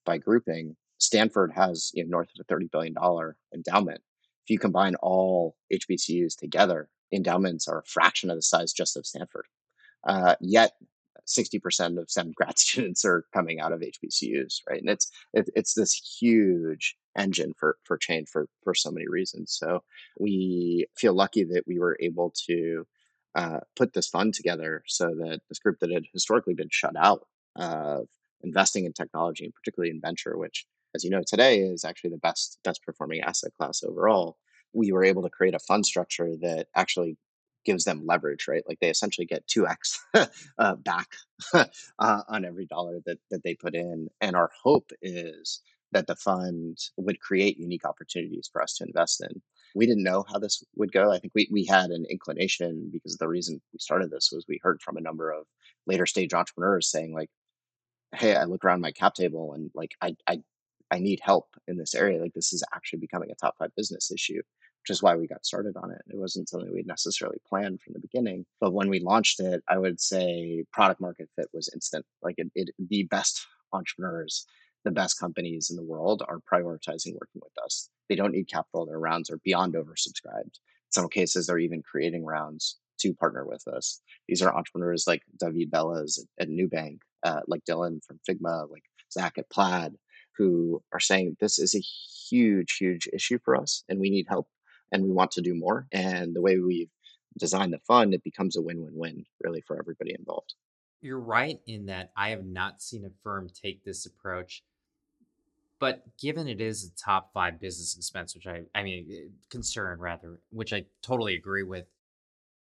by 0.06 0.18
grouping. 0.18 0.76
Stanford 1.00 1.52
has 1.54 1.92
you 1.94 2.04
know, 2.04 2.10
north 2.10 2.30
of 2.30 2.42
a 2.42 2.44
thirty 2.46 2.68
billion 2.72 2.94
dollar 2.94 3.38
endowment. 3.54 4.02
If 4.46 4.50
you 4.50 4.60
combine 4.60 4.96
all 4.96 5.56
HBCUs 5.74 6.36
together, 6.38 6.90
endowments 7.12 7.68
are 7.68 7.80
a 7.80 7.86
fraction 7.86 8.30
of 8.30 8.38
the 8.38 8.42
size 8.42 8.74
just 8.74 8.96
of 8.98 9.06
Stanford. 9.06 9.46
Uh, 10.06 10.36
yet 10.40 10.74
60% 11.28 12.00
of 12.00 12.10
STEM 12.10 12.32
grad 12.36 12.58
students 12.58 13.06
are 13.06 13.26
coming 13.34 13.60
out 13.60 13.74
of 13.74 13.82
HBCUs, 13.82 14.62
right? 14.70 14.80
And 14.80 14.90
it's 14.90 15.12
it, 15.34 15.50
it's 15.56 15.74
this 15.74 15.94
huge 16.20 16.96
engine 17.18 17.54
for 17.58 17.78
for 17.84 17.98
change 17.98 18.30
for 18.30 18.48
for 18.64 18.74
so 18.74 18.92
many 18.92 19.08
reasons. 19.08 19.56
So 19.58 19.84
we 20.20 20.88
feel 20.96 21.14
lucky 21.14 21.44
that 21.46 21.64
we 21.68 21.80
were 21.80 21.98
able 22.00 22.34
to 22.48 22.86
uh, 23.36 23.60
put 23.76 23.94
this 23.94 24.08
fund 24.08 24.34
together 24.34 24.84
so 24.88 25.08
that 25.08 25.42
this 25.50 25.60
group 25.60 25.80
that 25.80 25.92
had 25.92 26.06
historically 26.14 26.54
been 26.54 26.70
shut 26.72 26.96
out 26.98 27.26
of 27.56 28.08
investing 28.42 28.86
in 28.86 28.94
technology 28.94 29.46
and 29.46 29.54
particularly 29.54 29.92
in 29.92 30.02
venture, 30.02 30.38
which 30.38 30.66
as 30.96 31.04
you 31.04 31.10
know 31.10 31.24
today 31.26 31.60
is 31.60 31.84
actually 31.84 32.10
the 32.12 32.18
best 32.18 32.60
best 32.64 32.84
performing 32.84 33.22
asset 33.22 33.52
class 33.58 33.84
overall. 33.84 34.38
We 34.74 34.92
were 34.92 35.04
able 35.04 35.24
to 35.24 35.30
create 35.30 35.56
a 35.56 35.60
fund 35.60 35.86
structure 35.86 36.36
that 36.42 36.68
actually 36.76 37.18
gives 37.66 37.84
them 37.84 38.06
leverage, 38.06 38.48
right? 38.48 38.64
Like 38.68 38.80
they 38.80 38.90
essentially 38.90 39.26
get 39.28 39.46
2x 39.48 39.98
uh, 40.58 40.76
back 40.76 41.08
uh, 41.54 42.22
on 42.28 42.46
every 42.46 42.66
dollar 42.66 43.00
that, 43.06 43.20
that 43.30 43.44
they 43.44 43.56
put 43.56 43.76
in. 43.76 44.08
And 44.22 44.36
our 44.36 44.50
hope 44.64 44.92
is 45.02 45.62
that 45.92 46.08
the 46.08 46.16
fund 46.16 46.78
would 46.98 47.20
create 47.20 47.60
unique 47.60 47.86
opportunities 47.86 48.50
for 48.52 48.62
us 48.62 48.76
to 48.76 48.86
invest 48.86 49.22
in. 49.22 49.42
We 49.78 49.86
didn't 49.86 50.04
know 50.04 50.26
how 50.28 50.40
this 50.40 50.64
would 50.76 50.92
go. 50.92 51.12
I 51.12 51.20
think 51.20 51.34
we, 51.36 51.48
we 51.52 51.66
had 51.66 51.92
an 51.92 52.06
inclination 52.10 52.90
because 52.92 53.18
the 53.18 53.28
reason 53.28 53.62
we 53.74 53.80
started 53.80 54.12
this 54.12 54.30
was 54.32 54.46
we 54.48 54.60
heard 54.62 54.82
from 54.82 54.98
a 54.98 55.02
number 55.02 55.32
of 55.32 55.46
later 55.86 56.06
stage 56.06 56.34
entrepreneurs 56.34 56.90
saying 56.90 57.14
like, 57.14 57.30
Hey, 58.16 58.36
I 58.36 58.46
look 58.46 58.64
around 58.64 58.82
my 58.82 58.92
cap 58.92 59.16
table 59.16 59.54
and 59.54 59.70
like, 59.76 59.92
I, 60.02 60.16
I, 60.28 60.42
I 60.92 61.00
need 61.00 61.20
help 61.22 61.48
in 61.68 61.78
this 61.78 61.94
area. 61.94 62.22
Like 62.22 62.34
this 62.34 62.54
is 62.54 62.64
actually 62.74 63.00
becoming 63.00 63.32
a 63.32 63.36
top 63.36 63.56
five 63.60 63.72
business 63.76 64.12
issue 64.12 64.42
which 64.88 64.96
is 64.96 65.04
why 65.04 65.16
we 65.16 65.28
got 65.28 65.46
started 65.46 65.76
on 65.76 65.92
it. 65.92 66.02
It 66.08 66.18
wasn't 66.18 66.48
something 66.48 66.72
we 66.74 66.84
necessarily 66.84 67.40
planned 67.46 67.82
from 67.82 67.92
the 67.92 68.00
beginning. 68.00 68.46
But 68.62 68.72
when 68.72 68.90
we 68.90 69.02
launched 69.02 69.42
it, 69.42 69.62
I 69.68 69.78
would 69.78 70.00
say 70.00 70.64
product 70.72 71.02
market 71.02 71.30
fit 71.36 71.50
was 71.54 71.70
instant. 71.74 72.06
Like 72.22 72.36
it, 72.38 72.50
it 72.56 72.70
the 72.80 73.04
best 73.04 73.46
entrepreneurs, 73.74 74.46
the 74.86 74.92
best 74.92 75.20
companies 75.20 75.70
in 75.70 75.76
the 75.76 75.84
world 75.84 76.24
are 76.26 76.40
prioritizing 76.50 77.16
working 77.16 77.42
with 77.42 77.52
us. 77.62 77.90
They 78.10 78.16
don't 78.16 78.32
need 78.32 78.50
capital. 78.50 78.86
Their 78.86 79.00
rounds 79.00 79.30
are 79.30 79.40
beyond 79.44 79.74
oversubscribed. 79.76 80.44
In 80.56 80.92
some 80.92 81.10
cases, 81.10 81.48
they're 81.48 81.60
even 81.60 81.82
creating 81.84 82.26
rounds 82.26 82.78
to 83.00 83.14
partner 83.14 83.46
with 83.46 83.68
us. 83.68 84.02
These 84.28 84.42
are 84.42 84.56
entrepreneurs 84.56 85.06
like 85.08 85.24
David 85.40 85.72
Vélez 85.72 86.20
at 86.40 86.50
Nubank, 86.50 87.00
uh, 87.24 87.42
like 87.48 87.64
Dylan 87.66 88.04
from 88.04 88.20
Figma, 88.28 88.70
like 88.70 88.84
Zach 89.12 89.38
at 89.38 89.50
Plaid, 89.50 89.96
who 90.38 90.82
are 90.94 91.00
saying 91.00 91.38
this 91.40 91.60
is 91.60 91.76
a 91.76 91.80
huge, 92.30 92.78
huge 92.78 93.08
issue 93.14 93.40
for 93.44 93.56
us 93.56 93.84
and 93.90 94.00
we 94.00 94.10
need 94.10 94.28
help 94.28 94.48
and 94.92 95.04
we 95.04 95.12
want 95.12 95.32
to 95.32 95.42
do 95.42 95.56
more. 95.56 95.88
And 95.92 96.36
the 96.36 96.42
way 96.42 96.58
we've 96.58 96.92
designed 97.38 97.74
the 97.74 97.80
fund, 97.80 98.14
it 98.14 98.24
becomes 98.24 98.58
a 98.58 98.62
win 98.62 98.82
win 98.82 98.94
win 98.96 99.26
really 99.44 99.62
for 99.62 99.78
everybody 99.78 100.16
involved. 100.18 100.54
You're 101.02 101.20
right 101.20 101.60
in 101.68 101.88
that 101.88 102.12
I 102.18 102.30
have 102.30 102.46
not 102.46 102.82
seen 102.82 103.06
a 103.06 103.12
firm 103.24 103.50
take 103.50 103.84
this 103.84 104.06
approach. 104.06 104.64
But 105.80 106.18
given 106.18 106.48
it 106.48 106.60
is 106.60 106.86
a 106.86 107.04
top 107.04 107.32
five 107.34 107.60
business 107.60 107.96
expense, 107.96 108.34
which 108.34 108.48
I, 108.48 108.64
I 108.74 108.84
mean, 108.84 109.08
eh, 109.12 109.30
concern 109.50 110.00
rather, 110.00 110.40
which 110.50 110.74
I 110.74 110.86
totally 111.04 111.36
agree 111.36 111.64
with, 111.64 111.86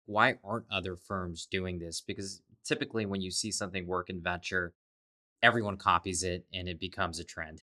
why 0.08 0.36
aren't 0.44 0.65
other 0.72 0.96
firms 0.96 1.48
doing 1.50 1.80
this? 1.80 2.02
Because 2.02 2.41
typically 2.63 3.06
when 3.06 3.22
you 3.22 3.32
see 3.32 3.52
something 3.52 3.86
work 3.86 4.10
in 4.10 4.22
venture, 4.22 4.74
everyone 5.44 5.78
copies 5.78 6.24
it 6.24 6.46
and 6.54 6.68
it 6.68 6.80
becomes 6.80 7.20
a 7.20 7.24
trend 7.24 7.62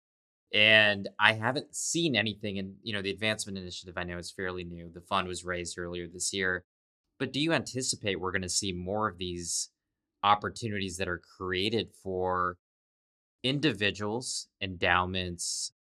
and 0.54 1.10
I 1.19 1.34
haven't 1.34 1.76
seen 1.76 2.15
anything. 2.15 2.58
And 2.58 2.76
you 2.82 2.93
know, 2.93 3.02
the 3.02 3.12
advancement 3.12 3.58
initiative 3.58 3.97
I 3.97 4.04
know 4.04 4.17
is 4.17 4.32
fairly 4.32 4.63
new. 4.63 4.89
The 4.93 5.02
fund 5.02 5.28
was 5.28 5.45
raised 5.45 5.78
earlier 5.78 6.08
this 6.08 6.34
year, 6.34 6.63
but 7.19 7.34
do 7.34 7.39
you 7.39 7.54
anticipate 7.54 8.19
we're 8.19 8.32
going 8.32 8.41
to 8.43 8.50
see 8.50 8.71
more 8.71 9.10
of 9.10 9.17
these 9.17 9.69
opportunities 10.23 10.97
that 10.97 11.08
are 11.08 11.21
created 11.38 11.89
for 12.04 12.58
individuals, 13.44 14.48
endowments, 14.62 15.71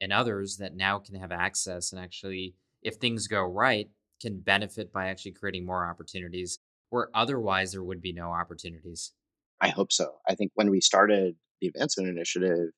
and 0.00 0.12
others 0.12 0.56
that 0.58 0.74
now 0.74 0.98
can 0.98 1.14
have 1.16 1.32
access 1.32 1.92
and 1.92 2.00
actually, 2.00 2.54
if 2.82 2.94
things 2.94 3.26
go 3.26 3.42
right, 3.42 3.88
can 4.20 4.40
benefit 4.40 4.92
by 4.92 5.08
actually 5.08 5.32
creating 5.32 5.66
more 5.66 5.88
opportunities 5.88 6.58
where 6.90 7.08
otherwise 7.14 7.72
there 7.72 7.82
would 7.82 8.00
be 8.00 8.12
no 8.12 8.30
opportunities? 8.32 9.12
I 9.60 9.68
hope 9.68 9.92
so. 9.92 10.16
I 10.28 10.34
think 10.34 10.52
when 10.54 10.70
we 10.70 10.80
started 10.80 11.36
the 11.60 11.68
advancement 11.68 12.08
initiative, 12.08 12.70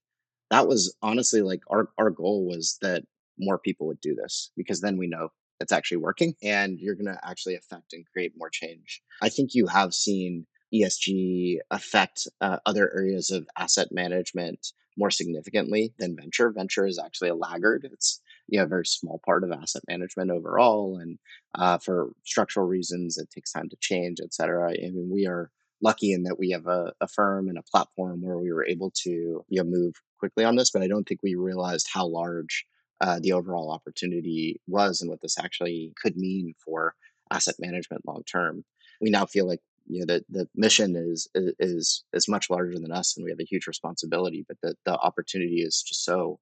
that 0.51 0.68
was 0.68 0.95
honestly 1.03 1.43
like 1.43 1.61
our, 1.70 1.89
our 1.99 2.11
goal 2.11 2.47
was 2.47 2.78
that 2.83 3.05
more 3.39 3.59
people 3.59 3.87
would 3.87 4.01
do 4.01 4.14
this 4.14 4.51
because 4.57 4.80
then 4.80 4.99
we 4.99 5.09
know 5.09 5.28
it's 5.61 5.72
actually 5.72 5.99
working 5.99 6.35
and 6.43 6.78
you're 6.78 6.95
going 6.95 7.07
to 7.07 7.18
actually 7.22 7.55
affect 7.55 7.93
and 7.93 8.05
create 8.12 8.33
more 8.37 8.51
change. 8.51 9.01
I 9.22 9.28
think 9.28 9.51
you 9.55 9.66
have 9.68 9.95
seen 9.95 10.47
ESG 10.73 11.59
affect 11.70 12.27
uh, 12.41 12.59
other 12.66 12.93
areas 12.95 13.31
of 13.31 13.47
asset 13.57 13.89
management 13.93 14.73
more 14.97 15.11
significantly 15.11 15.95
than 15.99 16.16
venture. 16.16 16.51
Venture 16.51 16.87
is 16.87 16.99
actually 16.99 17.31
a 17.31 17.35
laggard. 17.35 17.89
It's 17.91 18.20
you 18.49 18.59
know 18.59 18.64
a 18.64 18.68
very 18.68 18.87
small 18.87 19.20
part 19.25 19.45
of 19.45 19.53
asset 19.53 19.83
management 19.89 20.31
overall, 20.31 20.99
and 20.99 21.18
uh, 21.55 21.79
for 21.79 22.12
structural 22.25 22.66
reasons, 22.66 23.18
it 23.18 23.31
takes 23.31 23.53
time 23.53 23.68
to 23.70 23.77
change, 23.81 24.18
et 24.23 24.35
cetera. 24.35 24.70
I 24.70 24.91
mean, 24.91 25.11
we 25.12 25.27
are 25.27 25.51
lucky 25.83 26.12
in 26.12 26.23
that 26.25 26.39
we 26.39 26.51
have 26.51 26.66
a, 26.66 26.93
a 27.01 27.09
firm 27.09 27.49
and 27.49 27.59
a 27.59 27.62
platform 27.70 28.23
where 28.23 28.39
we 28.39 28.53
were 28.53 28.66
able 28.66 28.93
to 29.03 29.11
you 29.49 29.62
know 29.62 29.64
move 29.64 29.95
quickly 30.18 30.45
on 30.45 30.57
this, 30.57 30.70
but 30.70 30.83
I 30.83 30.89
don't 30.89 31.07
think 31.07 31.20
we 31.23 31.35
realized 31.35 31.89
how 31.93 32.07
large 32.07 32.66
uh, 33.01 33.18
the 33.20 33.33
overall 33.33 33.73
opportunity 33.73 34.61
was 34.68 35.01
and 35.01 35.11
what 35.11 35.20
this 35.20 35.39
actually 35.39 35.93
could 36.01 36.16
mean 36.16 36.55
for 36.64 36.95
asset 37.31 37.57
management 37.59 38.07
long 38.07 38.23
term. 38.31 38.64
We 39.01 39.11
now 39.11 39.27
feel 39.27 39.47
like 39.49 39.61
you 39.87 40.01
know 40.01 40.07
the 40.07 40.24
the 40.30 40.49
mission 40.55 40.97
is 40.97 41.28
is 41.35 42.05
is 42.12 42.28
much 42.28 42.51
larger 42.51 42.78
than 42.78 42.93
us, 42.93 43.16
and 43.16 43.24
we 43.24 43.30
have 43.30 43.41
a 43.41 43.45
huge 43.45 43.66
responsibility. 43.66 44.45
But 44.47 44.59
the 44.62 44.74
the 44.85 44.99
opportunity 44.99 45.62
is 45.62 45.83
just 45.83 46.05
so 46.05 46.39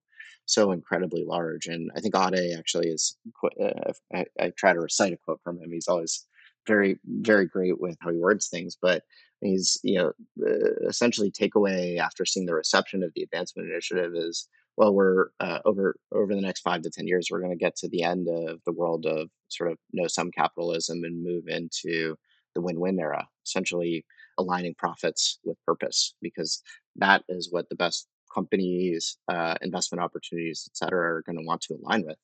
so 0.47 0.73
incredibly 0.73 1.25
large. 1.25 1.67
And 1.67 1.91
I 1.97 2.01
think 2.01 2.15
Ade 2.17 2.59
actually 2.59 2.89
is. 2.89 3.17
Uh, 3.61 3.93
I, 4.15 4.25
I 4.41 4.53
try 4.57 4.73
to 4.73 4.81
recite 4.81 5.13
a 5.13 5.17
quote 5.17 5.41
from 5.45 5.59
him. 5.61 5.71
He's 5.73 5.89
always 5.89 6.27
very 6.67 6.99
very 7.07 7.47
great 7.47 7.81
with 7.81 7.97
how 8.01 8.11
he 8.11 8.19
words 8.19 8.49
things, 8.49 8.77
but 8.81 9.03
he's 9.41 9.79
you 9.83 9.99
know 9.99 10.13
uh, 10.47 10.87
essentially 10.89 11.31
takeaway 11.31 11.99
after 11.99 12.25
seeing 12.25 12.47
the 12.47 12.55
reception 12.55 13.03
of 13.03 13.13
the 13.15 13.23
advancement 13.23 13.71
initiative 13.71 14.13
is 14.15 14.49
well 14.77 14.95
we're 14.95 15.29
uh, 15.41 15.61
over 15.65 15.97
over 16.13 16.35
the 16.35 16.41
next 16.41 16.61
five 16.61 16.83
to 16.83 16.91
ten 16.91 17.07
years 17.07 17.29
we're 17.31 17.41
going 17.41 17.51
to 17.51 17.57
get 17.57 17.77
to 17.77 17.89
the 17.89 18.03
end 18.03 18.29
of 18.29 18.61
the 18.67 18.73
world 18.73 19.07
of 19.07 19.29
sort 19.49 19.71
of 19.71 19.79
no 19.93 20.07
sum 20.07 20.31
capitalism 20.31 21.05
and 21.05 21.25
move 21.25 21.45
into 21.49 22.17
the 22.55 22.61
win-win 22.61 22.99
era 22.99 23.27
essentially 23.47 24.05
aligning 24.39 24.75
profits 24.79 25.39
with 25.45 25.57
purpose 25.67 26.15
because 26.23 26.63
that 26.97 27.23
is 27.29 27.49
what 27.51 27.69
the 27.69 27.77
best 27.77 28.09
companies 28.35 29.19
uh, 29.29 29.55
investment 29.61 30.03
opportunities 30.03 30.69
et 30.71 30.77
cetera 30.77 31.17
are 31.17 31.23
going 31.23 31.37
to 31.37 31.45
want 31.45 31.61
to 31.61 31.75
align 31.75 32.05
with 32.07 32.19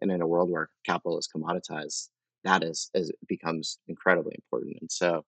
and 0.00 0.10
in 0.10 0.20
a 0.20 0.26
world 0.26 0.50
where 0.50 0.70
capital 0.84 1.18
is 1.18 1.28
commoditized 1.34 2.08
that 2.44 2.62
is, 2.62 2.90
is 2.94 3.12
becomes 3.28 3.78
incredibly 3.88 4.34
important 4.36 4.76
and 4.80 4.90
so 4.90 5.24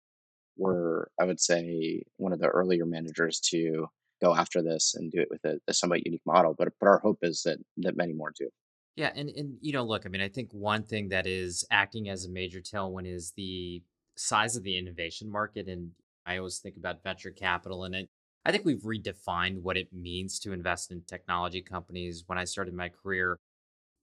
we're 0.57 1.07
i 1.19 1.23
would 1.23 1.39
say 1.39 2.01
one 2.17 2.33
of 2.33 2.39
the 2.39 2.47
earlier 2.47 2.85
managers 2.85 3.39
to 3.39 3.87
go 4.21 4.35
after 4.35 4.61
this 4.61 4.93
and 4.95 5.11
do 5.11 5.19
it 5.19 5.27
with 5.29 5.43
a, 5.43 5.59
a 5.67 5.73
somewhat 5.73 6.05
unique 6.05 6.21
model. 6.25 6.55
But 6.57 6.69
but 6.79 6.87
our 6.87 6.99
hope 6.99 7.19
is 7.21 7.41
that 7.43 7.57
that 7.77 7.97
many 7.97 8.13
more 8.13 8.31
do. 8.37 8.49
Yeah, 8.95 9.11
and 9.15 9.29
and 9.29 9.57
you 9.61 9.73
know, 9.73 9.83
look, 9.83 10.05
I 10.05 10.09
mean, 10.09 10.21
I 10.21 10.29
think 10.29 10.51
one 10.51 10.83
thing 10.83 11.09
that 11.09 11.25
is 11.25 11.65
acting 11.71 12.09
as 12.09 12.25
a 12.25 12.29
major 12.29 12.61
tailwind 12.61 13.07
is 13.07 13.33
the 13.35 13.81
size 14.21 14.55
of 14.55 14.63
the 14.63 14.77
innovation 14.77 15.29
market, 15.29 15.67
and 15.67 15.91
I 16.25 16.37
always 16.37 16.59
think 16.59 16.77
about 16.77 17.03
venture 17.03 17.31
capital, 17.31 17.83
and 17.83 17.95
it. 17.95 18.09
I 18.43 18.51
think 18.51 18.65
we've 18.65 18.81
redefined 18.81 19.61
what 19.61 19.77
it 19.77 19.93
means 19.93 20.39
to 20.39 20.51
invest 20.51 20.91
in 20.91 21.03
technology 21.03 21.61
companies. 21.61 22.23
When 22.25 22.39
I 22.39 22.43
started 22.43 22.73
my 22.73 22.89
career, 22.89 23.37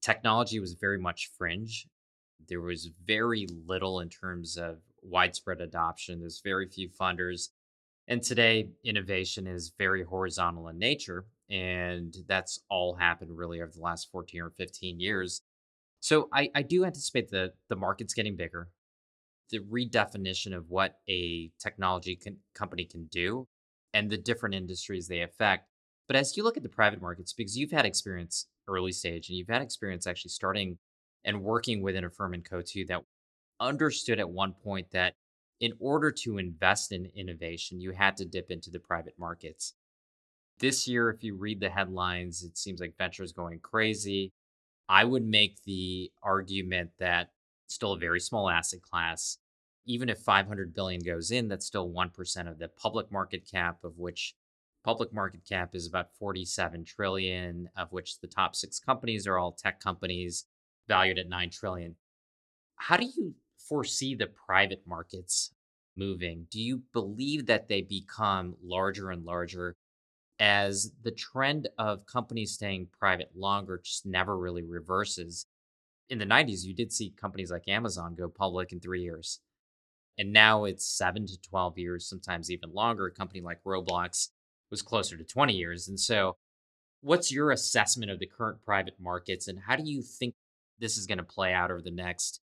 technology 0.01 0.61
was 0.61 0.75
very 0.75 0.99
much 0.99 1.31
fringe. 1.37 1.89
There 2.49 2.61
was 2.61 2.91
very 3.05 3.49
little 3.67 3.99
in 3.99 4.09
terms 4.09 4.57
of 4.57 4.79
widespread 5.03 5.61
adoption. 5.61 6.21
There's 6.21 6.41
very 6.45 6.69
few 6.69 6.89
funders. 6.89 7.49
And 8.07 8.23
today, 8.23 8.69
innovation 8.85 9.49
is 9.49 9.73
very 9.77 10.05
horizontal 10.05 10.69
in 10.69 10.79
nature. 10.79 11.27
And 11.51 12.17
that's 12.29 12.61
all 12.71 12.95
happened 12.95 13.37
really 13.37 13.61
over 13.61 13.73
the 13.75 13.81
last 13.81 14.09
14 14.13 14.41
or 14.41 14.51
15 14.51 15.01
years. 15.01 15.43
So 16.01 16.29
I, 16.33 16.51
I 16.55 16.63
do 16.63 16.85
anticipate 16.85 17.31
that 17.31 17.55
the 17.69 17.77
market's 17.77 18.15
getting 18.15 18.37
bigger. 18.37 18.69
The 19.51 19.61
redefinition 19.61 20.55
of 20.55 20.69
what 20.69 20.99
a 21.09 21.51
technology 21.59 22.17
can, 22.17 22.37
company 22.55 22.85
can 22.85 23.07
do 23.07 23.47
and 23.95 24.11
the 24.11 24.19
different 24.19 24.55
industries 24.55 25.09
they 25.09 25.23
affect. 25.23 25.69
But 26.07 26.17
as 26.17 26.37
you 26.37 26.43
look 26.43 26.57
at 26.57 26.63
the 26.63 26.69
private 26.69 27.01
markets, 27.01 27.33
because 27.33 27.57
you've 27.57 27.71
had 27.71 27.87
experience 27.87 28.47
early 28.67 28.93
stage 28.93 29.29
and 29.29 29.39
you've 29.39 29.49
had 29.49 29.63
experience 29.63 30.07
actually 30.07 30.31
starting 30.31 30.79
and 31.25 31.43
working 31.43 31.83
within 31.83 32.05
a 32.05 32.11
firm 32.11 32.35
in 32.35 32.43
Coatue 32.43 32.87
that 32.87 33.03
understood 33.61 34.19
at 34.19 34.31
one 34.31 34.53
point 34.53 34.91
that 34.93 35.15
in 35.61 35.73
order 35.81 36.11
to 36.13 36.39
invest 36.39 36.93
in 36.93 37.11
innovation, 37.17 37.81
you 37.81 37.91
had 37.93 38.17
to 38.17 38.25
dip 38.25 38.51
into 38.51 38.71
the 38.71 38.79
private 38.79 39.15
markets. 39.19 39.75
This 40.61 40.87
year, 40.87 41.11
if 41.11 41.23
you 41.23 41.37
read 41.37 41.61
the 41.61 41.71
headlines, 41.71 42.43
it 42.43 42.57
seems 42.57 42.81
like 42.81 42.97
venture 42.97 43.23
is 43.23 43.33
going 43.33 43.61
crazy. 43.61 44.33
I 44.89 45.05
would 45.05 45.25
make 45.25 45.63
the 45.65 46.11
argument 46.23 46.91
that 46.99 47.31
still 47.75 47.93
a 47.93 47.99
very 47.99 48.21
small 48.21 48.49
asset 48.49 48.83
class. 48.83 49.39
Even 49.87 50.09
if 50.09 50.19
500 50.19 50.75
billion 50.75 51.01
goes 51.01 51.31
in, 51.31 51.49
that's 51.49 51.67
still 51.67 51.91
1% 51.91 52.49
of 52.51 52.59
the 52.59 52.69
public 52.69 53.11
market 53.11 53.49
cap, 53.51 53.85
of 53.85 53.99
which 53.99 54.35
public 54.85 55.13
market 55.13 55.41
cap 55.49 55.75
is 55.75 55.87
about 55.87 56.15
47 56.19 56.85
trillion, 56.85 57.69
of 57.77 57.93
which 57.93 58.21
the 58.21 58.27
top 58.27 58.55
six 58.55 58.79
companies 58.79 59.27
are 59.27 59.39
all 59.39 59.53
tech 59.53 59.81
companies 59.81 60.47
valued 60.89 61.19
at 61.19 61.29
9 61.29 61.51
trillion. 61.51 61.97
How 62.77 62.97
do 62.97 63.05
you 63.05 63.35
foresee 63.59 64.15
the 64.15 64.27
private 64.27 64.83
markets 64.87 65.53
moving? 65.97 66.47
Do 66.51 66.61
you 66.61 66.83
believe 66.93 67.47
that 67.47 67.69
they 67.69 67.83
become 67.83 68.57
larger 68.63 69.11
and 69.11 69.25
larger 69.25 69.77
as 70.39 70.93
the 71.03 71.11
trend 71.11 71.69
of 71.79 72.07
companies 72.07 72.53
staying 72.53 72.89
private 72.99 73.31
longer 73.35 73.81
just 73.83 74.07
never 74.07 74.39
really 74.39 74.63
reverses? 74.63 75.47
In 76.11 76.19
the 76.19 76.25
90s, 76.25 76.65
you 76.65 76.75
did 76.75 76.93
see 76.93 77.11
companies 77.11 77.51
like 77.51 77.69
Amazon 77.69 78.15
go 78.15 78.29
public 78.29 78.73
in 78.73 78.81
three 78.81 79.03
years. 79.03 79.41
And 80.19 80.33
now 80.33 80.65
it's 80.65 80.87
seven 80.87 81.27
to 81.27 81.41
12 81.41 81.79
years, 81.79 82.09
sometimes 82.09 82.51
even 82.51 82.73
longer. 82.73 83.07
A 83.07 83.13
company 83.13 83.41
like 83.41 83.63
Roblox 83.65 84.29
was 84.71 84.83
closer 84.83 85.17
to 85.17 85.25
20 85.25 85.53
years. 85.55 85.87
And 85.87 86.01
so, 86.01 86.37
what's 87.01 87.31
your 87.31 87.51
assessment 87.53 88.11
of 88.11 88.19
the 88.19 88.27
current 88.27 88.65
private 88.65 88.97
markets 88.99 89.47
and 89.47 89.61
how 89.67 89.77
do 89.77 89.85
you 89.85 90.03
think 90.03 90.35
this 90.81 90.97
is 90.97 91.07
going 91.07 91.19
to 91.19 91.25
play 91.25 91.53
out 91.53 91.71
over 91.71 91.81
the 91.81 91.91
next 91.91 92.41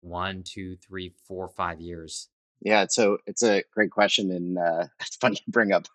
one, 0.00 0.42
two, 0.42 0.76
three, 0.76 1.14
four, 1.26 1.48
five 1.48 1.80
years? 1.80 2.28
Yeah, 2.64 2.86
so 2.88 3.18
it's 3.26 3.42
a 3.42 3.64
great 3.74 3.90
question, 3.90 4.30
and 4.30 4.56
uh, 4.56 4.86
it's 5.00 5.16
funny 5.16 5.36
to 5.36 5.42
bring 5.48 5.72
up 5.72 5.88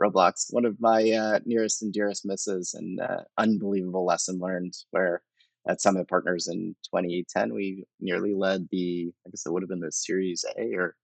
Roblox. 0.00 0.52
One 0.52 0.64
of 0.64 0.80
my 0.80 1.10
uh, 1.10 1.40
nearest 1.44 1.82
and 1.82 1.92
dearest 1.92 2.24
misses, 2.24 2.74
and 2.74 2.98
uh, 3.00 3.22
unbelievable 3.36 4.06
lesson 4.06 4.38
learned. 4.38 4.74
Where 4.90 5.22
at 5.68 5.80
Summit 5.80 6.08
Partners 6.08 6.48
in 6.48 6.74
2010, 6.84 7.52
we 7.52 7.84
nearly 8.00 8.34
led 8.34 8.68
the, 8.70 9.12
I 9.26 9.30
guess 9.30 9.44
it 9.44 9.52
would 9.52 9.62
have 9.62 9.68
been 9.68 9.80
the 9.80 9.92
Series 9.92 10.44
A 10.56 10.74
or 10.74 10.96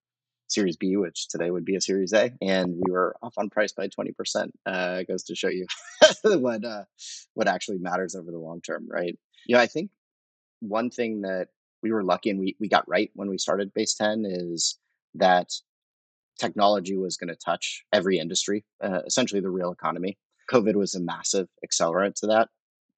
Series 0.48 0.76
B, 0.76 0.96
which 0.96 1.28
today 1.28 1.50
would 1.50 1.64
be 1.64 1.76
a 1.76 1.80
Series 1.80 2.12
A, 2.12 2.32
and 2.40 2.74
we 2.74 2.90
were 2.90 3.14
off 3.22 3.34
on 3.36 3.50
price 3.50 3.72
by 3.72 3.88
20%. 3.88 4.50
Uh, 4.66 5.02
goes 5.02 5.22
to 5.24 5.34
show 5.34 5.48
you 5.48 5.66
what 6.22 6.64
uh, 6.64 6.84
what 7.34 7.48
actually 7.48 7.78
matters 7.78 8.14
over 8.14 8.30
the 8.30 8.38
long 8.38 8.60
term, 8.60 8.86
right? 8.88 9.18
Yeah, 9.46 9.60
I 9.60 9.66
think 9.66 9.90
one 10.60 10.90
thing 10.90 11.22
that 11.22 11.48
we 11.82 11.92
were 11.92 12.02
lucky 12.02 12.30
and 12.30 12.40
we, 12.40 12.56
we 12.58 12.68
got 12.68 12.88
right 12.88 13.10
when 13.14 13.28
we 13.28 13.38
started 13.38 13.74
base 13.74 13.94
10 13.94 14.24
is 14.26 14.78
that 15.14 15.52
technology 16.38 16.96
was 16.96 17.16
going 17.16 17.28
to 17.28 17.36
touch 17.36 17.84
every 17.92 18.18
industry 18.18 18.64
uh, 18.82 19.00
essentially 19.06 19.40
the 19.40 19.50
real 19.50 19.70
economy 19.70 20.16
covid 20.50 20.74
was 20.74 20.94
a 20.94 21.00
massive 21.00 21.48
accelerant 21.64 22.14
to 22.14 22.26
that 22.26 22.48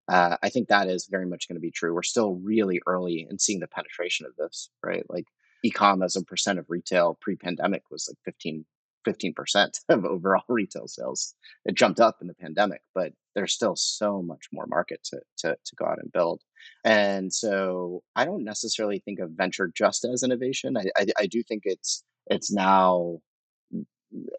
uh, 0.09 0.37
i 0.43 0.49
think 0.49 0.69
that 0.69 0.89
is 0.89 1.09
very 1.11 1.27
much 1.27 1.49
going 1.49 1.57
to 1.57 1.61
be 1.61 1.71
true 1.71 1.95
we're 1.95 2.03
still 2.03 2.35
really 2.37 2.81
early 2.87 3.27
in 3.29 3.39
seeing 3.39 3.61
the 3.61 3.69
penetration 3.69 4.27
of 4.27 4.33
this 4.37 4.71
right 4.85 5.05
like 5.09 5.27
ecom 5.65 6.05
as 6.05 6.17
a 6.17 6.25
percent 6.25 6.59
of 6.59 6.67
retail 6.69 7.19
pre-pandemic 7.21 7.83
was 7.91 8.09
like 8.09 8.19
15 8.25 8.65
15% 9.07 9.81
of 9.89 10.05
overall 10.05 10.43
retail 10.49 10.89
sales. 10.89 11.35
It 11.65 11.75
jumped 11.75 12.01
up 12.01 12.17
in 12.21 12.27
the 12.27 12.35
pandemic, 12.35 12.83
but 12.95 13.13
there's 13.35 13.53
still 13.53 13.77
so 13.77 14.23
much 14.23 14.47
more 14.53 14.67
market 14.67 15.01
to, 15.05 15.21
to, 15.39 15.57
to 15.65 15.77
go 15.77 15.87
out 15.87 15.99
and 16.03 16.13
build. 16.13 16.43
And 16.85 17.33
so 17.33 18.03
I 18.17 18.25
don't 18.25 18.45
necessarily 18.45 18.99
think 18.99 19.21
of 19.21 19.31
venture 19.31 19.71
just 19.75 20.05
as 20.05 20.23
innovation. 20.23 20.77
I, 20.77 20.87
I, 20.97 21.07
I 21.21 21.27
do 21.27 21.43
think 21.43 21.63
it's 21.65 22.03
it's 22.29 22.51
now 22.51 23.19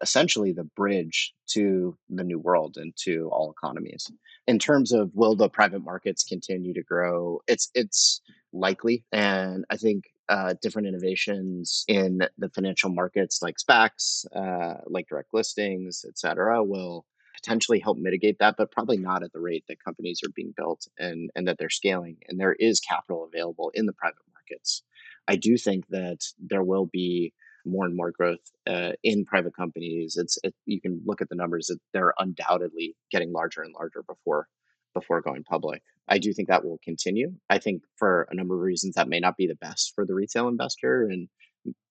essentially 0.02 0.52
the 0.52 0.64
bridge 0.64 1.34
to 1.48 1.96
the 2.08 2.24
new 2.24 2.38
world 2.38 2.76
and 2.76 2.94
to 2.96 3.28
all 3.32 3.50
economies. 3.50 4.10
In 4.46 4.58
terms 4.58 4.92
of 4.92 5.10
will 5.14 5.36
the 5.36 5.48
private 5.48 5.84
markets 5.84 6.24
continue 6.24 6.74
to 6.74 6.82
grow, 6.82 7.40
it's 7.46 7.70
it's 7.74 8.20
likely, 8.52 9.04
and 9.12 9.64
I 9.70 9.76
think 9.76 10.04
uh, 10.28 10.54
different 10.60 10.88
innovations 10.88 11.84
in 11.88 12.20
the 12.36 12.50
financial 12.50 12.90
markets 12.90 13.40
like 13.42 13.56
SPACs, 13.56 14.26
uh, 14.34 14.80
like 14.86 15.08
direct 15.08 15.32
listings, 15.32 16.04
et 16.06 16.18
cetera, 16.18 16.62
will 16.62 17.06
potentially 17.34 17.78
help 17.78 17.98
mitigate 17.98 18.38
that, 18.40 18.56
but 18.58 18.72
probably 18.72 18.96
not 18.96 19.22
at 19.22 19.32
the 19.32 19.40
rate 19.40 19.64
that 19.68 19.82
companies 19.82 20.20
are 20.24 20.32
being 20.34 20.52
built 20.56 20.86
and, 20.98 21.30
and 21.34 21.46
that 21.46 21.56
they're 21.58 21.70
scaling. 21.70 22.16
And 22.28 22.38
there 22.38 22.54
is 22.58 22.80
capital 22.80 23.28
available 23.32 23.70
in 23.74 23.86
the 23.86 23.92
private 23.92 24.16
markets. 24.34 24.82
I 25.28 25.36
do 25.36 25.56
think 25.56 25.86
that 25.88 26.18
there 26.38 26.64
will 26.64 26.86
be 26.86 27.32
more 27.64 27.84
and 27.84 27.96
more 27.96 28.10
growth 28.10 28.40
uh, 28.66 28.92
in 29.02 29.24
private 29.24 29.54
companies. 29.54 30.16
It's 30.16 30.38
it, 30.42 30.54
you 30.66 30.80
can 30.80 31.00
look 31.04 31.20
at 31.20 31.28
the 31.28 31.36
numbers; 31.36 31.66
that 31.66 31.78
they're 31.92 32.14
undoubtedly 32.18 32.96
getting 33.10 33.32
larger 33.32 33.62
and 33.62 33.74
larger 33.74 34.02
before 34.02 34.48
before 34.94 35.20
going 35.20 35.44
public. 35.44 35.82
I 36.08 36.18
do 36.18 36.32
think 36.32 36.48
that 36.48 36.64
will 36.64 36.80
continue. 36.82 37.32
I 37.50 37.58
think 37.58 37.82
for 37.96 38.26
a 38.30 38.34
number 38.34 38.54
of 38.54 38.60
reasons 38.60 38.94
that 38.94 39.08
may 39.08 39.20
not 39.20 39.36
be 39.36 39.46
the 39.46 39.54
best 39.54 39.92
for 39.94 40.06
the 40.06 40.14
retail 40.14 40.48
investor, 40.48 41.04
and 41.04 41.28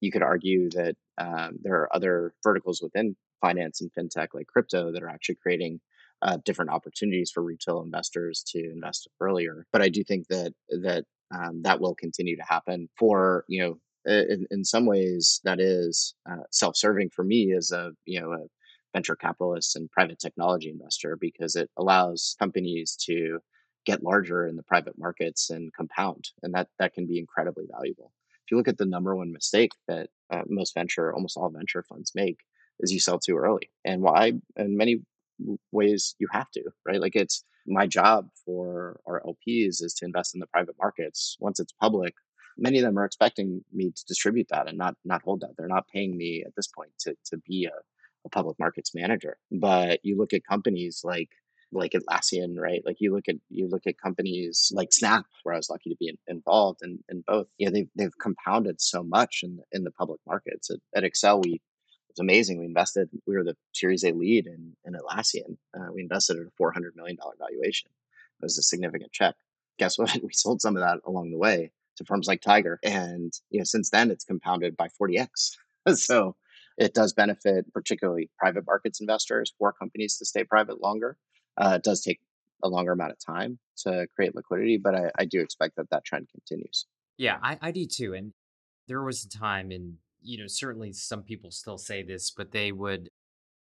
you 0.01 0.11
could 0.11 0.24
argue 0.24 0.70
that 0.72 0.95
um, 1.18 1.57
there 1.61 1.76
are 1.76 1.95
other 1.95 2.34
verticals 2.43 2.82
within 2.82 3.15
finance 3.41 3.82
and 3.82 3.91
fintech 3.93 4.30
like 4.34 4.47
crypto 4.47 4.91
that 4.91 5.03
are 5.03 5.09
actually 5.09 5.36
creating 5.36 5.80
uh, 6.22 6.38
different 6.43 6.72
opportunities 6.72 7.32
for 7.32 7.43
retail 7.43 7.82
investors 7.82 8.43
to 8.47 8.59
invest 8.59 9.07
earlier. 9.22 9.65
But 9.72 9.82
I 9.82 9.89
do 9.89 10.03
think 10.03 10.28
that 10.28 10.53
that 10.70 11.05
um, 11.34 11.61
that 11.63 11.80
will 11.80 11.95
continue 11.95 12.38
to 12.38 12.43
happen 12.43 12.89
for 12.97 13.45
you 13.47 13.61
know 13.61 13.80
in, 14.08 14.47
in 14.51 14.64
some 14.64 14.86
ways 14.86 15.41
that 15.43 15.60
is 15.60 16.16
uh, 16.30 16.43
self-serving 16.51 17.10
for 17.10 17.24
me 17.24 17.53
as 17.53 17.72
a 17.72 17.91
you 18.05 18.20
know 18.20 18.32
a 18.32 18.39
venture 18.93 19.16
capitalist 19.16 19.76
and 19.76 19.91
private 19.91 20.20
technology 20.20 20.70
investor 20.70 21.18
because 21.20 21.55
it 21.55 21.70
allows 21.78 22.36
companies 22.39 22.95
to 22.95 23.39
get 23.86 24.03
larger 24.03 24.47
in 24.47 24.55
the 24.55 24.64
private 24.64 24.97
markets 24.97 25.49
and 25.49 25.74
compound 25.74 26.30
and 26.43 26.53
that 26.53 26.68
that 26.80 26.93
can 26.93 27.05
be 27.05 27.20
incredibly 27.20 27.66
valuable. 27.72 28.12
If 28.45 28.51
you 28.51 28.58
look 28.58 28.68
at 28.68 28.78
the 28.78 28.86
number 28.86 29.16
one 29.16 29.32
mistake 29.32 29.72
that 29.88 30.10
uh, 30.32 30.43
most 30.47 30.74
venture 30.74 31.14
almost 31.14 31.38
all 31.38 31.49
venture 31.49 31.84
funds 31.84 32.12
make 32.16 32.39
is 32.80 32.91
you 32.91 32.99
sell 32.99 33.20
too 33.20 33.38
early. 33.38 33.70
And 33.86 34.01
why? 34.01 34.34
In 34.55 34.78
many 34.78 35.01
ways 35.72 36.16
you 36.20 36.28
have 36.32 36.49
to 36.51 36.64
right? 36.86 37.01
Like 37.01 37.16
it's 37.16 37.43
my 37.68 37.86
job 37.86 38.30
for 38.45 38.99
our 39.05 39.22
lps 39.28 39.84
is 39.84 39.93
to 39.93 40.05
invest 40.05 40.34
in 40.34 40.39
the 40.39 40.47
private 40.47 40.76
markets. 40.80 41.38
Once 41.39 41.60
it's 41.60 41.74
public 41.74 42.16
many 42.58 42.80
of 42.80 42.84
them 42.84 42.97
are 42.97 43.05
expecting 43.05 43.64
me 43.72 43.91
to 43.91 44.05
distribute 44.05 44.47
that 44.49 44.68
and 44.68 44.78
not 44.78 44.95
not 45.05 45.22
hold 45.22 45.41
that. 45.41 45.51
They're 45.58 45.68
not 45.68 45.88
paying 45.88 46.18
me 46.18 46.43
at 46.45 46.55
this 46.55 46.68
point 46.68 46.91
to 46.99 47.16
to 47.26 47.38
be 47.38 47.66
a, 47.66 47.78
a 48.26 48.30
public 48.30 48.58
markets 48.60 48.93
manager. 48.95 49.38
But 49.51 49.99
you 50.03 50.18
look 50.18 50.34
at 50.34 50.45
companies 50.45 51.01
like 51.03 51.30
like 51.72 51.91
Atlassian, 51.91 52.58
right? 52.58 52.82
Like 52.86 52.97
you 52.99 53.14
look 53.14 53.28
at 53.28 53.36
you 53.49 53.68
look 53.68 53.88
at 53.88 53.99
companies 53.99 54.72
like 54.74 54.93
Snap, 54.93 55.26
where 55.43 55.53
I 55.53 55.58
was 55.58 55.70
lucky 55.70 55.89
to 55.89 55.97
be 55.99 56.10
in, 56.10 56.18
involved 56.28 56.80
in, 56.82 56.99
in 57.10 57.24
both. 57.28 57.47
Yeah, 57.58 57.70
they've 57.70 57.89
they've 57.95 58.18
compounded 58.22 58.82
so 58.82 59.03
much 59.03 59.41
in 59.43 59.60
in 59.72 59.84
the 59.84 59.91
public 59.91 60.22
markets. 60.26 60.70
At, 60.70 60.80
at 60.95 61.10
Accel, 61.10 61.43
we 61.43 61.62
it's 62.10 62.20
amazing. 62.20 62.60
We 62.60 62.66
invested. 62.66 63.10
We 63.28 63.36
were 63.36 63.43
the 63.43 63.55
Series 63.74 64.03
A 64.03 64.12
lead 64.12 64.47
in 64.47 64.74
in 64.86 64.93
Atlassian. 64.93 65.58
Uh, 65.78 65.91
we 65.93 66.01
invested 66.01 66.38
at 66.38 66.47
a 66.47 66.51
four 66.58 66.72
hundred 66.72 66.95
million 66.95 67.18
dollar 67.18 67.36
valuation. 67.38 67.89
It 68.41 68.45
was 68.45 68.58
a 68.58 68.64
significant 68.64 69.12
check. 69.12 69.36
Guess 69.78 69.97
what? 69.97 70.18
We 70.24 70.34
sold 70.34 70.62
some 70.62 70.76
of 70.76 70.82
that 70.82 70.99
along 71.05 71.32
the 71.32 71.38
way 71.38 71.72
to 71.98 72.06
firms 72.06 72.28
like 72.28 72.41
Tiger. 72.41 72.80
And 72.84 73.34
you 73.50 73.60
know, 73.60 73.66
since 73.66 73.89
then 73.89 74.12
it's 74.12 74.24
compounded 74.24 74.78
by 74.78 74.89
40x. 75.02 75.52
so 75.95 76.36
it 76.78 76.93
does 76.93 77.14
benefit 77.14 77.72
particularly 77.74 78.30
private 78.38 78.66
markets 78.66 79.02
investors 79.02 79.54
for 79.58 79.74
companies 79.74 80.18
to 80.18 80.26
stay 80.26 80.43
private 80.43 80.82
longer. 80.82 81.18
Uh, 81.58 81.74
it 81.76 81.84
does 81.84 82.02
take 82.02 82.20
a 82.64 82.70
longer 82.70 82.91
amount 82.91 83.12
of 83.12 83.18
time 83.20 83.60
to 83.78 84.08
create 84.16 84.36
liquidity, 84.36 84.78
but 84.78 84.95
I, 84.95 85.12
I 85.18 85.26
do 85.26 85.41
expect 85.41 85.76
that 85.78 85.89
that 85.89 86.06
trend 86.06 86.28
continues. 86.32 86.86
Yeah, 87.18 87.38
I, 87.41 87.58
I 87.62 87.72
do 87.72 87.86
too. 87.86 88.14
And 88.14 88.34
there 88.88 89.02
was 89.02 89.26
a 89.26 89.30
time, 89.30 89.72
and 89.72 89.95
you 90.22 90.38
know, 90.38 90.48
certainly 90.48 90.93
some 90.93 91.24
people 91.24 91.52
still 91.52 91.78
say 91.78 92.04
this, 92.04 92.32
but 92.32 92.52
they 92.52 92.72
would 92.72 93.10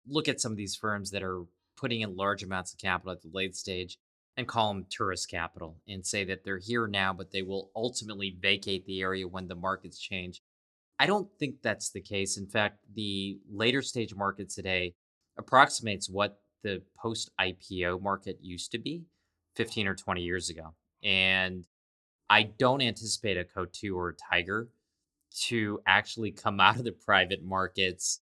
look 0.07 0.27
at 0.27 0.39
some 0.39 0.51
of 0.51 0.57
these 0.57 0.75
firms 0.75 1.11
that 1.11 1.23
are 1.23 1.43
putting 1.77 2.01
in 2.01 2.15
large 2.15 2.43
amounts 2.43 2.73
of 2.73 2.79
capital 2.79 3.11
at 3.11 3.21
the 3.21 3.29
late 3.31 3.55
stage 3.55 3.97
and 4.39 4.47
call 4.47 4.73
them 4.73 4.85
tourist 4.89 5.29
capital 5.29 5.75
and 5.87 6.05
say 6.05 6.23
that 6.23 6.43
they're 6.43 6.57
here 6.57 6.87
now, 6.87 7.13
but 7.13 7.31
they 7.31 7.41
will 7.41 7.71
ultimately 7.75 8.37
vacate 8.41 8.85
the 8.85 9.01
area 9.01 9.27
when 9.27 9.47
the 9.47 9.55
markets 9.55 9.99
change. 9.99 10.41
I 10.97 11.05
don't 11.05 11.27
think 11.37 11.55
that's 11.61 11.91
the 11.91 12.01
case. 12.01 12.37
In 12.37 12.47
fact, 12.47 12.79
the 12.95 13.37
later 13.51 13.81
stage 13.81 14.15
market 14.15 14.49
today 14.49 14.95
approximates 15.37 16.09
what 16.09 16.39
the 16.63 16.81
post 16.97 17.29
IPO 17.39 18.01
market 18.01 18.39
used 18.41 18.71
to 18.71 18.77
be 18.77 19.03
15 19.55 19.87
or 19.87 19.95
20 19.95 20.21
years 20.21 20.49
ago. 20.49 20.73
And 21.03 21.65
I 22.29 22.43
don't 22.43 22.81
anticipate 22.81 23.37
a 23.37 23.43
Coatue 23.43 23.95
or 23.95 24.09
a 24.09 24.15
Tiger 24.15 24.69
to 25.47 25.81
actually 25.85 26.31
come 26.31 26.59
out 26.61 26.77
of 26.77 26.85
the 26.85 26.91
private 26.93 27.43
markets 27.43 28.21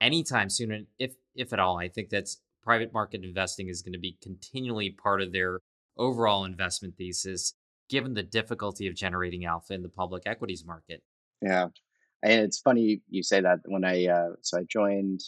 anytime 0.00 0.48
soon, 0.48 0.86
if 0.98 1.14
if 1.34 1.52
at 1.52 1.58
all. 1.58 1.78
I 1.78 1.88
think 1.88 2.10
that's 2.10 2.40
private 2.66 2.92
market 2.92 3.22
investing 3.22 3.68
is 3.68 3.80
going 3.80 3.92
to 3.92 3.98
be 3.98 4.18
continually 4.20 4.90
part 4.90 5.22
of 5.22 5.32
their 5.32 5.60
overall 5.96 6.44
investment 6.44 6.94
thesis, 6.98 7.54
given 7.88 8.14
the 8.14 8.24
difficulty 8.24 8.88
of 8.88 8.94
generating 8.96 9.44
alpha 9.44 9.72
in 9.72 9.82
the 9.82 9.88
public 9.88 10.24
equities 10.26 10.64
market. 10.66 11.00
Yeah. 11.40 11.68
And 12.24 12.40
it's 12.40 12.58
funny 12.58 13.02
you 13.08 13.22
say 13.22 13.40
that 13.40 13.60
when 13.66 13.84
I, 13.84 14.06
uh, 14.06 14.30
so 14.42 14.58
I 14.58 14.64
joined 14.68 15.20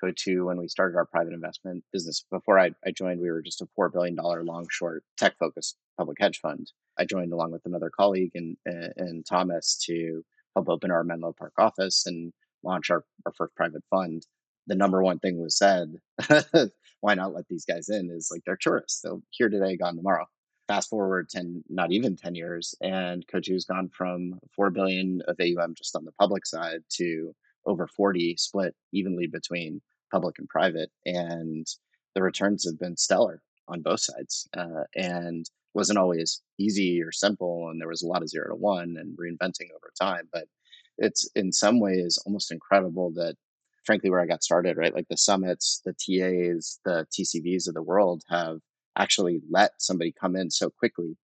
Coatue 0.00 0.46
when 0.46 0.58
we 0.58 0.68
started 0.68 0.96
our 0.96 1.04
private 1.04 1.34
investment 1.34 1.84
business. 1.92 2.24
Before 2.30 2.58
I, 2.58 2.70
I 2.86 2.90
joined, 2.90 3.20
we 3.20 3.30
were 3.30 3.42
just 3.42 3.60
a 3.60 3.66
$4 3.78 3.92
billion 3.92 4.16
long 4.16 4.66
short 4.70 5.04
tech 5.18 5.36
focused 5.38 5.76
public 5.98 6.16
hedge 6.18 6.40
fund. 6.40 6.70
I 6.98 7.04
joined 7.04 7.34
along 7.34 7.52
with 7.52 7.62
another 7.66 7.90
colleague 7.94 8.32
and, 8.34 8.56
and 8.64 9.26
Thomas 9.26 9.76
to 9.86 10.22
help 10.54 10.70
open 10.70 10.90
our 10.90 11.04
Menlo 11.04 11.34
Park 11.38 11.52
office 11.58 12.04
and 12.06 12.32
launch 12.62 12.90
our, 12.90 13.04
our 13.26 13.32
first 13.36 13.54
private 13.54 13.82
fund 13.90 14.22
the 14.66 14.74
number 14.74 15.02
one 15.02 15.18
thing 15.18 15.40
was 15.40 15.58
said, 15.58 15.94
why 17.00 17.14
not 17.14 17.34
let 17.34 17.46
these 17.48 17.64
guys 17.64 17.88
in? 17.88 18.10
Is 18.10 18.28
like 18.30 18.42
they're 18.44 18.58
tourists. 18.60 19.00
They're 19.02 19.18
here 19.30 19.48
today, 19.48 19.76
gone 19.76 19.96
tomorrow. 19.96 20.26
Fast 20.68 20.90
forward 20.90 21.28
10, 21.28 21.62
not 21.68 21.92
even 21.92 22.16
10 22.16 22.34
years, 22.34 22.74
and 22.80 23.24
Coatue's 23.28 23.64
gone 23.64 23.88
from 23.88 24.40
4 24.56 24.70
billion 24.70 25.22
of 25.28 25.36
AUM 25.40 25.74
just 25.76 25.94
on 25.94 26.04
the 26.04 26.12
public 26.12 26.44
side 26.44 26.80
to 26.94 27.32
over 27.66 27.86
40 27.86 28.36
split 28.36 28.74
evenly 28.92 29.28
between 29.28 29.80
public 30.12 30.38
and 30.38 30.48
private. 30.48 30.90
And 31.04 31.66
the 32.14 32.22
returns 32.22 32.64
have 32.64 32.80
been 32.80 32.96
stellar 32.96 33.42
on 33.68 33.82
both 33.82 34.00
sides. 34.00 34.48
Uh, 34.56 34.84
and 34.94 35.46
wasn't 35.76 35.98
always 35.98 36.42
easy 36.58 37.02
or 37.02 37.12
simple. 37.12 37.68
And 37.70 37.80
there 37.80 37.88
was 37.88 38.02
a 38.02 38.06
lot 38.06 38.22
of 38.22 38.30
zero 38.30 38.48
to 38.48 38.54
one 38.54 38.96
and 38.98 39.16
reinventing 39.16 39.70
over 39.74 39.92
time. 40.00 40.28
But 40.32 40.46
it's 40.98 41.28
in 41.36 41.52
some 41.52 41.78
ways 41.78 42.18
almost 42.24 42.50
incredible 42.50 43.12
that 43.14 43.36
frankly 43.86 44.10
where 44.10 44.20
I 44.20 44.26
got 44.26 44.42
started, 44.42 44.76
right? 44.76 44.94
Like 44.94 45.08
the 45.08 45.16
summits, 45.16 45.80
the 45.84 45.92
TAs, 45.92 46.80
the 46.84 47.06
TCVs 47.12 47.68
of 47.68 47.74
the 47.74 47.82
world 47.82 48.22
have 48.28 48.58
actually 48.96 49.40
let 49.50 49.70
somebody 49.78 50.12
come 50.12 50.36
in 50.36 50.50
so 50.50 50.68
quickly 50.70 51.16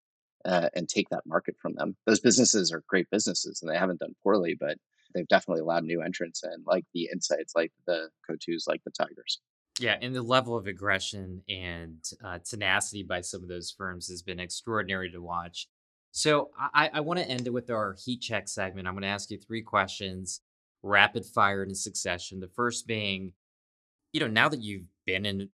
uh, 0.45 0.69
and 0.75 0.89
take 0.89 1.09
that 1.11 1.27
market 1.27 1.57
from 1.61 1.75
them. 1.75 1.97
Those 2.07 2.21
businesses 2.21 2.73
are 2.73 2.85
great 2.89 3.09
businesses 3.11 3.61
and 3.61 3.71
they 3.71 3.79
haven't 3.79 4.01
done 4.01 4.15
poorly, 4.23 4.57
but 4.59 4.79
they've 5.15 5.29
definitely 5.29 5.61
allowed 5.61 5.85
new 5.85 6.03
entrants 6.03 6.43
in, 6.45 6.63
like 6.67 6.85
the 6.95 7.09
insights, 7.13 7.55
like 7.55 7.73
the 7.87 8.09
Coatues, 8.29 8.67
like 8.67 8.83
the 8.85 8.91
Tigers. 8.91 9.41
Yeah, 9.81 9.97
and 10.01 10.15
the 10.15 10.23
level 10.23 10.57
of 10.57 10.67
aggression 10.67 11.43
and 11.49 11.99
uh, 12.23 12.39
tenacity 12.45 13.03
by 13.03 13.23
some 13.23 13.43
of 13.43 13.49
those 13.49 13.75
firms 13.77 14.09
has 14.09 14.23
been 14.23 14.39
extraordinary 14.39 15.11
to 15.11 15.21
watch. 15.21 15.67
So 16.11 16.51
I, 16.75 16.91
I 16.93 17.01
want 17.01 17.21
to 17.21 17.29
end 17.29 17.47
it 17.47 17.55
with 17.55 17.71
our 17.71 17.97
heat 18.05 18.21
check 18.21 18.49
segment. 18.49 18.87
I'm 18.87 18.93
going 18.93 19.03
to 19.03 19.09
ask 19.09 19.31
you 19.31 19.39
three 19.39 19.63
questions 19.63 20.43
rapid 20.83 21.25
fire 21.25 21.63
in 21.63 21.75
succession. 21.75 22.41
The 22.41 22.49
first 22.49 22.87
being, 22.87 23.33
you 24.13 24.21
know, 24.21 24.27
now 24.27 24.49
that 24.49 24.61
you've 24.61 24.87
been 25.07 25.25
in 25.27 25.49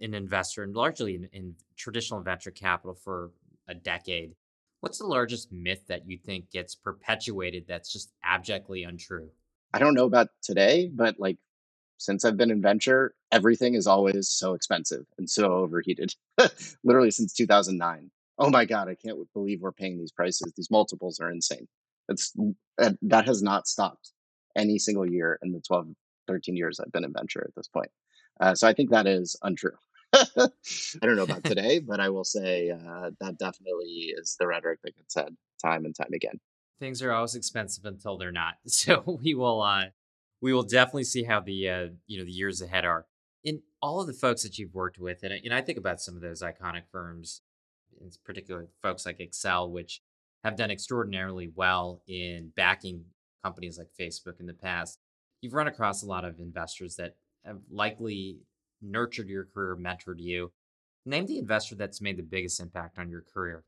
an 0.00 0.14
investor 0.14 0.62
and 0.62 0.74
largely 0.74 1.14
in, 1.14 1.28
in 1.32 1.54
traditional 1.76 2.20
venture 2.20 2.50
capital 2.50 2.94
for 2.94 3.30
a 3.68 3.74
decade, 3.74 4.34
what's 4.80 4.98
the 4.98 5.06
largest 5.06 5.50
myth 5.50 5.86
that 5.88 6.06
you 6.06 6.18
think 6.18 6.50
gets 6.50 6.74
perpetuated 6.74 7.64
that's 7.66 7.92
just 7.92 8.12
abjectly 8.22 8.84
untrue? 8.84 9.30
I 9.72 9.78
don't 9.78 9.94
know 9.94 10.04
about 10.04 10.28
today, 10.42 10.90
but 10.92 11.18
like 11.18 11.38
since 11.98 12.24
I've 12.24 12.36
been 12.36 12.50
in 12.50 12.60
venture, 12.60 13.14
everything 13.32 13.74
is 13.74 13.86
always 13.86 14.28
so 14.28 14.54
expensive 14.54 15.06
and 15.18 15.28
so 15.28 15.52
overheated. 15.52 16.14
Literally 16.84 17.10
since 17.10 17.32
2009. 17.32 18.10
Oh 18.38 18.50
my 18.50 18.66
god, 18.66 18.88
I 18.88 18.94
can't 18.94 19.18
believe 19.32 19.62
we're 19.62 19.72
paying 19.72 19.98
these 19.98 20.12
prices. 20.12 20.52
These 20.56 20.70
multiples 20.70 21.20
are 21.20 21.30
insane. 21.30 21.66
It's 22.08 22.34
that 22.76 23.26
has 23.26 23.42
not 23.42 23.66
stopped 23.66 24.12
any 24.56 24.78
single 24.78 25.06
year 25.06 25.38
in 25.42 25.52
the 25.52 25.60
12, 25.60 25.88
13 26.26 26.56
years 26.56 26.80
I've 26.80 26.92
been 26.92 27.04
in 27.04 27.12
venture 27.12 27.44
at 27.46 27.54
this 27.54 27.68
point. 27.68 27.90
Uh, 28.40 28.54
so 28.54 28.66
I 28.68 28.72
think 28.72 28.90
that 28.90 29.06
is 29.06 29.36
untrue. 29.42 29.76
I 30.12 30.48
don't 31.02 31.16
know 31.16 31.24
about 31.24 31.44
today, 31.44 31.78
but 31.78 32.00
I 32.00 32.08
will 32.08 32.24
say 32.24 32.70
uh, 32.70 33.10
that 33.20 33.38
definitely 33.38 34.12
is 34.16 34.36
the 34.38 34.46
rhetoric 34.46 34.80
that 34.82 34.96
gets 34.96 35.14
said 35.14 35.36
time 35.62 35.84
and 35.84 35.94
time 35.94 36.12
again. 36.12 36.40
Things 36.78 37.02
are 37.02 37.12
always 37.12 37.34
expensive 37.34 37.84
until 37.84 38.18
they're 38.18 38.32
not. 38.32 38.54
So 38.66 39.18
we 39.22 39.34
will 39.34 39.62
uh, 39.62 39.86
we 40.42 40.52
will 40.52 40.62
definitely 40.62 41.04
see 41.04 41.24
how 41.24 41.40
the 41.40 41.68
uh, 41.68 41.86
you 42.06 42.18
know 42.18 42.24
the 42.24 42.32
years 42.32 42.60
ahead 42.60 42.84
are. 42.84 43.06
In 43.44 43.62
all 43.80 44.00
of 44.00 44.06
the 44.08 44.12
folks 44.12 44.42
that 44.42 44.58
you've 44.58 44.74
worked 44.74 44.98
with, 44.98 45.22
and, 45.22 45.32
and 45.32 45.54
I 45.54 45.60
think 45.60 45.78
about 45.78 46.00
some 46.00 46.16
of 46.16 46.20
those 46.20 46.42
iconic 46.42 46.82
firms, 46.90 47.42
in 48.00 48.10
particular 48.24 48.68
folks 48.82 49.06
like 49.06 49.18
Accel, 49.18 49.70
which 49.70 50.02
have 50.44 50.56
done 50.56 50.70
extraordinarily 50.70 51.50
well 51.54 52.02
in 52.06 52.52
backing 52.56 53.04
companies 53.46 53.78
like 53.78 53.88
Facebook 53.98 54.40
in 54.40 54.46
the 54.46 54.54
past, 54.68 54.98
you've 55.40 55.54
run 55.54 55.68
across 55.68 56.02
a 56.02 56.06
lot 56.06 56.24
of 56.24 56.40
investors 56.40 56.96
that 56.96 57.14
have 57.44 57.60
likely 57.70 58.38
nurtured 58.82 59.28
your 59.28 59.44
career, 59.44 59.76
mentored 59.76 60.18
you. 60.18 60.52
Name 61.04 61.26
the 61.26 61.38
investor 61.38 61.76
that's 61.76 62.00
made 62.00 62.16
the 62.16 62.22
biggest 62.22 62.58
impact 62.58 62.98
on 62.98 63.08
your 63.08 63.24
career. 63.32 63.62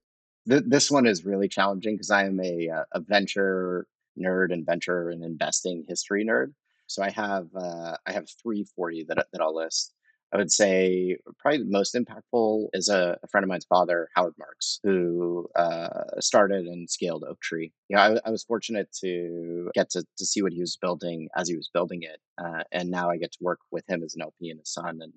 This 0.47 0.91
one 0.91 1.07
is 1.07 1.25
really 1.25 1.49
challenging 1.49 1.95
because 1.95 2.11
I 2.11 2.25
am 2.25 2.41
a, 2.41 2.69
uh, 2.69 2.85
a 2.93 3.01
venture 3.01 3.87
nerd 4.19 4.53
and 4.53 4.67
venture 4.67 5.11
and 5.11 5.23
investing 5.23 5.85
history 5.87 6.25
nerd. 6.25 6.53
So 6.87 7.03
I 7.03 7.11
have 7.11 7.47
uh, 7.55 7.97
I 8.07 8.13
have 8.13 8.27
three 8.43 8.65
for 8.75 8.91
you 8.91 9.05
that 9.07 9.27
that 9.33 9.41
I'll 9.41 9.55
list. 9.55 9.93
I 10.33 10.37
would 10.37 10.53
say 10.53 11.17
probably 11.39 11.61
the 11.61 11.71
most 11.71 11.95
impactful 11.95 12.69
is 12.75 12.89
a, 12.89 13.19
a 13.23 13.29
friend 13.29 13.45
of 13.45 13.49
mine's 13.49 13.65
father, 13.65 14.09
Howard 14.15 14.35
Marks, 14.39 14.79
who 14.83 15.49
uh, 15.57 16.21
started 16.21 16.67
and 16.67 16.89
scaled 16.89 17.25
Oaktree. 17.25 17.71
You 17.89 17.97
know, 17.97 18.03
I, 18.03 18.29
I, 18.29 18.31
was 18.31 18.45
fortunate 18.45 18.93
to 19.01 19.71
get 19.75 19.89
to, 19.91 20.05
to 20.19 20.27
see 20.27 20.43
what 20.43 20.53
he 20.53 20.61
was 20.61 20.77
building 20.77 21.29
as 21.35 21.49
he 21.49 21.57
was 21.57 21.71
building 21.73 22.03
it, 22.03 22.19
uh, 22.37 22.63
and 22.73 22.91
now 22.91 23.09
I 23.09 23.17
get 23.17 23.33
to 23.33 23.39
work 23.41 23.61
with 23.71 23.89
him 23.89 24.03
as 24.03 24.15
an 24.15 24.23
LP 24.23 24.51
and 24.51 24.61
his 24.61 24.73
son, 24.73 24.99
and 25.01 25.15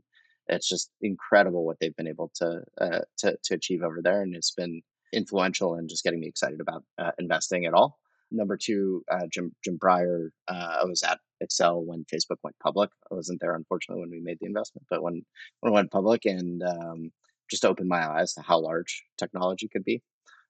it's 0.48 0.70
just 0.70 0.90
incredible 1.02 1.66
what 1.66 1.78
they've 1.82 1.96
been 1.96 2.08
able 2.08 2.32
to 2.36 2.64
uh, 2.80 3.02
to 3.18 3.38
to 3.44 3.54
achieve 3.56 3.84
over 3.84 4.02
there, 4.02 4.22
and 4.22 4.34
it's 4.34 4.52
been 4.52 4.82
influential 5.12 5.76
in 5.76 5.90
just 5.90 6.06
getting 6.06 6.22
me 6.22 6.28
excited 6.28 6.62
about 6.62 6.84
uh, 6.98 7.12
investing 7.20 7.66
at 7.66 7.74
all. 7.74 8.00
Number 8.32 8.58
two, 8.58 9.04
uh, 9.12 9.28
Jim 9.30 9.54
Jim 9.64 9.78
Breyer. 9.78 10.30
Uh, 10.48 10.78
I 10.82 10.86
was 10.86 11.04
at 11.04 11.20
Accel 11.44 11.84
when 11.84 12.06
Facebook 12.06 12.38
went 12.44 12.56
public. 12.64 12.90
I 13.12 13.16
wasn't 13.16 13.42
there 13.42 13.56
unfortunately 13.56 14.02
when 14.02 14.12
we 14.12 14.22
made 14.22 14.38
the 14.40 14.48
investment, 14.48 14.88
but 14.90 15.04
when 15.04 15.24
when 15.60 15.74
it 15.74 15.76
went 15.76 15.92
public, 15.92 16.26
and 16.26 16.64
um, 16.64 17.12
just 17.50 17.66
opened 17.66 17.90
my 17.90 18.08
eyes 18.08 18.34
to 18.34 18.42
how 18.42 18.60
large 18.60 19.04
technology 19.18 19.68
could 19.68 19.84
be. 19.84 20.02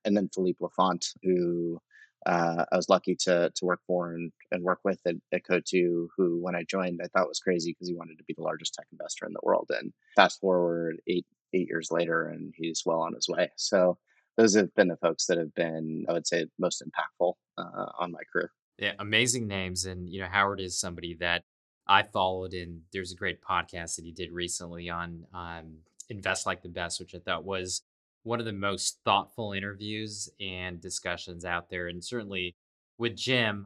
And 0.06 0.16
then 0.16 0.30
Philippe 0.34 0.60
Laffont, 0.62 1.06
who 1.24 1.80
uh, 2.26 2.66
I 2.72 2.76
was 2.76 2.90
lucky 2.90 3.16
to 3.22 3.52
to 3.56 3.66
work 3.66 3.82
for 3.88 4.14
and, 4.14 4.32
and 4.52 4.64
work 4.64 4.80
with 4.84 5.00
at, 5.08 5.16
at 5.32 5.44
Coatue, 5.44 6.08
who 6.16 6.40
when 6.40 6.56
I 6.56 6.64
joined 6.64 7.02
I 7.04 7.08
thought 7.08 7.28
was 7.28 7.40
crazy 7.40 7.72
because 7.72 7.88
he 7.88 7.96
wanted 7.96 8.20
to 8.20 8.24
be 8.26 8.36
the 8.38 8.44
largest 8.44 8.76
tech 8.76 8.86
investor 8.92 9.26
in 9.26 9.34
the 9.34 9.40
world. 9.44 9.72
And 9.72 9.92
fast 10.16 10.40
forward 10.40 10.98
eight 11.08 11.26
eight 11.54 11.68
years 11.68 11.90
later, 11.92 12.28
and 12.28 12.54
he's 12.56 12.84
well 12.86 13.02
on 13.02 13.16
his 13.16 13.28
way. 13.28 13.50
So 13.58 13.98
those 14.38 14.56
have 14.56 14.74
been 14.76 14.88
the 14.88 14.98
folks 14.98 15.26
that 15.28 15.38
have 15.38 15.54
been, 15.54 16.06
I 16.10 16.14
would 16.14 16.28
say, 16.28 16.48
most 16.58 16.84
impactful 16.84 17.34
uh, 17.58 17.86
on 18.00 18.12
my 18.12 18.22
career. 18.32 18.52
Yeah, 18.78 18.94
amazing 19.00 19.48
names, 19.48 19.86
and 19.86 20.10
you 20.10 20.22
know 20.22 20.28
Howard 20.28 20.60
is 20.60 20.80
somebody 20.80 21.16
that 21.20 21.44
I 21.88 22.04
followed, 22.04 22.54
and 22.54 22.82
there's 22.94 23.12
a 23.12 23.16
great 23.16 23.42
podcast 23.42 23.96
that 23.96 24.06
he 24.06 24.12
did 24.12 24.32
recently 24.32 24.90
on 24.90 25.26
um, 25.34 25.78
Invest 26.10 26.46
Like 26.46 26.62
the 26.62 26.70
Best, 26.70 27.00
which 27.00 27.14
I 27.14 27.20
thought 27.20 27.44
was 27.44 27.84
one 28.24 28.40
of 28.40 28.46
the 28.46 28.54
most 28.54 29.00
thoughtful 29.04 29.54
interviews 29.54 30.30
and 30.40 30.80
discussions 30.80 31.44
out 31.44 31.70
there. 31.70 31.88
And 31.88 32.04
certainly 32.04 32.56
with 32.98 33.16
Jim, 33.16 33.66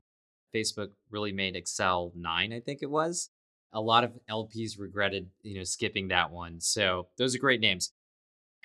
Facebook 0.53 0.89
really 1.09 1.34
made 1.34 1.55
Accel 1.55 2.16
nine, 2.16 2.53
I 2.53 2.61
think 2.61 2.80
it 2.82 2.89
was. 2.89 3.30
A 3.74 3.82
lot 3.82 4.05
of 4.05 4.13
LPs 4.30 4.80
regretted, 4.80 5.30
you 5.43 5.57
know, 5.57 5.63
skipping 5.63 6.07
that 6.07 6.32
one. 6.32 6.61
So 6.61 7.07
those 7.18 7.36
are 7.36 7.39
great 7.39 7.59
names. 7.59 7.91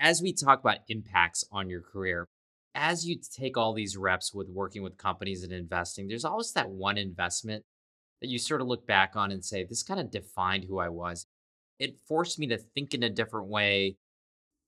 As 0.02 0.22
we 0.22 0.32
talk 0.32 0.60
about 0.60 0.78
impacts 0.88 1.44
on 1.52 1.68
your 1.68 1.82
career, 1.82 2.26
as 2.74 3.06
you 3.06 3.18
take 3.36 3.58
all 3.58 3.74
these 3.74 3.98
reps 3.98 4.32
with 4.32 4.48
working 4.48 4.82
with 4.82 4.96
companies 4.96 5.42
and 5.42 5.52
investing, 5.52 6.08
there's 6.08 6.24
always 6.24 6.52
that 6.52 6.70
one 6.70 6.96
investment 6.96 7.64
that 8.22 8.30
you 8.30 8.38
sort 8.38 8.62
of 8.62 8.66
look 8.66 8.86
back 8.86 9.12
on 9.14 9.30
and 9.30 9.44
say, 9.44 9.62
this 9.62 9.82
kind 9.82 10.00
of 10.00 10.10
defined 10.10 10.64
who 10.64 10.78
I 10.78 10.88
was. 10.88 11.26
It 11.78 11.98
forced 12.08 12.38
me 12.38 12.46
to 12.46 12.56
think 12.56 12.94
in 12.94 13.02
a 13.02 13.10
different 13.10 13.48
way, 13.48 13.96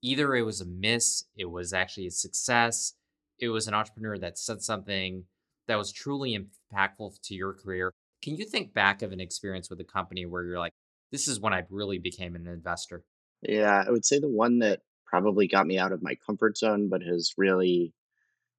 either 0.02 0.34
it 0.34 0.42
was 0.42 0.60
a 0.60 0.66
miss, 0.66 1.24
it 1.34 1.50
was 1.50 1.72
actually 1.72 2.08
a 2.08 2.10
success, 2.10 2.92
it 3.38 3.48
was 3.48 3.66
an 3.66 3.74
entrepreneur 3.74 4.18
that 4.18 4.38
said 4.38 4.60
something 4.60 5.24
that 5.66 5.78
was 5.78 5.92
truly 5.92 6.36
impactful 6.36 7.20
to 7.22 7.34
your 7.34 7.54
career. 7.54 7.90
Can 8.22 8.36
you 8.36 8.44
think 8.44 8.74
back 8.74 9.00
of 9.00 9.12
an 9.12 9.20
experience 9.20 9.70
with 9.70 9.80
a 9.80 9.84
company 9.84 10.26
where 10.26 10.44
you're 10.44 10.58
like, 10.58 10.72
this 11.10 11.26
is 11.26 11.40
when 11.40 11.54
I 11.54 11.64
really 11.70 11.98
became 11.98 12.34
an 12.34 12.46
investor? 12.46 13.02
Yeah, 13.42 13.82
I 13.86 13.90
would 13.90 14.04
say 14.04 14.18
the 14.18 14.28
one 14.28 14.58
that 14.60 14.80
probably 15.12 15.46
got 15.46 15.66
me 15.66 15.78
out 15.78 15.92
of 15.92 16.02
my 16.02 16.16
comfort 16.26 16.56
zone, 16.56 16.88
but 16.88 17.02
has 17.02 17.34
really 17.36 17.92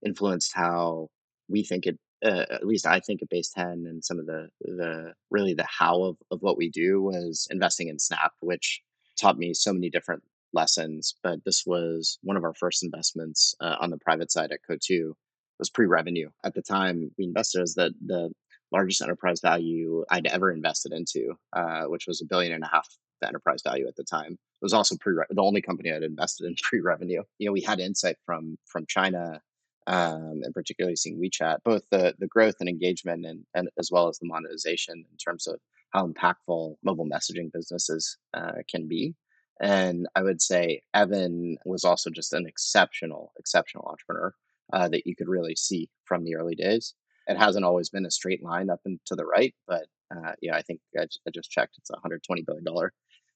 influenced 0.05 0.51
how 0.53 1.09
we 1.49 1.63
think 1.63 1.87
it, 1.87 1.97
uh, 2.23 2.45
at 2.51 2.65
least 2.65 2.85
I 2.85 2.99
think 2.99 3.23
at 3.23 3.29
Base 3.29 3.49
10 3.49 3.65
and 3.65 4.05
some 4.05 4.19
of 4.19 4.27
the, 4.27 4.49
the 4.61 5.13
really 5.31 5.55
the 5.55 5.65
how 5.67 6.03
of, 6.03 6.17
of 6.29 6.41
what 6.41 6.57
we 6.57 6.69
do 6.69 7.01
was 7.01 7.47
investing 7.49 7.87
in 7.87 7.97
Snap, 7.97 8.33
which 8.41 8.83
taught 9.19 9.39
me 9.39 9.53
so 9.55 9.73
many 9.73 9.89
different 9.89 10.21
lessons, 10.53 11.15
but 11.23 11.39
this 11.43 11.63
was 11.65 12.19
one 12.21 12.37
of 12.37 12.43
our 12.43 12.53
first 12.53 12.83
investments 12.83 13.55
uh, 13.59 13.77
on 13.81 13.89
the 13.89 13.97
private 13.97 14.31
side 14.31 14.51
at 14.51 14.59
Coatue. 14.69 15.13
was 15.57 15.71
pre-revenue 15.71 16.29
at 16.43 16.53
the 16.53 16.61
time. 16.61 17.09
We 17.17 17.25
invested 17.25 17.63
as 17.63 17.73
the 17.73 17.93
the 18.05 18.31
largest 18.71 19.01
enterprise 19.01 19.39
value 19.41 20.03
I'd 20.09 20.27
ever 20.27 20.51
invested 20.51 20.93
into, 20.93 21.35
uh, 21.53 21.83
which 21.85 22.05
was 22.07 22.21
a 22.21 22.25
billion 22.25 22.53
and 22.53 22.63
a 22.63 22.67
half 22.67 22.87
the 23.23 23.27
enterprise 23.27 23.61
value 23.63 23.87
at 23.87 23.95
the 23.95 24.03
time. 24.03 24.33
It 24.33 24.65
was 24.65 24.73
also 24.73 24.95
pre 24.99 25.15
the 25.29 25.41
only 25.41 25.61
company 25.61 25.91
I'd 25.91 26.03
invested 26.03 26.45
in 26.45 26.55
pre-revenue. 26.63 27.23
You 27.39 27.47
know, 27.47 27.53
we 27.53 27.61
had 27.61 27.79
insight 27.79 28.17
from 28.25 28.57
from 28.65 28.85
China 28.87 29.41
um, 29.87 30.41
and 30.43 30.53
particularly 30.53 30.95
seeing 30.95 31.19
WeChat, 31.19 31.57
both 31.63 31.83
the 31.91 32.15
the 32.19 32.27
growth 32.27 32.55
and 32.59 32.69
engagement 32.69 33.25
and, 33.25 33.45
and 33.53 33.69
as 33.79 33.89
well 33.91 34.07
as 34.07 34.19
the 34.19 34.27
monetization 34.27 34.95
in 34.95 35.17
terms 35.17 35.47
of 35.47 35.59
how 35.91 36.07
impactful 36.07 36.75
mobile 36.83 37.07
messaging 37.07 37.51
businesses 37.51 38.17
uh, 38.33 38.53
can 38.69 38.87
be. 38.87 39.13
And 39.61 40.07
I 40.15 40.23
would 40.23 40.41
say 40.41 40.81
Evan 40.93 41.57
was 41.65 41.83
also 41.83 42.09
just 42.09 42.33
an 42.33 42.47
exceptional, 42.47 43.31
exceptional 43.37 43.87
entrepreneur 43.87 44.33
uh, 44.73 44.89
that 44.89 45.05
you 45.05 45.15
could 45.15 45.27
really 45.27 45.55
see 45.55 45.89
from 46.05 46.23
the 46.23 46.35
early 46.35 46.55
days. 46.55 46.95
It 47.27 47.37
hasn't 47.37 47.63
always 47.63 47.89
been 47.89 48.05
a 48.05 48.11
straight 48.11 48.43
line 48.43 48.69
up 48.69 48.81
and 48.85 48.99
to 49.05 49.15
the 49.15 49.25
right, 49.25 49.53
but 49.67 49.85
uh, 50.13 50.33
yeah, 50.41 50.55
I 50.55 50.61
think 50.61 50.79
I, 50.97 51.03
I 51.03 51.31
just 51.33 51.51
checked. 51.51 51.77
It's 51.77 51.91
a 51.91 51.95
$120 51.95 52.45
billion 52.45 52.65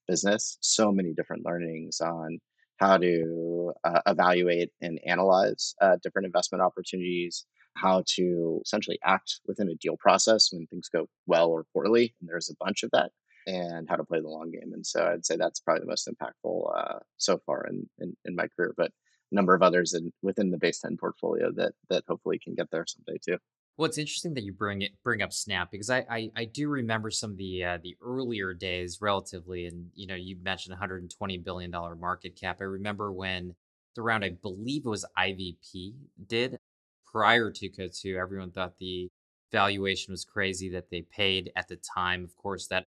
business. 0.08 0.58
So 0.60 0.90
many 0.90 1.12
different 1.12 1.44
learnings 1.44 2.00
on 2.00 2.38
how 2.78 2.96
to 2.96 3.72
uh, 3.84 4.00
evaluate 4.06 4.70
and 4.80 4.98
analyze 5.04 5.74
uh, 5.80 5.96
different 6.02 6.26
investment 6.26 6.62
opportunities, 6.62 7.44
how 7.74 8.02
to 8.06 8.60
essentially 8.64 8.98
act 9.04 9.40
within 9.46 9.68
a 9.68 9.74
deal 9.74 9.96
process 9.96 10.52
when 10.52 10.66
things 10.66 10.88
go 10.88 11.08
well 11.26 11.48
or 11.48 11.64
poorly. 11.72 12.14
And 12.20 12.28
there's 12.28 12.50
a 12.50 12.64
bunch 12.64 12.82
of 12.82 12.90
that 12.92 13.10
and 13.46 13.88
how 13.88 13.96
to 13.96 14.04
play 14.04 14.20
the 14.20 14.28
long 14.28 14.50
game. 14.50 14.72
And 14.72 14.86
so 14.86 15.06
I'd 15.06 15.26
say 15.26 15.36
that's 15.36 15.60
probably 15.60 15.80
the 15.80 15.86
most 15.86 16.08
impactful 16.08 16.76
uh, 16.76 16.98
so 17.16 17.38
far 17.46 17.66
in, 17.66 17.88
in, 17.98 18.16
in 18.24 18.36
my 18.36 18.46
career. 18.48 18.74
But 18.76 18.92
a 19.30 19.34
number 19.34 19.54
of 19.54 19.62
others 19.62 19.94
in, 19.94 20.12
within 20.22 20.50
the 20.50 20.58
base 20.58 20.80
10 20.80 20.96
portfolio 20.96 21.50
that 21.52 21.72
that 21.90 22.04
hopefully 22.08 22.38
can 22.42 22.54
get 22.54 22.70
there 22.70 22.86
someday 22.86 23.18
too. 23.24 23.38
Well, 23.78 23.86
it's 23.86 23.96
interesting 23.96 24.34
that 24.34 24.42
you 24.42 24.52
bring 24.52 24.82
it 24.82 24.90
bring 25.04 25.22
up 25.22 25.32
Snap 25.32 25.70
because 25.70 25.88
I 25.88 26.04
I, 26.10 26.30
I 26.36 26.44
do 26.46 26.68
remember 26.68 27.12
some 27.12 27.30
of 27.30 27.36
the 27.36 27.64
uh, 27.64 27.78
the 27.80 27.96
earlier 28.02 28.52
days 28.52 28.98
relatively, 29.00 29.66
and 29.66 29.90
you 29.94 30.08
know 30.08 30.16
you 30.16 30.36
mentioned 30.42 30.72
120 30.72 31.38
billion 31.38 31.70
dollar 31.70 31.94
market 31.94 32.34
cap. 32.34 32.58
I 32.60 32.64
remember 32.64 33.12
when 33.12 33.54
the 33.94 34.02
round 34.02 34.24
I 34.24 34.30
believe 34.30 34.84
it 34.84 34.88
was 34.88 35.06
IVP 35.16 35.94
did 36.26 36.58
prior 37.06 37.52
to 37.52 37.68
Coatue, 37.68 38.16
everyone 38.18 38.50
thought 38.50 38.78
the 38.78 39.08
valuation 39.52 40.12
was 40.12 40.24
crazy 40.24 40.68
that 40.70 40.90
they 40.90 41.02
paid 41.02 41.52
at 41.54 41.68
the 41.68 41.76
time. 41.76 42.24
Of 42.24 42.36
course, 42.36 42.66
that 42.66 42.86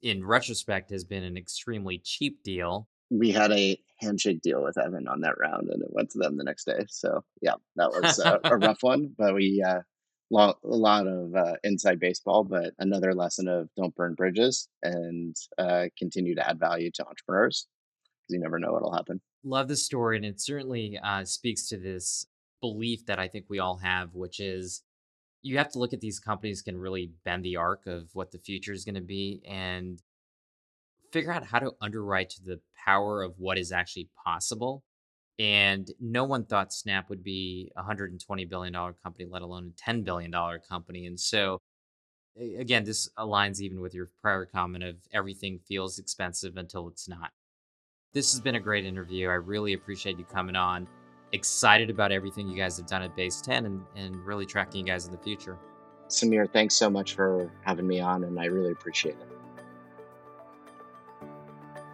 in 0.00 0.24
retrospect 0.24 0.90
has 0.90 1.04
been 1.04 1.24
an 1.24 1.36
extremely 1.36 1.98
cheap 2.02 2.42
deal. 2.42 2.88
We 3.10 3.32
had 3.32 3.52
a 3.52 3.78
handshake 4.00 4.40
deal 4.40 4.62
with 4.62 4.78
Evan 4.78 5.08
on 5.08 5.20
that 5.20 5.38
round, 5.38 5.68
and 5.68 5.82
it 5.82 5.92
went 5.92 6.10
to 6.12 6.18
them 6.18 6.38
the 6.38 6.44
next 6.44 6.64
day. 6.64 6.86
So 6.88 7.22
yeah, 7.42 7.54
that 7.76 7.90
was 7.90 8.18
a, 8.18 8.40
a 8.44 8.56
rough 8.56 8.82
one, 8.82 9.14
but 9.16 9.34
we 9.34 9.62
uh, 9.64 9.80
lot, 10.30 10.58
a 10.64 10.68
lot 10.68 11.06
of 11.06 11.34
uh, 11.34 11.54
inside 11.64 12.00
baseball, 12.00 12.44
but 12.44 12.74
another 12.78 13.14
lesson 13.14 13.48
of 13.48 13.68
don't 13.76 13.94
burn 13.94 14.14
bridges 14.14 14.68
and 14.82 15.36
uh, 15.58 15.84
continue 15.98 16.34
to 16.34 16.48
add 16.48 16.58
value 16.58 16.90
to 16.94 17.06
entrepreneurs 17.06 17.68
because 18.22 18.34
you 18.34 18.40
never 18.40 18.58
know 18.58 18.72
what'll 18.72 18.94
happen. 18.94 19.20
Love 19.44 19.68
the 19.68 19.76
story, 19.76 20.16
and 20.16 20.24
it 20.24 20.40
certainly 20.40 20.98
uh, 21.02 21.24
speaks 21.24 21.68
to 21.68 21.76
this 21.76 22.26
belief 22.60 23.06
that 23.06 23.18
I 23.18 23.28
think 23.28 23.46
we 23.48 23.60
all 23.60 23.76
have, 23.78 24.14
which 24.14 24.40
is 24.40 24.82
you 25.42 25.58
have 25.58 25.70
to 25.70 25.78
look 25.78 25.92
at 25.92 26.00
these 26.00 26.18
companies 26.18 26.62
can 26.62 26.76
really 26.76 27.12
bend 27.24 27.44
the 27.44 27.56
arc 27.56 27.86
of 27.86 28.08
what 28.14 28.32
the 28.32 28.38
future 28.38 28.72
is 28.72 28.84
going 28.84 28.96
to 28.96 29.00
be 29.00 29.40
and 29.46 30.02
figure 31.12 31.32
out 31.32 31.46
how 31.46 31.60
to 31.60 31.72
underwrite 31.80 32.30
to 32.30 32.42
the 32.42 32.60
power 32.84 33.22
of 33.22 33.34
what 33.38 33.58
is 33.58 33.70
actually 33.70 34.08
possible. 34.24 34.82
And 35.38 35.90
no 36.00 36.24
one 36.24 36.44
thought 36.44 36.72
Snap 36.72 37.10
would 37.10 37.22
be 37.22 37.70
a 37.76 37.82
$120 37.82 38.48
billion 38.48 38.72
company, 39.02 39.26
let 39.28 39.42
alone 39.42 39.72
a 39.76 39.90
$10 39.90 40.02
billion 40.02 40.32
company. 40.66 41.06
And 41.06 41.20
so, 41.20 41.58
again, 42.58 42.84
this 42.84 43.10
aligns 43.18 43.60
even 43.60 43.80
with 43.80 43.94
your 43.94 44.10
prior 44.22 44.46
comment 44.46 44.82
of 44.82 44.96
everything 45.12 45.60
feels 45.68 45.98
expensive 45.98 46.56
until 46.56 46.88
it's 46.88 47.08
not. 47.08 47.30
This 48.14 48.32
has 48.32 48.40
been 48.40 48.54
a 48.54 48.60
great 48.60 48.86
interview. 48.86 49.28
I 49.28 49.34
really 49.34 49.74
appreciate 49.74 50.18
you 50.18 50.24
coming 50.24 50.56
on 50.56 50.88
excited 51.32 51.90
about 51.90 52.12
everything 52.12 52.48
you 52.48 52.56
guys 52.56 52.76
have 52.76 52.86
done 52.86 53.02
at 53.02 53.14
Base 53.16 53.40
10 53.40 53.66
and, 53.66 53.84
and 53.94 54.16
really 54.24 54.46
tracking 54.46 54.80
you 54.80 54.86
guys 54.86 55.06
in 55.06 55.12
the 55.12 55.18
future. 55.18 55.58
Samir, 56.08 56.50
thanks 56.50 56.74
so 56.74 56.88
much 56.88 57.14
for 57.14 57.50
having 57.62 57.86
me 57.86 58.00
on, 58.00 58.24
and 58.24 58.38
I 58.38 58.44
really 58.44 58.72
appreciate 58.72 59.16
it. 59.16 59.35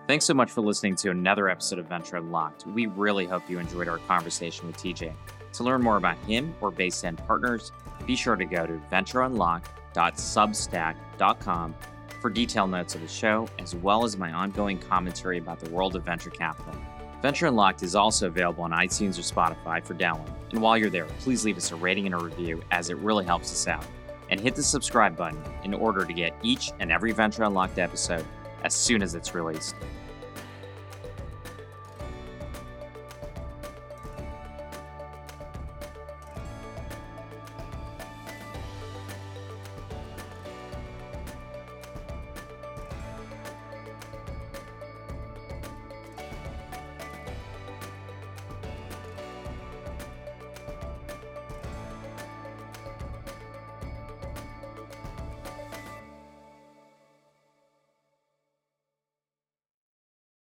Thanks 0.09 0.24
so 0.24 0.34
much 0.34 0.50
for 0.50 0.62
listening 0.62 0.96
to 0.96 1.11
another 1.11 1.48
episode 1.48 1.78
of 1.78 1.86
Venture 1.86 2.16
Unlocked. 2.16 2.66
We 2.66 2.86
really 2.86 3.24
hope 3.24 3.48
you 3.48 3.61
enjoyed 3.61 3.86
our 3.86 3.98
conversation 3.98 4.66
with 4.66 4.76
TJ. 4.76 5.12
To 5.53 5.62
learn 5.62 5.80
more 5.80 5.96
about 5.96 6.16
him 6.18 6.53
or 6.61 6.72
Base 6.72 7.00
10 7.00 7.18
Partners, 7.18 7.70
be 8.05 8.16
sure 8.16 8.34
to 8.34 8.44
go 8.44 8.66
to 8.66 8.72
ventureunlocked.substack.com 8.90 11.74
for 12.20 12.30
detailed 12.30 12.70
notes 12.70 12.96
of 12.96 13.00
the 13.00 13.07
show, 13.07 13.48
as 13.61 13.76
well 13.76 14.03
as 14.03 14.16
my 14.16 14.32
ongoing 14.32 14.76
commentary 14.76 15.38
about 15.38 15.61
the 15.61 15.70
world 15.70 15.94
of 15.94 16.03
venture 16.03 16.30
capital. 16.30 16.74
Venture 17.20 17.46
Unlocked 17.46 17.84
is 17.84 17.94
also 17.94 18.26
available 18.26 18.64
on 18.64 18.72
iTunes 18.72 19.20
or 19.20 19.22
Spotify 19.22 19.80
for 19.84 19.94
download. 19.94 20.34
And 20.50 20.61
while 20.61 20.76
you're 20.76 20.90
there, 20.90 21.07
please 21.20 21.44
leave 21.44 21.57
us 21.57 21.70
a 21.70 21.76
rating 21.76 22.07
and 22.07 22.14
a 22.16 22.18
review 22.18 22.61
as 22.72 22.90
it 22.90 22.96
really 22.96 23.24
helps 23.24 23.53
us 23.53 23.68
out. 23.68 23.86
And 24.30 24.40
hit 24.40 24.57
the 24.57 24.64
subscribe 24.64 25.16
button 25.16 25.40
in 25.62 25.74
order 25.74 26.05
to 26.05 26.12
get 26.12 26.34
each 26.42 26.72
and 26.80 26.90
every 26.90 27.12
Venture 27.12 27.44
Unlocked 27.44 27.78
episode 27.78 28.26
as 28.64 28.74
soon 28.74 29.02
as 29.02 29.14
it's 29.14 29.34
released. 29.34 29.74